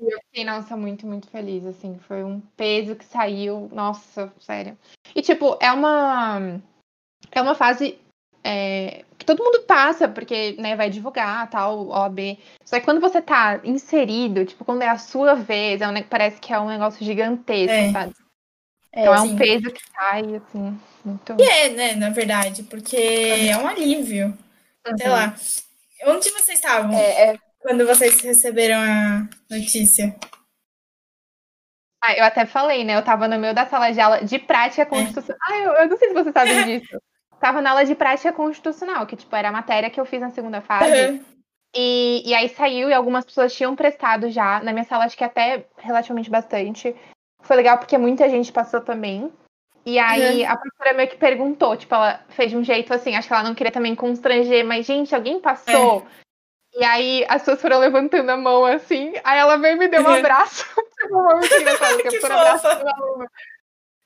E 0.00 0.12
eu 0.12 0.18
fiquei, 0.26 0.44
nossa, 0.44 0.76
muito, 0.76 1.06
muito 1.06 1.28
feliz, 1.28 1.64
assim. 1.64 1.98
Foi 2.06 2.22
um 2.22 2.40
peso 2.56 2.94
que 2.94 3.04
saiu, 3.04 3.68
nossa, 3.72 4.32
sério. 4.38 4.76
E, 5.14 5.22
tipo, 5.22 5.56
é 5.60 5.72
uma. 5.72 6.60
É 7.32 7.40
uma 7.40 7.54
fase 7.54 7.98
é, 8.44 9.04
que 9.18 9.24
todo 9.24 9.42
mundo 9.42 9.60
passa, 9.64 10.08
porque 10.08 10.56
né, 10.58 10.76
vai 10.76 10.90
divulgar 10.90 11.48
tal, 11.50 11.88
OAB. 11.88 12.38
Só 12.64 12.78
que 12.78 12.84
quando 12.84 13.00
você 13.00 13.20
tá 13.20 13.60
inserido, 13.64 14.44
tipo, 14.44 14.64
quando 14.64 14.82
é 14.82 14.88
a 14.88 14.98
sua 14.98 15.34
vez, 15.34 15.80
é 15.80 15.88
um, 15.88 16.02
parece 16.02 16.40
que 16.40 16.52
é 16.52 16.60
um 16.60 16.68
negócio 16.68 17.04
gigantesco, 17.04 17.72
é. 17.72 17.92
sabe? 17.92 18.14
É, 18.92 19.02
então 19.02 19.14
é, 19.14 19.20
um 19.20 19.36
peso 19.36 19.70
que 19.70 19.80
sai, 19.92 20.36
assim, 20.36 20.80
muito. 21.08 21.36
E 21.38 21.42
é, 21.42 21.68
né, 21.70 21.94
na 21.94 22.10
verdade, 22.10 22.62
porque 22.64 22.96
é 22.96 23.56
um 23.56 23.66
alívio. 23.66 24.36
Uhum. 24.86 24.96
Sei 24.96 25.08
lá. 25.08 25.34
Onde 26.06 26.30
vocês 26.30 26.58
estavam? 26.58 26.96
É, 26.96 27.30
é, 27.30 27.38
quando 27.60 27.86
vocês 27.86 28.20
receberam 28.20 28.80
a 28.80 29.28
notícia? 29.50 30.14
Ah, 32.02 32.14
eu 32.14 32.24
até 32.24 32.46
falei, 32.46 32.84
né? 32.84 32.96
Eu 32.96 33.02
tava 33.02 33.26
no 33.26 33.38
meio 33.38 33.54
da 33.54 33.66
sala 33.66 33.90
de 33.90 34.00
aula 34.00 34.24
de 34.24 34.38
prática 34.38 34.86
constitucional. 34.86 35.38
É. 35.50 35.52
Ah, 35.52 35.58
eu, 35.58 35.72
eu, 35.72 35.88
não 35.88 35.96
sei 35.96 36.08
se 36.08 36.14
vocês 36.14 36.32
sabem 36.32 36.64
disso. 36.64 37.02
Tava 37.40 37.60
na 37.60 37.70
aula 37.70 37.84
de 37.84 37.94
prática 37.94 38.32
constitucional, 38.32 39.06
que, 39.06 39.16
tipo, 39.16 39.34
era 39.34 39.48
a 39.48 39.52
matéria 39.52 39.90
que 39.90 40.00
eu 40.00 40.06
fiz 40.06 40.20
na 40.20 40.30
segunda 40.30 40.60
fase. 40.60 41.08
Uhum. 41.08 41.24
E, 41.74 42.22
e 42.24 42.34
aí 42.34 42.48
saiu 42.48 42.88
e 42.88 42.94
algumas 42.94 43.24
pessoas 43.24 43.54
tinham 43.54 43.76
prestado 43.76 44.30
já. 44.30 44.60
Na 44.60 44.72
minha 44.72 44.84
sala, 44.84 45.04
acho 45.04 45.16
que 45.16 45.24
até 45.24 45.66
relativamente 45.76 46.30
bastante. 46.30 46.94
Foi 47.42 47.56
legal 47.56 47.78
porque 47.78 47.98
muita 47.98 48.28
gente 48.28 48.52
passou 48.52 48.80
também. 48.80 49.32
E 49.88 49.98
aí 49.98 50.42
uhum. 50.42 50.50
a 50.50 50.56
professora 50.58 50.92
meio 50.92 51.08
que 51.08 51.16
perguntou, 51.16 51.74
tipo, 51.74 51.94
ela 51.94 52.22
fez 52.28 52.50
de 52.50 52.56
um 52.58 52.62
jeito 52.62 52.92
assim, 52.92 53.16
acho 53.16 53.26
que 53.26 53.32
ela 53.32 53.42
não 53.42 53.54
queria 53.54 53.72
também 53.72 53.94
constranger, 53.94 54.62
mas, 54.62 54.84
gente, 54.84 55.14
alguém 55.14 55.40
passou? 55.40 56.06
É. 56.74 56.78
E 56.78 56.84
aí 56.84 57.24
as 57.26 57.40
pessoas 57.40 57.62
foram 57.62 57.78
levantando 57.78 58.28
a 58.28 58.36
mão 58.36 58.66
assim, 58.66 59.14
aí 59.24 59.38
ela 59.38 59.56
veio 59.56 59.76
e 59.76 59.78
me 59.78 59.88
deu 59.88 60.02
um 60.02 60.08
abraço. 60.08 60.66
tipo, 61.00 61.18
uma 61.18 61.36
muito 61.36 61.54
engraçado, 61.54 62.02
que 62.02 62.08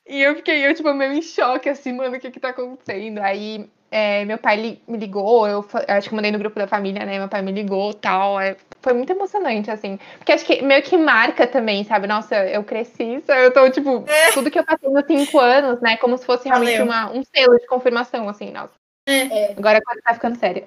E 0.07 0.21
eu 0.21 0.35
fiquei, 0.37 0.65
eu, 0.65 0.73
tipo, 0.73 0.93
meio 0.93 1.11
em 1.11 1.21
choque, 1.21 1.67
assim, 1.67 1.91
mano, 1.91 2.15
o 2.15 2.19
que 2.19 2.31
que 2.31 2.39
tá 2.39 2.49
acontecendo? 2.49 3.19
Aí 3.19 3.69
é, 3.95 4.25
meu 4.25 4.39
pai 4.39 4.79
me 4.87 4.97
ligou, 4.97 5.47
eu, 5.47 5.63
eu, 5.87 5.95
acho 5.95 6.09
que 6.09 6.15
mandei 6.15 6.31
no 6.31 6.39
grupo 6.39 6.57
da 6.57 6.65
família, 6.65 7.05
né? 7.05 7.19
Meu 7.19 7.29
pai 7.29 7.43
me 7.43 7.51
ligou 7.51 7.93
tal. 7.93 8.39
É, 8.39 8.57
foi 8.81 8.91
muito 8.91 9.13
emocionante, 9.13 9.69
assim. 9.69 9.99
Porque 10.17 10.31
acho 10.31 10.43
que 10.43 10.63
meio 10.63 10.81
que 10.81 10.97
marca 10.97 11.45
também, 11.45 11.83
sabe? 11.83 12.07
Nossa, 12.07 12.35
eu 12.47 12.63
cresci, 12.63 13.23
eu 13.27 13.53
tô, 13.53 13.69
tipo, 13.69 14.03
é. 14.07 14.31
tudo 14.31 14.49
que 14.49 14.57
eu 14.57 14.65
passei 14.65 14.89
nos 14.89 15.05
cinco 15.05 15.37
anos, 15.37 15.79
né? 15.79 15.95
Como 15.97 16.17
se 16.17 16.25
fosse 16.25 16.47
realmente 16.47 16.81
uma, 16.81 17.11
um 17.11 17.23
selo 17.23 17.59
de 17.59 17.67
confirmação, 17.67 18.27
assim, 18.27 18.49
nossa. 18.49 18.73
É. 19.07 19.51
Agora 19.51 19.77
a 19.77 19.83
coisa 19.83 20.01
tá 20.03 20.13
ficando 20.15 20.39
séria. 20.39 20.63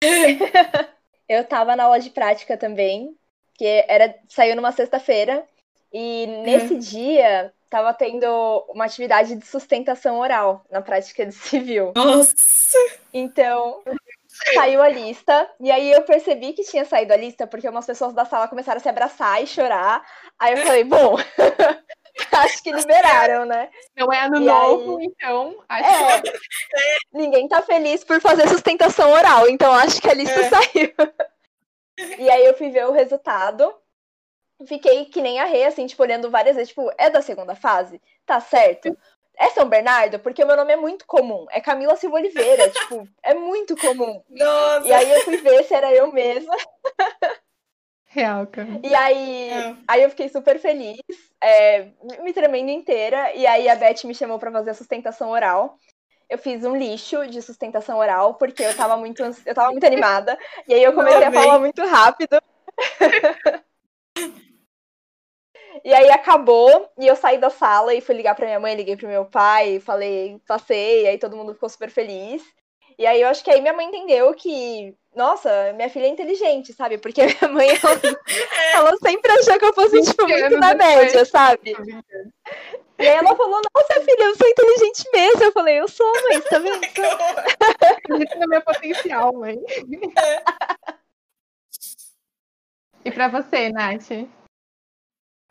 eu 1.28 1.44
tava 1.44 1.76
na 1.76 1.84
aula 1.84 2.00
de 2.00 2.08
prática 2.08 2.56
também, 2.56 3.14
que 3.52 3.66
era, 3.86 4.14
saiu 4.30 4.56
numa 4.56 4.72
sexta-feira. 4.72 5.44
E 5.92 6.26
nesse 6.42 6.72
uhum. 6.72 6.80
dia 6.80 7.52
estava 7.74 7.92
tendo 7.92 8.64
uma 8.68 8.84
atividade 8.84 9.34
de 9.34 9.44
sustentação 9.44 10.20
oral 10.20 10.64
na 10.70 10.80
prática 10.80 11.26
de 11.26 11.32
civil. 11.34 11.92
Nossa! 11.96 12.78
Então, 13.12 13.82
saiu 14.54 14.80
a 14.80 14.88
lista, 14.88 15.50
e 15.60 15.70
aí 15.70 15.90
eu 15.90 16.02
percebi 16.02 16.52
que 16.52 16.62
tinha 16.62 16.84
saído 16.84 17.12
a 17.12 17.16
lista 17.16 17.46
porque 17.46 17.68
umas 17.68 17.86
pessoas 17.86 18.14
da 18.14 18.24
sala 18.24 18.46
começaram 18.46 18.78
a 18.78 18.80
se 18.80 18.88
abraçar 18.88 19.42
e 19.42 19.46
chorar. 19.46 20.04
Aí 20.38 20.54
eu 20.54 20.58
falei, 20.58 20.84
bom, 20.84 21.16
acho 22.32 22.62
que 22.62 22.72
liberaram, 22.72 23.44
né? 23.44 23.68
Não 23.96 24.12
é 24.12 24.24
ano 24.24 24.36
e 24.36 24.44
novo, 24.44 24.98
aí... 24.98 25.06
então. 25.06 25.56
Acho 25.68 25.88
é, 25.88 26.22
que... 26.22 26.32
ninguém 27.12 27.48
tá 27.48 27.60
feliz 27.60 28.04
por 28.04 28.20
fazer 28.20 28.48
sustentação 28.48 29.10
oral, 29.10 29.48
então 29.48 29.72
acho 29.72 30.00
que 30.00 30.08
a 30.08 30.14
lista 30.14 30.40
é. 30.40 30.48
saiu. 30.48 30.92
E 32.18 32.30
aí 32.30 32.44
eu 32.44 32.56
fui 32.56 32.70
ver 32.70 32.86
o 32.86 32.92
resultado 32.92 33.72
fiquei 34.66 35.06
que 35.06 35.20
nem 35.20 35.40
a 35.40 35.44
Rê, 35.44 35.64
assim, 35.64 35.86
tipo, 35.86 36.02
olhando 36.02 36.30
várias 36.30 36.56
vezes, 36.56 36.68
tipo, 36.70 36.90
é 36.96 37.10
da 37.10 37.20
segunda 37.20 37.54
fase? 37.54 38.00
Tá 38.24 38.40
certo? 38.40 38.96
É 39.36 39.48
São 39.50 39.68
Bernardo? 39.68 40.18
Porque 40.18 40.42
o 40.42 40.46
meu 40.46 40.56
nome 40.56 40.72
é 40.72 40.76
muito 40.76 41.04
comum. 41.06 41.46
É 41.50 41.60
Camila 41.60 41.96
Silva 41.96 42.16
Oliveira, 42.16 42.70
tipo, 42.70 43.08
é 43.22 43.34
muito 43.34 43.76
comum. 43.76 44.22
Nossa. 44.30 44.86
E 44.86 44.92
aí 44.92 45.10
eu 45.10 45.20
fui 45.22 45.38
ver 45.38 45.64
se 45.64 45.74
era 45.74 45.92
eu 45.92 46.12
mesma. 46.12 46.54
Real, 48.06 48.46
cara. 48.46 48.80
E 48.82 48.94
aí, 48.94 49.50
é. 49.50 49.76
aí 49.88 50.02
eu 50.04 50.10
fiquei 50.10 50.28
super 50.28 50.60
feliz, 50.60 51.00
é, 51.42 51.88
me 52.22 52.32
tremendo 52.32 52.70
inteira. 52.70 53.34
E 53.34 53.44
aí 53.44 53.68
a 53.68 53.74
Beth 53.74 54.04
me 54.04 54.14
chamou 54.14 54.38
para 54.38 54.52
fazer 54.52 54.70
a 54.70 54.74
sustentação 54.74 55.30
oral. 55.30 55.76
Eu 56.30 56.38
fiz 56.38 56.64
um 56.64 56.76
lixo 56.76 57.26
de 57.26 57.42
sustentação 57.42 57.98
oral, 57.98 58.34
porque 58.34 58.62
eu 58.62 58.74
tava 58.76 58.96
muito, 58.96 59.20
eu 59.20 59.54
tava 59.54 59.72
muito 59.72 59.84
animada. 59.84 60.38
E 60.66 60.74
aí 60.74 60.82
eu 60.82 60.92
comecei 60.94 61.24
a 61.24 61.32
falar 61.32 61.58
muito 61.58 61.84
rápido. 61.84 62.40
E 65.82 65.92
aí 65.92 66.10
acabou, 66.10 66.88
e 66.98 67.06
eu 67.06 67.16
saí 67.16 67.38
da 67.38 67.50
sala 67.50 67.94
e 67.94 68.00
fui 68.00 68.14
ligar 68.14 68.34
pra 68.34 68.46
minha 68.46 68.60
mãe, 68.60 68.74
liguei 68.74 68.96
pro 68.96 69.08
meu 69.08 69.24
pai, 69.24 69.80
falei, 69.80 70.40
passei, 70.46 71.06
aí 71.06 71.18
todo 71.18 71.36
mundo 71.36 71.54
ficou 71.54 71.68
super 71.68 71.90
feliz. 71.90 72.42
E 72.96 73.06
aí 73.06 73.20
eu 73.22 73.28
acho 73.28 73.42
que 73.42 73.50
aí 73.50 73.60
minha 73.60 73.72
mãe 73.72 73.86
entendeu 73.86 74.32
que, 74.34 74.94
nossa, 75.14 75.72
minha 75.74 75.90
filha 75.90 76.06
é 76.06 76.08
inteligente, 76.08 76.72
sabe? 76.72 76.98
Porque 76.98 77.22
minha 77.26 77.52
mãe, 77.52 77.68
ela, 77.70 78.00
ela 78.74 78.96
sempre 78.98 79.32
achou 79.32 79.58
que 79.58 79.64
eu 79.64 79.74
fosse, 79.74 80.02
tipo, 80.02 80.28
muito 80.28 80.58
na 80.58 80.74
média, 80.74 81.24
sabe? 81.24 81.74
E 82.96 83.02
aí 83.02 83.16
ela 83.16 83.34
falou, 83.34 83.60
nossa, 83.74 84.00
filha, 84.00 84.24
eu 84.24 84.36
sou 84.36 84.48
inteligente 84.48 85.04
mesmo. 85.12 85.42
Eu 85.42 85.52
falei, 85.52 85.80
eu 85.80 85.88
sou, 85.88 86.12
mãe, 86.28 86.40
tá 86.42 86.58
vendo? 86.60 86.84
Acredito 87.96 88.38
no 88.38 88.46
meu 88.46 88.62
potencial, 88.62 89.32
mãe. 89.32 89.58
E 93.04 93.10
pra 93.10 93.26
você, 93.26 93.70
Nath? 93.70 94.10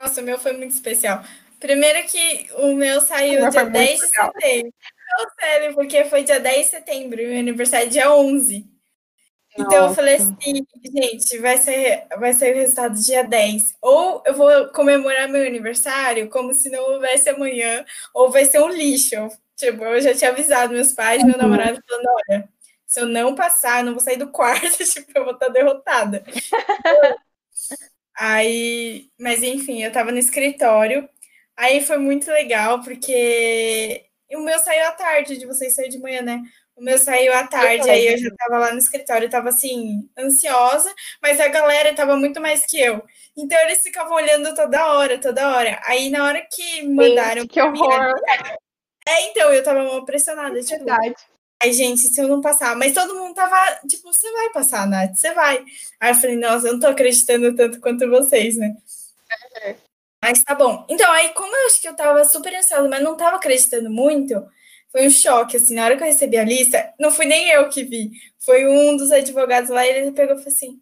Nossa, 0.03 0.19
o 0.19 0.23
meu 0.23 0.37
foi 0.37 0.51
muito 0.51 0.71
especial. 0.71 1.23
Primeiro 1.61 2.05
que 2.09 2.47
o 2.57 2.73
meu 2.75 2.99
saiu 2.99 3.45
o 3.45 3.49
dia 3.49 3.63
10 3.63 3.99
de 4.01 4.07
setembro. 4.07 4.73
Não, 5.17 5.29
sério, 5.39 5.73
porque 5.73 6.03
foi 6.05 6.23
dia 6.23 6.41
10 6.41 6.65
de 6.65 6.71
setembro 6.71 7.21
e 7.21 7.25
meu 7.25 7.39
aniversário 7.39 7.87
é 7.87 7.89
dia 7.89 8.13
11. 8.13 8.59
Nossa. 8.59 8.67
Então 9.57 9.87
eu 9.87 9.95
falei 9.95 10.15
assim, 10.15 10.65
gente, 10.93 11.37
vai 11.37 11.57
ser, 11.57 12.05
vai 12.19 12.33
ser 12.33 12.53
o 12.53 12.59
resultado 12.59 12.99
dia 12.99 13.23
10. 13.23 13.75
Ou 13.81 14.21
eu 14.25 14.33
vou 14.33 14.67
comemorar 14.73 15.29
meu 15.29 15.47
aniversário 15.47 16.29
como 16.29 16.53
se 16.53 16.69
não 16.69 16.83
houvesse 16.95 17.29
amanhã, 17.29 17.85
ou 18.13 18.29
vai 18.29 18.43
ser 18.43 18.61
um 18.61 18.67
lixo. 18.67 19.15
Tipo, 19.55 19.85
eu 19.85 20.01
já 20.01 20.13
tinha 20.13 20.31
avisado 20.31 20.73
meus 20.73 20.91
pais, 20.91 21.21
uhum. 21.21 21.29
meu 21.29 21.37
namorado, 21.37 21.81
falando, 21.87 22.07
olha, 22.27 22.49
se 22.85 22.99
eu 22.99 23.05
não 23.05 23.35
passar, 23.35 23.85
não 23.85 23.93
vou 23.93 24.01
sair 24.01 24.17
do 24.17 24.27
quarto, 24.27 24.67
tipo, 24.83 25.11
eu 25.15 25.23
vou 25.23 25.33
estar 25.33 25.47
derrotada. 25.47 26.25
Aí, 28.17 29.09
mas 29.19 29.41
enfim, 29.43 29.83
eu 29.83 29.91
tava 29.91 30.11
no 30.11 30.17
escritório. 30.17 31.07
Aí 31.55 31.83
foi 31.83 31.97
muito 31.97 32.29
legal, 32.31 32.81
porque 32.81 34.05
o 34.31 34.39
meu 34.39 34.57
saiu 34.59 34.87
à 34.87 34.91
tarde, 34.91 35.37
de 35.37 35.45
vocês 35.45 35.75
saiu 35.75 35.89
de 35.89 35.99
manhã, 35.99 36.21
né? 36.21 36.41
O 36.75 36.83
meu 36.83 36.97
saiu 36.97 37.31
à 37.33 37.45
tarde, 37.45 37.87
aí 37.87 38.07
eu 38.07 38.17
já 38.17 38.29
tava 38.35 38.57
lá 38.57 38.71
no 38.71 38.79
escritório, 38.79 39.29
tava 39.29 39.49
assim, 39.49 40.09
ansiosa, 40.17 40.91
mas 41.21 41.39
a 41.39 41.47
galera 41.47 41.93
tava 41.93 42.15
muito 42.15 42.41
mais 42.41 42.65
que 42.65 42.79
eu. 42.79 43.03
Então 43.37 43.59
eles 43.61 43.81
ficavam 43.81 44.15
olhando 44.15 44.55
toda 44.55 44.93
hora, 44.93 45.19
toda 45.19 45.55
hora. 45.55 45.79
Aí 45.83 46.09
na 46.09 46.25
hora 46.25 46.47
que 46.51 46.81
mandaram. 46.87 47.41
Gente, 47.41 47.51
que 47.51 47.61
horror! 47.61 48.15
Mim, 48.15 48.57
é, 49.07 49.29
então, 49.29 49.51
eu 49.51 49.63
tava 49.63 49.83
mal 49.83 50.05
pressionada. 50.05 50.59
Tipo, 50.61 50.85
Verdade. 50.85 51.15
Ai, 51.63 51.71
gente, 51.71 52.01
se 52.01 52.19
eu 52.19 52.27
não 52.27 52.41
passar. 52.41 52.75
Mas 52.75 52.93
todo 52.93 53.15
mundo 53.15 53.33
tava, 53.33 53.55
tipo, 53.87 54.11
você 54.11 54.29
vai 54.33 54.49
passar, 54.51 54.85
Nath, 54.85 55.15
você 55.15 55.33
vai. 55.33 55.63
Aí 55.97 56.11
eu 56.11 56.15
falei, 56.15 56.35
nossa, 56.35 56.67
eu 56.67 56.73
não 56.73 56.79
tô 56.79 56.87
acreditando 56.87 57.55
tanto 57.55 57.79
quanto 57.79 58.09
vocês, 58.09 58.57
né? 58.57 58.75
Mas 60.21 60.43
tá 60.43 60.55
bom. 60.55 60.85
Então, 60.89 61.09
aí, 61.13 61.29
como 61.29 61.55
eu 61.55 61.67
acho 61.67 61.81
que 61.81 61.87
eu 61.87 61.95
tava 61.95 62.25
super 62.25 62.53
ansiosa, 62.53 62.89
mas 62.89 63.01
não 63.01 63.15
tava 63.15 63.37
acreditando 63.37 63.89
muito, 63.89 64.45
foi 64.91 65.07
um 65.07 65.09
choque, 65.09 65.55
assim, 65.55 65.75
na 65.75 65.85
hora 65.85 65.95
que 65.95 66.03
eu 66.03 66.07
recebi 66.07 66.37
a 66.37 66.43
lista, 66.43 66.93
não 66.99 67.11
fui 67.11 67.25
nem 67.25 67.49
eu 67.49 67.69
que 67.69 67.83
vi, 67.83 68.11
foi 68.39 68.67
um 68.67 68.97
dos 68.97 69.11
advogados 69.11 69.69
lá, 69.69 69.85
e 69.85 69.89
ele 69.89 70.11
pegou 70.11 70.35
e 70.35 70.39
falou 70.39 70.53
assim, 70.53 70.81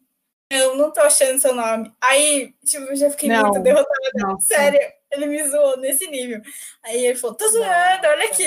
eu 0.50 0.76
não 0.76 0.92
tô 0.92 1.00
achando 1.02 1.40
seu 1.40 1.54
nome. 1.54 1.94
Aí, 2.02 2.54
tipo, 2.66 2.86
eu 2.86 2.96
já 2.96 3.10
fiquei 3.12 3.30
não, 3.30 3.50
muito 3.50 3.62
derrotada. 3.62 4.12
Não, 4.16 4.40
Sério, 4.40 4.80
ele 5.12 5.26
me 5.26 5.44
zoou 5.48 5.78
nesse 5.78 6.08
nível. 6.08 6.42
Aí 6.84 7.06
ele 7.06 7.18
falou, 7.18 7.36
tô 7.36 7.48
zoando, 7.48 8.08
olha 8.08 8.26
aqui. 8.26 8.44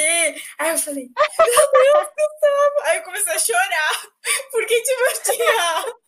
Aí 0.59 0.71
eu 0.71 0.79
falei, 0.79 1.05
meu 1.05 2.01
Deus 2.01 2.33
céu. 2.41 2.85
Aí 2.85 2.97
eu 2.99 3.03
comecei 3.03 3.33
a 3.33 3.39
chorar, 3.39 4.03
porque, 4.51 4.81
tipo, 4.81 5.01
eu 5.03 5.23
tinha... 5.23 5.95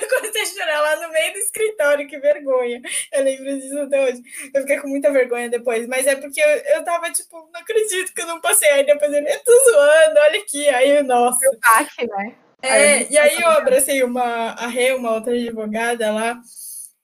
Eu 0.00 0.08
comecei 0.08 0.40
a 0.40 0.46
chorar 0.46 0.80
lá 0.80 1.06
no 1.06 1.12
meio 1.12 1.34
do 1.34 1.38
escritório, 1.38 2.08
que 2.08 2.18
vergonha. 2.18 2.80
Eu 3.12 3.22
lembro 3.22 3.60
disso 3.60 3.78
até 3.78 4.00
hoje. 4.02 4.22
Eu 4.54 4.62
fiquei 4.62 4.78
com 4.78 4.88
muita 4.88 5.12
vergonha 5.12 5.50
depois, 5.50 5.86
mas 5.86 6.06
é 6.06 6.16
porque 6.16 6.40
eu, 6.40 6.48
eu 6.48 6.82
tava, 6.82 7.12
tipo, 7.12 7.36
não 7.52 7.60
acredito 7.60 8.14
que 8.14 8.22
eu 8.22 8.26
não 8.26 8.40
passei. 8.40 8.70
Aí 8.70 8.86
depois 8.86 9.12
ele, 9.12 9.30
eu 9.30 9.38
tô 9.40 9.52
zoando, 9.64 10.18
olha 10.18 10.40
aqui. 10.40 10.66
Aí, 10.70 11.02
nossa. 11.02 11.46
O 11.46 11.58
baque, 11.60 12.06
né? 12.06 12.34
É, 12.62 13.10
e 13.10 13.18
aí 13.18 13.40
eu 13.40 13.48
abracei 13.48 14.02
uma, 14.02 14.52
a 14.52 14.66
Rê, 14.66 14.92
uma 14.92 15.14
outra 15.14 15.32
advogada 15.32 16.12
lá, 16.12 16.40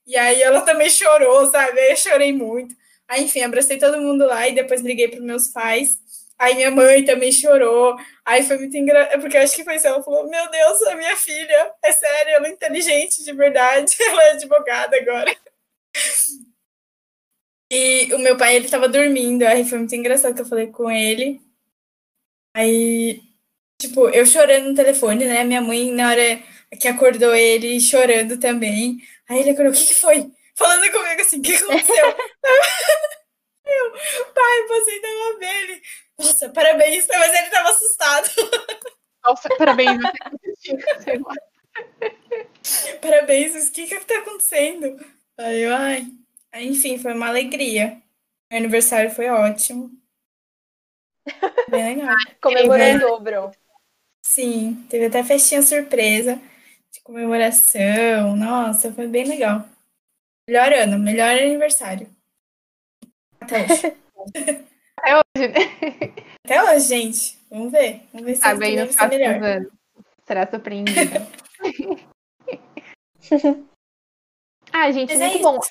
e 0.07 0.17
aí 0.17 0.43
ela 0.43 0.61
também 0.63 0.89
chorou, 0.89 1.47
sabe? 1.51 1.79
Aí 1.81 1.91
eu 1.91 1.97
chorei 1.97 2.33
muito. 2.33 2.75
Aí, 3.09 3.25
enfim, 3.25 3.43
abracei 3.43 3.79
todo 3.79 4.01
mundo 4.01 4.27
lá 4.27 4.49
e 4.49 4.55
depois 4.55 4.81
liguei 4.81 5.09
para 5.09 5.21
meus 5.21 5.49
pais. 5.49 5.99
Aí 6.39 6.55
minha 6.55 6.71
mãe 6.71 7.05
também 7.05 7.33
chorou. 7.33 7.97
Aí 8.25 8.43
foi 8.43 8.59
muito 8.59 8.77
engraçado, 8.77 9.21
porque 9.21 9.37
eu 9.37 9.43
acho 9.43 9.57
que 9.57 9.65
foi 9.65 9.77
isso. 9.77 9.87
Ela 9.87 10.03
falou: 10.03 10.29
Meu 10.29 10.51
Deus, 10.51 10.83
a 10.83 10.95
minha 10.97 11.17
filha, 11.17 11.73
é 11.83 11.93
sério, 11.93 12.35
ela 12.35 12.47
é 12.49 12.51
inteligente 12.51 13.25
de 13.25 13.33
verdade, 13.33 13.95
ela 14.01 14.23
é 14.25 14.31
advogada 14.33 14.97
agora. 14.97 15.35
E 17.71 18.13
o 18.15 18.19
meu 18.19 18.37
pai, 18.37 18.57
ele 18.57 18.69
tava 18.69 18.89
dormindo, 18.89 19.43
aí 19.45 19.65
foi 19.65 19.79
muito 19.79 19.95
engraçado 19.95 20.35
que 20.35 20.41
eu 20.41 20.47
falei 20.47 20.69
com 20.69 20.91
ele. 20.91 21.41
Aí, 22.55 23.23
tipo, 23.81 24.09
eu 24.11 24.27
chorando 24.27 24.71
no 24.71 24.75
telefone, 24.75 25.25
né? 25.27 25.45
Minha 25.45 25.61
mãe, 25.61 25.93
na 25.93 26.11
hora 26.11 26.43
que 26.81 26.89
acordou 26.89 27.35
ele, 27.35 27.81
chorando 27.81 28.39
também. 28.39 28.99
Aí 29.29 29.41
ele 29.41 29.51
acordou, 29.51 29.73
o 29.73 29.77
que, 29.77 29.87
que 29.87 29.95
foi? 29.95 30.31
Falando 30.55 30.91
comigo 30.91 31.21
assim, 31.21 31.39
o 31.39 31.43
que 31.43 31.55
aconteceu? 31.55 32.07
eu, 33.67 33.93
pai, 34.35 34.67
passei 34.69 35.01
da 35.01 35.09
abelha. 35.35 35.81
Nossa, 36.19 36.49
parabéns, 36.49 37.07
mas 37.09 37.35
ele 37.35 37.51
tava 37.51 37.71
assustado. 37.71 38.29
Nossa, 39.25 39.49
parabéns. 39.57 39.99
Parabéns, 43.01 43.69
o 43.69 43.73
que 43.73 43.87
que 43.87 44.05
tá 44.05 44.19
acontecendo? 44.19 44.99
Aí 45.39 45.63
eu, 45.63 45.75
ai. 45.75 46.07
Enfim, 46.55 46.99
foi 46.99 47.13
uma 47.13 47.29
alegria. 47.29 48.01
Meu 48.51 48.61
aniversário 48.61 49.11
foi 49.11 49.29
ótimo. 49.29 49.91
Bem 51.69 51.97
legal. 51.97 52.17
Comemorou 52.41 52.79
em 52.79 52.99
dobro. 52.99 53.51
Sim, 54.23 54.87
teve 54.89 55.07
até 55.07 55.23
festinha 55.23 55.63
surpresa 55.63 56.41
comemoração. 57.07 58.37
Nossa, 58.37 58.93
foi 58.93 59.07
bem 59.07 59.25
legal. 59.25 59.65
Melhor 60.49 60.73
ano, 60.73 60.99
melhor 60.99 61.31
aniversário. 61.31 62.09
Até 63.41 63.63
hoje. 63.63 63.97
Até 64.99 65.15
hoje, 65.15 65.49
né? 65.49 65.61
Até 66.45 66.65
hoje, 66.65 66.89
gente. 66.89 67.39
Vamos 67.49 67.71
ver. 67.71 68.03
Vamos 68.13 68.27
ver 68.27 68.35
se 68.35 68.43
que 68.43 68.55
bem 68.55 68.77
vai 68.77 68.93
ser 68.93 69.09
melhor. 69.09 69.43
anos. 69.43 69.73
Será 70.27 70.51
surpreendida. 70.51 71.29
ah, 74.73 74.91
gente, 74.91 75.13
Mas 75.13 75.21
é 75.21 75.29
muito 75.29 75.43
bom. 75.43 75.59
isso. 75.59 75.71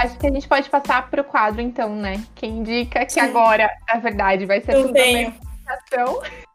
Acho 0.00 0.16
que 0.18 0.26
a 0.28 0.30
gente 0.30 0.46
pode 0.48 0.70
passar 0.70 1.10
pro 1.10 1.24
quadro, 1.24 1.60
então, 1.60 1.94
né? 1.96 2.24
Quem 2.36 2.58
indica 2.58 3.04
que 3.04 3.18
agora, 3.18 3.68
na 3.88 3.98
verdade, 3.98 4.46
vai 4.46 4.60
ser 4.60 4.74
Eu 4.74 4.82
tudo 4.82 4.92
tenho. 4.92 5.34
apresentação. 5.66 6.22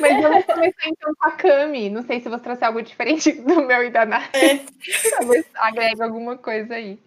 Mas 0.00 0.22
vamos 0.22 0.44
começar 0.44 0.88
então 0.88 1.14
com 1.14 1.26
a 1.28 1.32
Cami. 1.32 1.90
Não 1.90 2.02
sei 2.02 2.20
se 2.20 2.28
você 2.28 2.42
trouxe 2.42 2.64
algo 2.64 2.82
diferente 2.82 3.32
do 3.42 3.62
meu 3.62 3.84
e 3.84 3.90
da 3.90 4.04
Nath. 4.06 4.34
É. 4.34 4.58
Talvez 5.10 5.46
agregue 5.54 6.02
alguma 6.02 6.36
coisa 6.38 6.74
aí. 6.74 6.98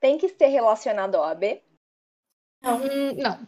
Tem 0.00 0.18
que 0.18 0.28
ser 0.28 0.46
relacionado 0.48 1.14
ao 1.14 1.24
AB? 1.24 1.62
Não, 2.62 2.76
Hum, 2.78 3.14
não. 3.16 3.46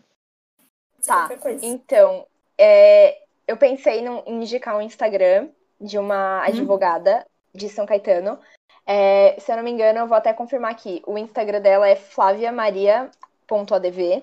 Tá. 1.04 1.28
Então, 1.62 2.26
é, 2.56 3.22
eu 3.46 3.56
pensei 3.56 4.00
em 4.00 4.22
indicar 4.26 4.76
um 4.76 4.82
Instagram 4.82 5.48
de 5.80 5.98
uma 5.98 6.44
advogada 6.44 7.26
de 7.54 7.68
São 7.68 7.86
Caetano. 7.86 8.38
É, 8.86 9.36
se 9.38 9.52
eu 9.52 9.56
não 9.56 9.62
me 9.62 9.70
engano, 9.70 9.98
eu 9.98 10.06
vou 10.06 10.16
até 10.16 10.32
confirmar 10.32 10.70
aqui. 10.70 11.02
O 11.06 11.18
Instagram 11.18 11.60
dela 11.60 11.86
é 11.88 11.96
flaviamaria.adv. 11.96 14.22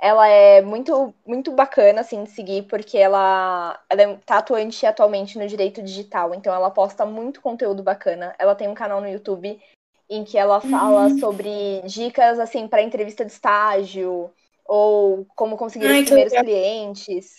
Ela 0.00 0.28
é 0.28 0.60
muito, 0.60 1.12
muito 1.26 1.50
bacana, 1.52 2.02
assim, 2.02 2.22
de 2.22 2.30
seguir, 2.30 2.62
porque 2.64 2.96
ela, 2.96 3.80
ela 3.90 4.02
é 4.02 4.16
tá 4.24 4.38
atuante 4.38 4.86
atualmente 4.86 5.36
no 5.36 5.48
direito 5.48 5.82
digital, 5.82 6.32
então 6.34 6.54
ela 6.54 6.70
posta 6.70 7.04
muito 7.04 7.40
conteúdo 7.40 7.82
bacana. 7.82 8.32
Ela 8.38 8.54
tem 8.54 8.68
um 8.68 8.74
canal 8.74 9.00
no 9.00 9.08
YouTube 9.08 9.60
em 10.08 10.24
que 10.24 10.38
ela 10.38 10.60
fala 10.60 11.10
sobre 11.18 11.82
dicas, 11.82 12.38
assim, 12.38 12.68
para 12.68 12.82
entrevista 12.82 13.24
de 13.24 13.32
estágio, 13.32 14.30
ou 14.64 15.26
como 15.34 15.56
conseguir 15.56 15.86
Ai, 15.86 15.92
os 15.92 15.98
que 16.00 16.04
primeiros 16.06 16.32
legal. 16.32 16.44
clientes. 16.44 17.36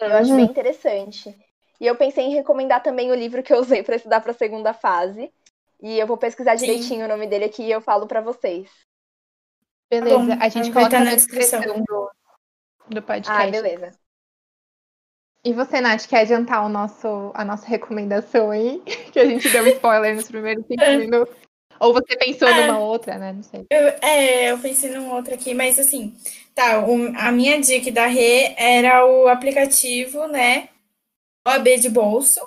Eu 0.00 0.14
acho 0.14 0.34
bem 0.34 0.46
interessante. 0.46 1.38
E 1.80 1.86
eu 1.86 1.96
pensei 1.96 2.24
em 2.24 2.34
recomendar 2.34 2.82
também 2.82 3.10
o 3.10 3.14
livro 3.14 3.42
que 3.42 3.52
eu 3.52 3.58
usei 3.58 3.82
para 3.82 3.96
estudar 3.96 4.20
para 4.20 4.32
a 4.32 4.34
segunda 4.34 4.74
fase. 4.74 5.32
E 5.82 5.98
eu 5.98 6.06
vou 6.06 6.18
pesquisar 6.18 6.58
Sim. 6.58 6.66
direitinho 6.66 7.06
o 7.06 7.08
nome 7.08 7.26
dele 7.26 7.46
aqui 7.46 7.62
e 7.62 7.70
eu 7.70 7.80
falo 7.80 8.06
para 8.06 8.20
vocês. 8.20 8.68
Beleza. 9.90 10.18
bom. 10.18 10.36
a 10.40 10.48
gente 10.48 10.70
Vai 10.70 10.84
coloca 10.84 10.98
tá 10.98 11.04
na 11.04 11.14
descrição 11.14 11.60
do, 11.62 12.10
do 12.88 13.02
podcast. 13.02 13.48
Ah, 13.48 13.50
beleza. 13.50 13.98
E 15.44 15.54
você, 15.54 15.80
Nath, 15.80 16.06
quer 16.06 16.20
adiantar 16.20 16.64
o 16.66 16.68
nosso, 16.68 17.32
a 17.34 17.44
nossa 17.44 17.66
recomendação 17.66 18.50
aí? 18.50 18.82
Que 19.10 19.18
a 19.18 19.24
gente 19.24 19.48
deu 19.48 19.66
spoiler 19.68 20.14
nos 20.14 20.28
primeiros 20.28 20.66
cinco 20.66 20.82
É. 20.84 20.98
minutos. 20.98 21.34
Ou 21.80 21.94
você 21.94 22.14
pensou 22.14 22.46
É. 22.46 22.66
numa 22.66 22.78
outra, 22.78 23.16
né? 23.16 23.32
Não 23.32 23.42
sei. 23.42 23.64
Eu, 23.70 23.88
é, 24.02 24.52
eu 24.52 24.58
pensei 24.58 24.90
num 24.90 25.10
outro 25.14 25.32
aqui, 25.32 25.54
mas 25.54 25.78
assim, 25.78 26.14
tá, 26.54 26.84
o- 26.86 27.10
a 27.16 27.32
minha 27.32 27.58
dica 27.58 27.90
da 27.90 28.06
Rê 28.06 28.54
era 28.58 29.06
o 29.06 29.26
aplicativo, 29.28 30.26
né, 30.28 30.68
OAB 31.46 31.78
de 31.78 31.88
bolso, 31.88 32.40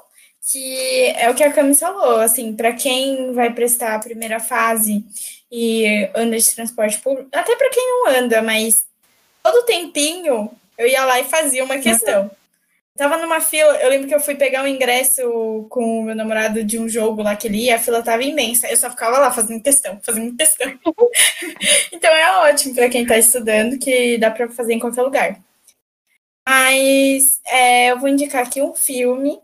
que 0.52 1.06
é 1.18 1.30
o 1.30 1.36
que 1.36 1.44
a 1.44 1.52
Camis 1.52 1.80
falou, 1.80 2.20
assim, 2.20 2.56
para 2.56 2.74
quem 2.74 3.34
vai 3.34 3.54
prestar 3.54 3.96
a 3.96 4.00
primeira 4.00 4.40
fase 4.40 5.04
e 5.52 6.10
anda 6.14 6.38
de 6.38 6.56
transporte 6.56 7.00
público, 7.00 7.30
até 7.32 7.56
para 7.56 7.70
quem 7.70 7.88
não 7.88 8.08
anda, 8.08 8.42
mas 8.42 8.86
todo 9.42 9.66
tempinho 9.66 10.52
eu 10.78 10.88
ia 10.88 11.06
lá 11.06 11.20
e 11.20 11.26
fazia 11.26 11.64
uma 11.64 11.78
questão. 11.78 12.30
Tava 12.96 13.18
numa 13.18 13.42
fila, 13.42 13.76
eu 13.78 13.90
lembro 13.90 14.08
que 14.08 14.14
eu 14.14 14.20
fui 14.20 14.36
pegar 14.36 14.62
um 14.62 14.68
ingresso 14.68 15.66
com 15.70 16.02
o 16.02 16.04
meu 16.04 16.16
namorado 16.16 16.64
de 16.64 16.78
um 16.78 16.88
jogo 16.88 17.24
lá 17.24 17.36
que 17.36 17.48
ele 17.48 17.64
ia, 17.64 17.76
a 17.76 17.80
fila 17.80 18.04
tava 18.04 18.22
imensa, 18.22 18.70
eu 18.70 18.78
só 18.78 18.90
ficava 18.90 19.18
lá 19.18 19.32
fazendo 19.32 19.64
questão, 19.64 20.00
fazendo 20.04 20.36
questão. 20.36 20.72
Então 21.92 22.12
é 22.12 22.50
ótimo 22.50 22.76
para 22.76 22.90
quem 22.90 23.04
está 23.04 23.18
estudando, 23.18 23.80
que 23.80 24.18
dá 24.18 24.30
para 24.30 24.50
fazer 24.50 24.74
em 24.74 24.80
qualquer 24.80 25.02
lugar. 25.02 25.40
Mas 26.48 27.40
é, 27.46 27.92
eu 27.92 28.00
vou 28.00 28.10
indicar 28.10 28.46
aqui 28.46 28.62
um 28.62 28.74
filme, 28.74 29.40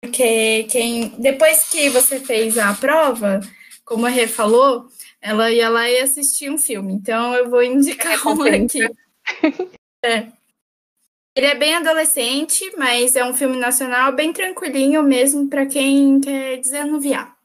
porque 0.00 0.64
quem 0.64 1.08
depois 1.18 1.68
que 1.68 1.88
você 1.90 2.18
fez 2.20 2.56
a 2.58 2.72
prova, 2.74 3.40
como 3.84 4.06
a 4.06 4.08
Rê 4.08 4.26
falou, 4.26 4.88
ela 5.20 5.50
ia 5.50 5.68
lá 5.68 5.88
e 5.88 6.00
assistir 6.00 6.50
um 6.50 6.58
filme. 6.58 6.92
Então 6.94 7.34
eu 7.34 7.50
vou 7.50 7.62
indicar 7.62 8.18
um 8.26 8.42
aqui. 8.42 8.80
É. 10.04 10.28
Ele 11.36 11.46
é 11.46 11.54
bem 11.54 11.74
adolescente, 11.74 12.72
mas 12.76 13.16
é 13.16 13.24
um 13.24 13.34
filme 13.34 13.56
nacional 13.56 14.12
bem 14.12 14.32
tranquilinho 14.32 15.02
mesmo 15.02 15.48
para 15.48 15.66
quem 15.66 16.20
quer 16.20 16.58
desanuviar. 16.58 17.36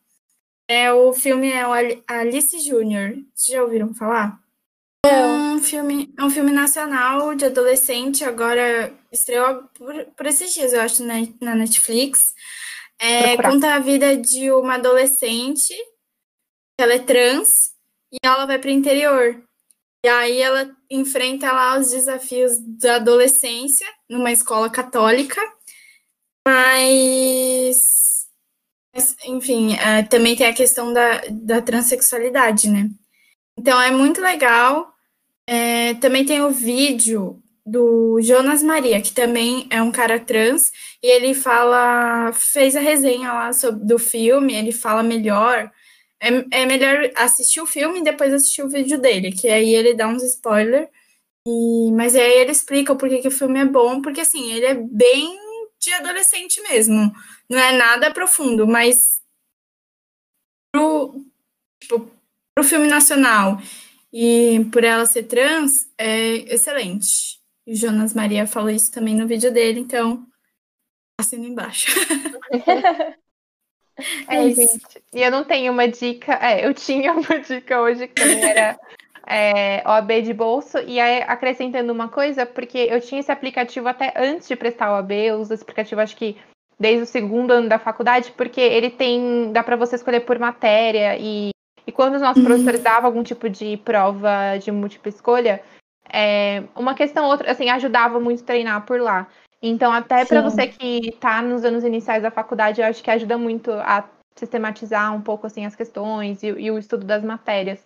É, 0.68 0.94
o 0.94 1.12
filme 1.12 1.52
é 1.52 1.68
o 1.68 1.72
Ali- 1.72 2.04
Alice 2.08 2.60
Júnior. 2.60 3.16
Vocês 3.34 3.58
já 3.58 3.64
ouviram 3.64 3.94
falar? 3.96 4.40
É 5.06 5.26
um 5.26 5.62
filme, 5.62 6.14
é 6.18 6.24
um 6.24 6.30
filme 6.30 6.52
nacional 6.52 7.34
de 7.34 7.46
adolescente, 7.46 8.24
agora 8.24 8.94
estreou 9.12 9.64
por, 9.74 10.06
por 10.16 10.26
esses 10.26 10.54
dias, 10.54 10.74
eu 10.74 10.82
acho, 10.82 11.04
na, 11.04 11.16
na 11.42 11.56
Netflix. 11.56 12.34
É, 13.00 13.38
conta 13.38 13.76
a 13.76 13.80
vida 13.80 14.18
de 14.18 14.52
uma 14.52 14.76
adolescente, 14.76 15.74
ela 16.78 16.94
é 16.94 17.00
trans, 17.00 17.72
e 18.12 18.18
ela 18.24 18.46
vai 18.46 18.60
para 18.60 18.70
o 18.70 18.74
interior. 18.74 19.42
E 20.04 20.08
aí 20.10 20.42
ela 20.42 20.70
enfrenta 20.90 21.52
lá 21.52 21.78
os 21.78 21.92
desafios 21.92 22.58
da 22.60 22.96
adolescência 22.96 23.88
numa 24.10 24.32
escola 24.32 24.70
católica, 24.70 25.42
mas, 26.48 28.28
enfim, 29.26 29.76
eh, 29.76 30.04
também 30.04 30.36
tem 30.36 30.48
a 30.48 30.54
questão 30.54 30.92
da, 30.92 31.22
da 31.30 31.62
transexualidade, 31.62 32.70
né? 32.70 32.90
Então 33.60 33.82
é 33.82 33.92
muito 33.92 34.22
legal. 34.22 34.94
Eh, 35.48 35.96
também 35.96 36.26
tem 36.26 36.42
o 36.42 36.50
vídeo 36.50 37.42
do 37.66 38.22
Jonas 38.22 38.64
Maria, 38.64 39.02
que 39.02 39.12
também 39.14 39.68
é 39.70 39.82
um 39.82 39.92
cara 39.92 40.18
trans, 40.20 40.72
e 41.04 41.08
ele 41.08 41.34
fala, 41.34 42.32
fez 42.34 42.76
a 42.76 42.80
resenha 42.80 43.34
lá 43.34 43.54
sobre, 43.54 43.86
do 43.86 44.00
filme, 44.00 44.56
ele 44.56 44.72
fala 44.72 45.04
melhor. 45.04 45.70
É, 46.22 46.62
é 46.62 46.66
melhor 46.66 47.12
assistir 47.16 47.62
o 47.62 47.66
filme 47.66 48.00
e 48.00 48.04
depois 48.04 48.34
assistir 48.34 48.64
o 48.64 48.70
vídeo 48.70 49.00
dele, 49.00 49.32
que 49.32 49.50
aí 49.50 49.74
ele 49.76 49.94
dá 49.94 50.08
uns 50.08 50.24
spoilers. 50.24 50.88
E, 51.48 51.92
mas 51.94 52.16
aí 52.16 52.42
ele 52.42 52.52
explica 52.52 52.96
porquê 52.96 53.20
que 53.20 53.28
o 53.28 53.32
filme 53.32 53.60
é 53.60 53.66
bom, 53.66 54.02
porque 54.02 54.22
assim, 54.22 54.52
ele 54.54 54.66
é 54.66 54.76
bem 54.76 55.38
de 55.80 55.94
adolescente 55.94 56.62
mesmo. 56.64 57.12
Não 57.50 57.60
é 57.60 57.74
nada 57.74 58.14
profundo, 58.14 58.68
mas 58.68 59.22
pro, 60.72 61.26
tipo, 61.82 62.19
pro 62.60 62.64
filme 62.64 62.88
nacional 62.88 63.58
e 64.12 64.66
por 64.72 64.84
ela 64.84 65.06
ser 65.06 65.24
trans, 65.24 65.88
é 65.98 66.54
excelente. 66.54 67.40
E 67.66 67.72
o 67.72 67.76
Jonas 67.76 68.14
Maria 68.14 68.46
falou 68.46 68.70
isso 68.70 68.92
também 68.92 69.16
no 69.16 69.28
vídeo 69.28 69.52
dele, 69.52 69.80
então 69.80 70.26
assina 71.20 71.46
embaixo. 71.46 71.88
É, 74.30 74.48
isso. 74.48 74.62
gente. 74.62 75.04
E 75.14 75.22
eu 75.22 75.30
não 75.30 75.44
tenho 75.44 75.74
uma 75.74 75.86
dica. 75.86 76.32
É, 76.42 76.66
eu 76.66 76.74
tinha 76.74 77.12
uma 77.20 77.38
dica 77.38 77.82
hoje 77.82 78.08
que 78.08 78.14
também 78.14 78.42
era 78.46 78.80
é, 79.28 79.84
OAB 79.86 80.22
de 80.24 80.34
bolso. 80.34 80.78
E 80.78 80.98
aí, 81.02 81.22
acrescentando 81.24 81.92
uma 81.92 82.08
coisa, 82.08 82.46
porque 82.46 82.78
eu 82.78 83.02
tinha 83.02 83.20
esse 83.20 83.30
aplicativo 83.30 83.90
até 83.90 84.14
antes 84.16 84.48
de 84.48 84.56
prestar 84.56 84.94
OAB, 84.94 85.12
eu 85.12 85.42
uso 85.42 85.54
esse 85.54 85.64
aplicativo 85.64 86.00
acho 86.00 86.16
que 86.16 86.38
desde 86.80 87.04
o 87.04 87.06
segundo 87.06 87.52
ano 87.52 87.68
da 87.68 87.78
faculdade, 87.78 88.32
porque 88.38 88.62
ele 88.62 88.90
tem. 88.90 89.52
dá 89.52 89.62
para 89.62 89.76
você 89.76 89.98
escolher 89.98 90.22
por 90.22 90.40
matéria. 90.40 91.18
E, 91.20 91.50
e 91.90 91.92
quando 91.92 92.14
os 92.14 92.22
nossos 92.22 92.44
Uhum. 92.44 92.50
professores 92.50 92.84
davam 92.84 93.08
algum 93.08 93.24
tipo 93.24 93.50
de 93.50 93.78
prova 93.78 94.58
de 94.62 94.72
múltipla 94.72 95.10
escolha, 95.10 95.60
é, 96.08 96.64
uma 96.76 96.94
questão 96.94 97.26
ou 97.26 97.32
outra, 97.32 97.52
assim, 97.52 97.68
ajudava 97.68 98.20
muito 98.20 98.44
treinar 98.44 98.86
por 98.86 99.02
lá. 99.02 99.28
Então, 99.60 99.92
até 99.92 100.24
para 100.24 100.40
você 100.44 100.68
que 100.68 101.10
está 101.10 101.42
nos 101.42 101.66
anos 101.66 101.84
iniciais 101.84 102.22
da 102.22 102.30
faculdade, 102.30 102.80
eu 102.80 102.86
acho 102.86 103.04
que 103.04 103.10
ajuda 103.10 103.40
muito 103.40 103.72
a 103.72 104.08
sistematizar 104.36 105.16
um 105.16 105.22
pouco 105.22 105.48
assim 105.48 105.66
as 105.66 105.76
questões 105.76 106.44
e, 106.44 106.48
e 106.48 106.70
o 106.70 106.78
estudo 106.78 107.04
das 107.06 107.24
matérias. 107.24 107.84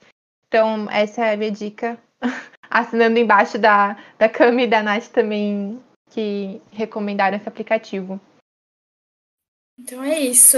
Então, 0.49 0.85
essa 0.91 1.25
é 1.25 1.33
a 1.33 1.37
minha 1.37 1.51
dica. 1.51 1.97
Assinando 2.69 3.17
embaixo 3.17 3.57
da, 3.57 3.95
da 4.19 4.27
Cami 4.27 4.63
e 4.63 4.67
da 4.67 4.83
Nath 4.83 5.07
também, 5.13 5.81
que 6.09 6.61
recomendaram 6.71 7.37
esse 7.37 7.47
aplicativo. 7.47 8.19
Então 9.79 10.03
é 10.03 10.19
isso. 10.19 10.57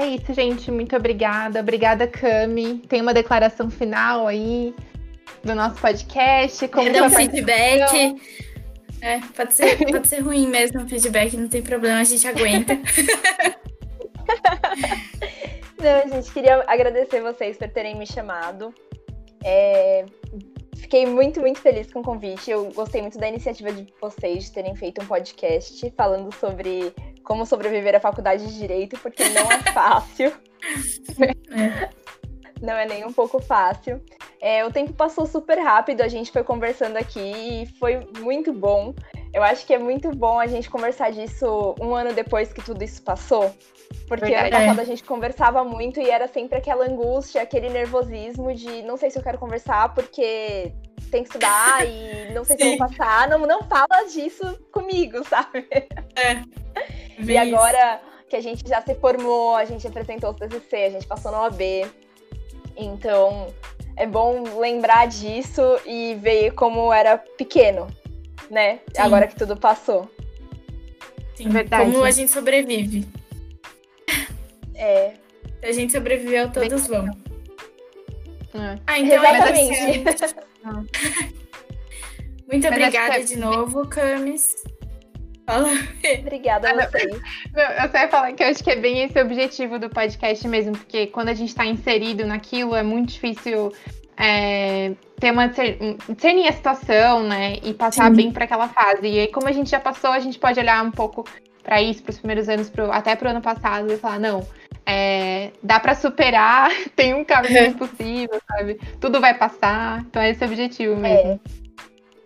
É 0.00 0.06
isso, 0.06 0.32
gente. 0.32 0.70
Muito 0.70 0.96
obrigada. 0.96 1.60
Obrigada, 1.60 2.06
Cami. 2.06 2.78
Tem 2.88 3.02
uma 3.02 3.12
declaração 3.12 3.70
final 3.70 4.26
aí 4.26 4.74
do 5.44 5.54
nosso 5.54 5.78
podcast. 5.78 6.66
Como 6.68 6.90
Dê 6.90 7.02
um 7.02 7.10
feedback. 7.10 8.16
É, 9.02 9.18
pode 9.36 9.52
ser, 9.52 9.76
pode 9.92 10.08
ser 10.08 10.20
ruim 10.20 10.46
mesmo 10.46 10.80
o 10.80 10.88
feedback, 10.88 11.36
não 11.36 11.48
tem 11.48 11.60
problema, 11.60 12.00
a 12.00 12.04
gente 12.04 12.26
aguenta. 12.26 12.78
não, 15.78 16.08
gente, 16.14 16.32
queria 16.32 16.64
agradecer 16.66 17.20
vocês 17.20 17.58
por 17.58 17.68
terem 17.68 17.94
me 17.94 18.06
chamado. 18.06 18.74
É, 19.44 20.06
fiquei 20.76 21.04
muito, 21.04 21.40
muito 21.40 21.60
feliz 21.60 21.92
com 21.92 22.00
o 22.00 22.02
convite. 22.02 22.50
Eu 22.50 22.72
gostei 22.72 23.02
muito 23.02 23.18
da 23.18 23.28
iniciativa 23.28 23.70
de 23.70 23.86
vocês 24.00 24.44
de 24.44 24.52
terem 24.52 24.74
feito 24.74 25.02
um 25.02 25.06
podcast 25.06 25.92
falando 25.94 26.34
sobre 26.34 26.94
como 27.30 27.46
sobreviver 27.46 27.94
à 27.94 28.00
faculdade 28.00 28.44
de 28.44 28.58
Direito, 28.58 28.98
porque 28.98 29.22
não 29.28 29.52
é 29.52 29.58
fácil. 29.72 30.32
É. 31.52 31.88
Não 32.60 32.72
é 32.72 32.84
nem 32.84 33.06
um 33.06 33.12
pouco 33.12 33.40
fácil. 33.40 34.02
É, 34.40 34.66
o 34.66 34.72
tempo 34.72 34.92
passou 34.94 35.24
super 35.26 35.56
rápido, 35.56 36.00
a 36.00 36.08
gente 36.08 36.32
foi 36.32 36.42
conversando 36.42 36.96
aqui 36.96 37.20
e 37.20 37.66
foi 37.78 38.04
muito 38.18 38.52
bom. 38.52 38.92
Eu 39.32 39.42
acho 39.42 39.64
que 39.64 39.72
é 39.72 39.78
muito 39.78 40.10
bom 40.10 40.40
a 40.40 40.46
gente 40.46 40.68
conversar 40.68 41.12
disso 41.12 41.74
um 41.80 41.94
ano 41.94 42.12
depois 42.12 42.52
que 42.52 42.62
tudo 42.62 42.82
isso 42.82 43.00
passou. 43.02 43.54
Porque 44.08 44.26
Verdade. 44.26 44.54
ano 44.54 44.64
passado 44.64 44.80
a 44.80 44.84
gente 44.84 45.04
conversava 45.04 45.64
muito 45.64 46.00
e 46.00 46.10
era 46.10 46.26
sempre 46.26 46.58
aquela 46.58 46.84
angústia, 46.84 47.42
aquele 47.42 47.68
nervosismo 47.68 48.52
de 48.54 48.82
não 48.82 48.96
sei 48.96 49.10
se 49.10 49.18
eu 49.18 49.22
quero 49.22 49.38
conversar 49.38 49.94
porque 49.94 50.72
tem 51.10 51.22
que 51.22 51.28
estudar 51.28 51.86
e 51.86 52.32
não 52.32 52.44
sei 52.44 52.56
se 52.56 52.62
eu 52.62 52.68
vou 52.70 52.88
passar. 52.88 53.28
Não, 53.28 53.38
não 53.40 53.62
fala 53.62 54.04
disso 54.12 54.58
comigo, 54.72 55.22
sabe? 55.28 55.66
É. 56.16 56.42
E 57.18 57.36
agora 57.36 58.00
que 58.28 58.36
a 58.36 58.40
gente 58.40 58.66
já 58.68 58.80
se 58.80 58.94
formou, 58.94 59.56
a 59.56 59.64
gente 59.64 59.86
apresentou 59.86 60.30
o 60.30 60.34
TCC, 60.34 60.76
a 60.76 60.90
gente 60.90 61.06
passou 61.06 61.32
na 61.32 61.42
OAB. 61.42 61.60
Então, 62.76 63.48
é 63.96 64.06
bom 64.06 64.58
lembrar 64.58 65.06
disso 65.06 65.62
e 65.84 66.14
ver 66.14 66.52
como 66.52 66.92
era 66.92 67.18
pequeno, 67.18 67.88
né? 68.50 68.80
Sim. 68.94 69.00
Agora 69.00 69.26
que 69.26 69.36
tudo 69.36 69.56
passou. 69.56 70.10
Sim, 71.34 71.48
Verdade. 71.48 71.90
como 71.90 72.04
a 72.04 72.10
gente 72.10 72.30
sobrevive. 72.30 73.06
É. 74.74 75.14
Se 75.60 75.66
a 75.66 75.72
gente 75.72 75.92
sobreviveu, 75.92 76.50
todos 76.50 76.86
vão. 76.86 77.06
É. 78.54 78.78
Ah, 78.86 78.98
então 78.98 79.24
Exatamente. 79.24 79.78
é 80.64 81.40
Muito 82.50 82.66
obrigada 82.66 83.18
é... 83.18 83.22
de 83.22 83.36
novo, 83.36 83.86
Camis. 83.86 84.56
Fala. 85.46 85.68
Obrigada 86.20 86.70
a 86.70 86.86
vocês. 86.86 87.12
Eu 87.12 87.90
só 87.90 87.98
ia 87.98 88.08
falar 88.08 88.32
que 88.32 88.42
eu 88.42 88.48
acho 88.48 88.62
que 88.64 88.70
é 88.70 88.76
bem 88.76 89.02
esse 89.02 89.18
o 89.18 89.22
objetivo 89.22 89.78
do 89.78 89.88
podcast 89.90 90.46
mesmo, 90.48 90.72
porque 90.72 91.06
quando 91.08 91.28
a 91.28 91.34
gente 91.34 91.50
está 91.50 91.66
inserido 91.66 92.26
naquilo, 92.26 92.74
é 92.74 92.82
muito 92.82 93.12
difícil 93.12 93.72
é, 94.16 94.92
ter 95.20 95.30
uma 95.30 95.46
discernir 95.46 96.48
a 96.48 96.52
situação, 96.52 97.22
né? 97.22 97.56
E 97.62 97.74
passar 97.74 98.10
Sim. 98.10 98.16
bem 98.16 98.32
para 98.32 98.44
aquela 98.44 98.68
fase. 98.68 99.06
E 99.06 99.20
aí, 99.20 99.28
como 99.28 99.46
a 99.46 99.52
gente 99.52 99.70
já 99.70 99.78
passou, 99.78 100.10
a 100.10 100.18
gente 100.18 100.38
pode 100.38 100.58
olhar 100.58 100.82
um 100.84 100.90
pouco 100.90 101.24
para 101.62 101.80
isso, 101.80 102.02
para 102.02 102.10
os 102.10 102.18
primeiros 102.18 102.48
anos, 102.48 102.70
pro, 102.70 102.90
até 102.90 103.14
para 103.14 103.28
o 103.28 103.30
ano 103.30 103.42
passado, 103.42 103.92
e 103.92 103.96
falar, 103.98 104.18
não, 104.18 104.46
é, 104.86 105.52
dá 105.62 105.78
para 105.78 105.94
superar, 105.94 106.70
tem 106.96 107.14
um 107.14 107.24
caminho 107.24 107.74
possível, 107.78 108.40
sabe? 108.48 108.80
Tudo 108.98 109.20
vai 109.20 109.34
passar. 109.34 110.00
Então 110.00 110.22
é 110.22 110.30
esse 110.30 110.42
o 110.42 110.46
objetivo 110.46 110.96
mesmo. 110.96 111.32
É 111.32 111.60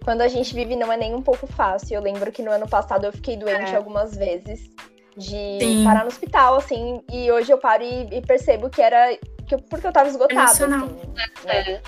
quando 0.05 0.21
a 0.21 0.29
gente 0.29 0.55
vive 0.55 0.77
não 0.77 0.93
é 0.93 0.97
nem 0.97 1.15
um 1.15 1.23
pouco 1.23 1.47
fácil. 1.47 1.95
Eu 1.95 2.03
lembro 2.03 2.31
que 2.31 2.43
no 2.43 2.51
ano 2.51 2.69
passado 2.69 3.07
eu 3.07 3.13
fiquei 3.13 3.37
doente 3.37 3.73
é. 3.73 3.77
algumas 3.77 4.15
vezes 4.15 4.71
de 5.17 5.59
Sim. 5.61 5.85
parar 5.85 6.03
no 6.03 6.09
hospital, 6.09 6.57
assim, 6.57 7.01
e 7.11 7.31
hoje 7.31 7.51
eu 7.51 7.59
paro 7.59 7.83
e, 7.83 8.19
e 8.19 8.21
percebo 8.21 8.69
que 8.69 8.83
era 8.83 9.17
que 9.47 9.55
eu, 9.55 9.59
porque 9.59 9.87
eu 9.87 9.93
tava 9.93 10.09
esgotada. 10.09 10.43
Assim, 10.43 10.67
né? 10.67 11.81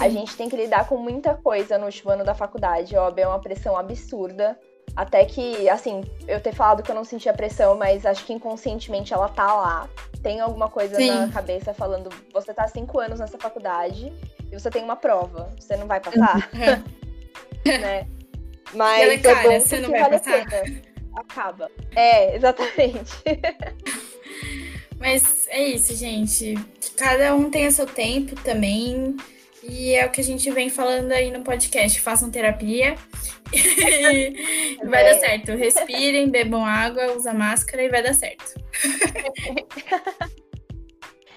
É. 0.00 0.04
A 0.04 0.08
gente 0.08 0.36
tem 0.36 0.48
que 0.48 0.56
lidar 0.56 0.88
com 0.88 0.96
muita 0.96 1.34
coisa 1.34 1.78
no 1.78 1.86
último 1.86 2.10
ano 2.10 2.24
da 2.24 2.34
faculdade. 2.34 2.96
Ó, 2.96 3.12
é 3.16 3.26
uma 3.26 3.40
pressão 3.40 3.76
absurda. 3.76 4.58
Até 4.96 5.24
que, 5.24 5.68
assim, 5.68 6.02
eu 6.28 6.40
ter 6.40 6.54
falado 6.54 6.82
que 6.82 6.90
eu 6.90 6.94
não 6.94 7.04
sentia 7.04 7.32
pressão, 7.32 7.76
mas 7.76 8.06
acho 8.06 8.24
que 8.24 8.32
inconscientemente 8.32 9.12
ela 9.12 9.28
tá 9.28 9.52
lá. 9.52 9.88
Tem 10.22 10.40
alguma 10.40 10.68
coisa 10.68 10.94
Sim. 10.96 11.10
na 11.10 11.28
cabeça 11.28 11.74
falando: 11.74 12.10
você 12.32 12.54
tá 12.54 12.66
cinco 12.68 12.98
anos 13.00 13.18
nessa 13.18 13.38
faculdade 13.38 14.12
e 14.50 14.58
você 14.58 14.70
tem 14.70 14.84
uma 14.84 14.96
prova, 14.96 15.50
você 15.58 15.76
não 15.76 15.86
vai 15.86 16.00
passar. 16.00 16.48
Uhum. 16.52 17.04
né? 17.80 18.06
Mas 18.74 19.02
ela 19.02 19.12
é 19.12 19.18
cara, 19.18 19.60
você 19.60 19.80
não 19.80 19.90
vai 19.90 20.00
vale 20.00 20.18
passar. 20.18 20.46
Acaba. 21.16 21.70
É, 21.94 22.36
exatamente. 22.36 23.12
Mas 24.98 25.46
é 25.48 25.62
isso, 25.62 25.94
gente. 25.94 26.54
Cada 26.96 27.34
um 27.34 27.50
tem 27.50 27.66
o 27.66 27.72
seu 27.72 27.86
tempo 27.86 28.34
também. 28.36 29.16
E 29.68 29.94
é 29.94 30.04
o 30.04 30.10
que 30.10 30.20
a 30.20 30.24
gente 30.24 30.50
vem 30.50 30.68
falando 30.68 31.12
aí 31.12 31.30
no 31.30 31.42
podcast. 31.42 32.00
Façam 32.00 32.30
terapia. 32.30 32.96
e 33.52 34.78
vai 34.84 35.02
é. 35.02 35.14
dar 35.14 35.20
certo. 35.20 35.52
Respirem, 35.52 36.28
bebam 36.28 36.64
água, 36.64 37.12
usam 37.12 37.34
máscara 37.34 37.82
e 37.82 37.88
vai 37.88 38.02
dar 38.02 38.14
certo. 38.14 38.54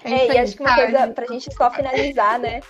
É, 0.04 0.32
e 0.32 0.38
acho 0.38 0.56
que 0.56 0.62
uma 0.62 0.74
coisa 0.74 1.08
pra 1.08 1.26
gente 1.26 1.52
só 1.54 1.70
finalizar, 1.70 2.38
né? 2.38 2.60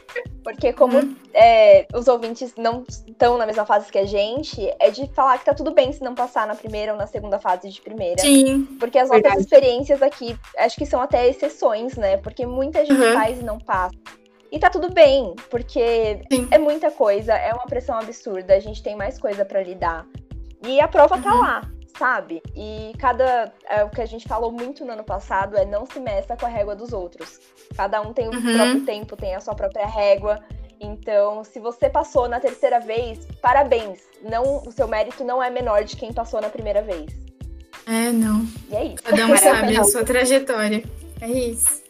Porque 0.43 0.73
como 0.73 0.99
hum. 0.99 1.17
é, 1.35 1.87
os 1.95 2.09
ouvintes 2.09 2.55
não 2.57 2.85
estão 2.89 3.37
na 3.37 3.47
mesma 3.47 3.67
fase 3.67 3.93
que 3.93 3.99
a 3.99 4.07
gente, 4.07 4.69
é 4.81 4.91
de 4.91 5.07
falar 5.09 5.39
que 5.39 5.45
tá 5.45 5.55
tudo 5.55 5.73
bem 5.73 5.93
se 5.93 6.03
não 6.03 6.15
passar 6.15 6.47
na 6.47 6.55
primeira 6.55 6.93
ou 6.93 6.99
na 6.99 7.07
segunda 7.07 7.39
fase 7.39 7.69
de 7.69 7.81
primeira. 7.81 8.21
Sim. 8.21 8.65
Porque 8.81 8.99
as 8.99 9.09
verdade. 9.09 9.35
nossas 9.35 9.45
experiências 9.45 10.03
aqui, 10.03 10.37
acho 10.57 10.77
que 10.77 10.87
são 10.87 11.01
até 11.01 11.29
exceções, 11.29 11.97
né? 11.97 12.17
Porque 12.17 12.47
muita 12.47 12.85
gente 12.85 13.01
uhum. 13.01 13.13
faz 13.13 13.39
e 13.39 13.45
não 13.45 13.59
passa. 13.59 13.97
E 14.51 14.59
tá 14.59 14.71
tudo 14.71 14.93
bem, 14.93 15.35
porque 15.51 16.23
Sim. 16.33 16.49
é 16.51 16.59
muita 16.59 16.91
coisa, 16.91 17.35
é 17.35 17.53
uma 17.53 17.67
pressão 17.67 17.99
absurda, 17.99 18.55
a 18.55 18.61
gente 18.61 18.83
tem 18.83 18.97
mais 18.97 19.19
coisa 19.19 19.45
para 19.45 19.63
lidar. 19.63 20.07
E 20.67 20.81
a 20.81 20.89
prova 20.89 21.19
tá 21.19 21.35
uhum. 21.35 21.41
tá 21.41 21.47
lá 21.47 21.79
sabe? 21.99 22.41
E 22.55 22.93
cada. 22.99 23.53
É, 23.69 23.83
o 23.83 23.91
que 23.91 24.01
a 24.01 24.07
gente 24.07 24.27
falou 24.29 24.53
muito 24.53 24.85
no 24.85 24.93
ano 24.93 25.03
passado 25.03 25.57
é 25.57 25.65
não 25.65 25.85
se 25.85 25.99
meça 25.99 26.37
com 26.37 26.47
a 26.47 26.49
régua 26.49 26.77
dos 26.77 26.93
outros. 26.93 27.41
Cada 27.77 28.01
um 28.01 28.13
tem 28.13 28.29
o 28.29 28.33
uhum. 28.33 28.55
próprio 28.55 28.85
tempo, 28.85 29.17
tem 29.17 29.35
a 29.35 29.41
sua 29.41 29.55
própria 29.55 29.87
régua. 29.87 30.39
Então, 30.81 31.43
se 31.43 31.59
você 31.59 31.91
passou 31.91 32.29
na 32.29 32.39
terceira 32.39 32.79
vez, 32.79 33.27
parabéns. 33.43 34.01
Não, 34.23 34.63
o 34.65 34.71
seu 34.71 34.87
mérito 34.87 35.25
não 35.25 35.43
é 35.43 35.51
menor 35.51 35.83
de 35.83 35.97
quem 35.97 36.13
passou 36.13 36.41
na 36.41 36.49
primeira 36.49 36.83
vez. 36.83 37.07
É, 37.85 38.13
não. 38.13 38.47
E 38.71 38.77
é 38.77 38.85
isso. 38.85 39.03
Cada 39.03 39.27
um 39.27 39.35
sabe 39.37 39.77
a 39.77 39.85
sua 39.85 40.05
trajetória. 40.05 40.85
É 41.21 41.27
isso. 41.27 41.83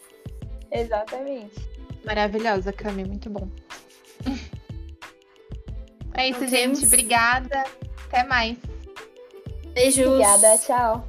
Exatamente. 0.73 1.68
Maravilhosa, 2.09 2.73
Cami, 2.73 3.05
muito 3.05 3.29
bom. 3.29 3.49
É 6.15 6.31
isso, 6.31 6.49
gente. 6.49 6.87
Obrigada. 6.87 7.65
Até 8.07 8.25
mais. 8.25 8.57
Beijos. 9.75 10.07
Obrigada, 10.07 10.57
tchau. 10.59 11.08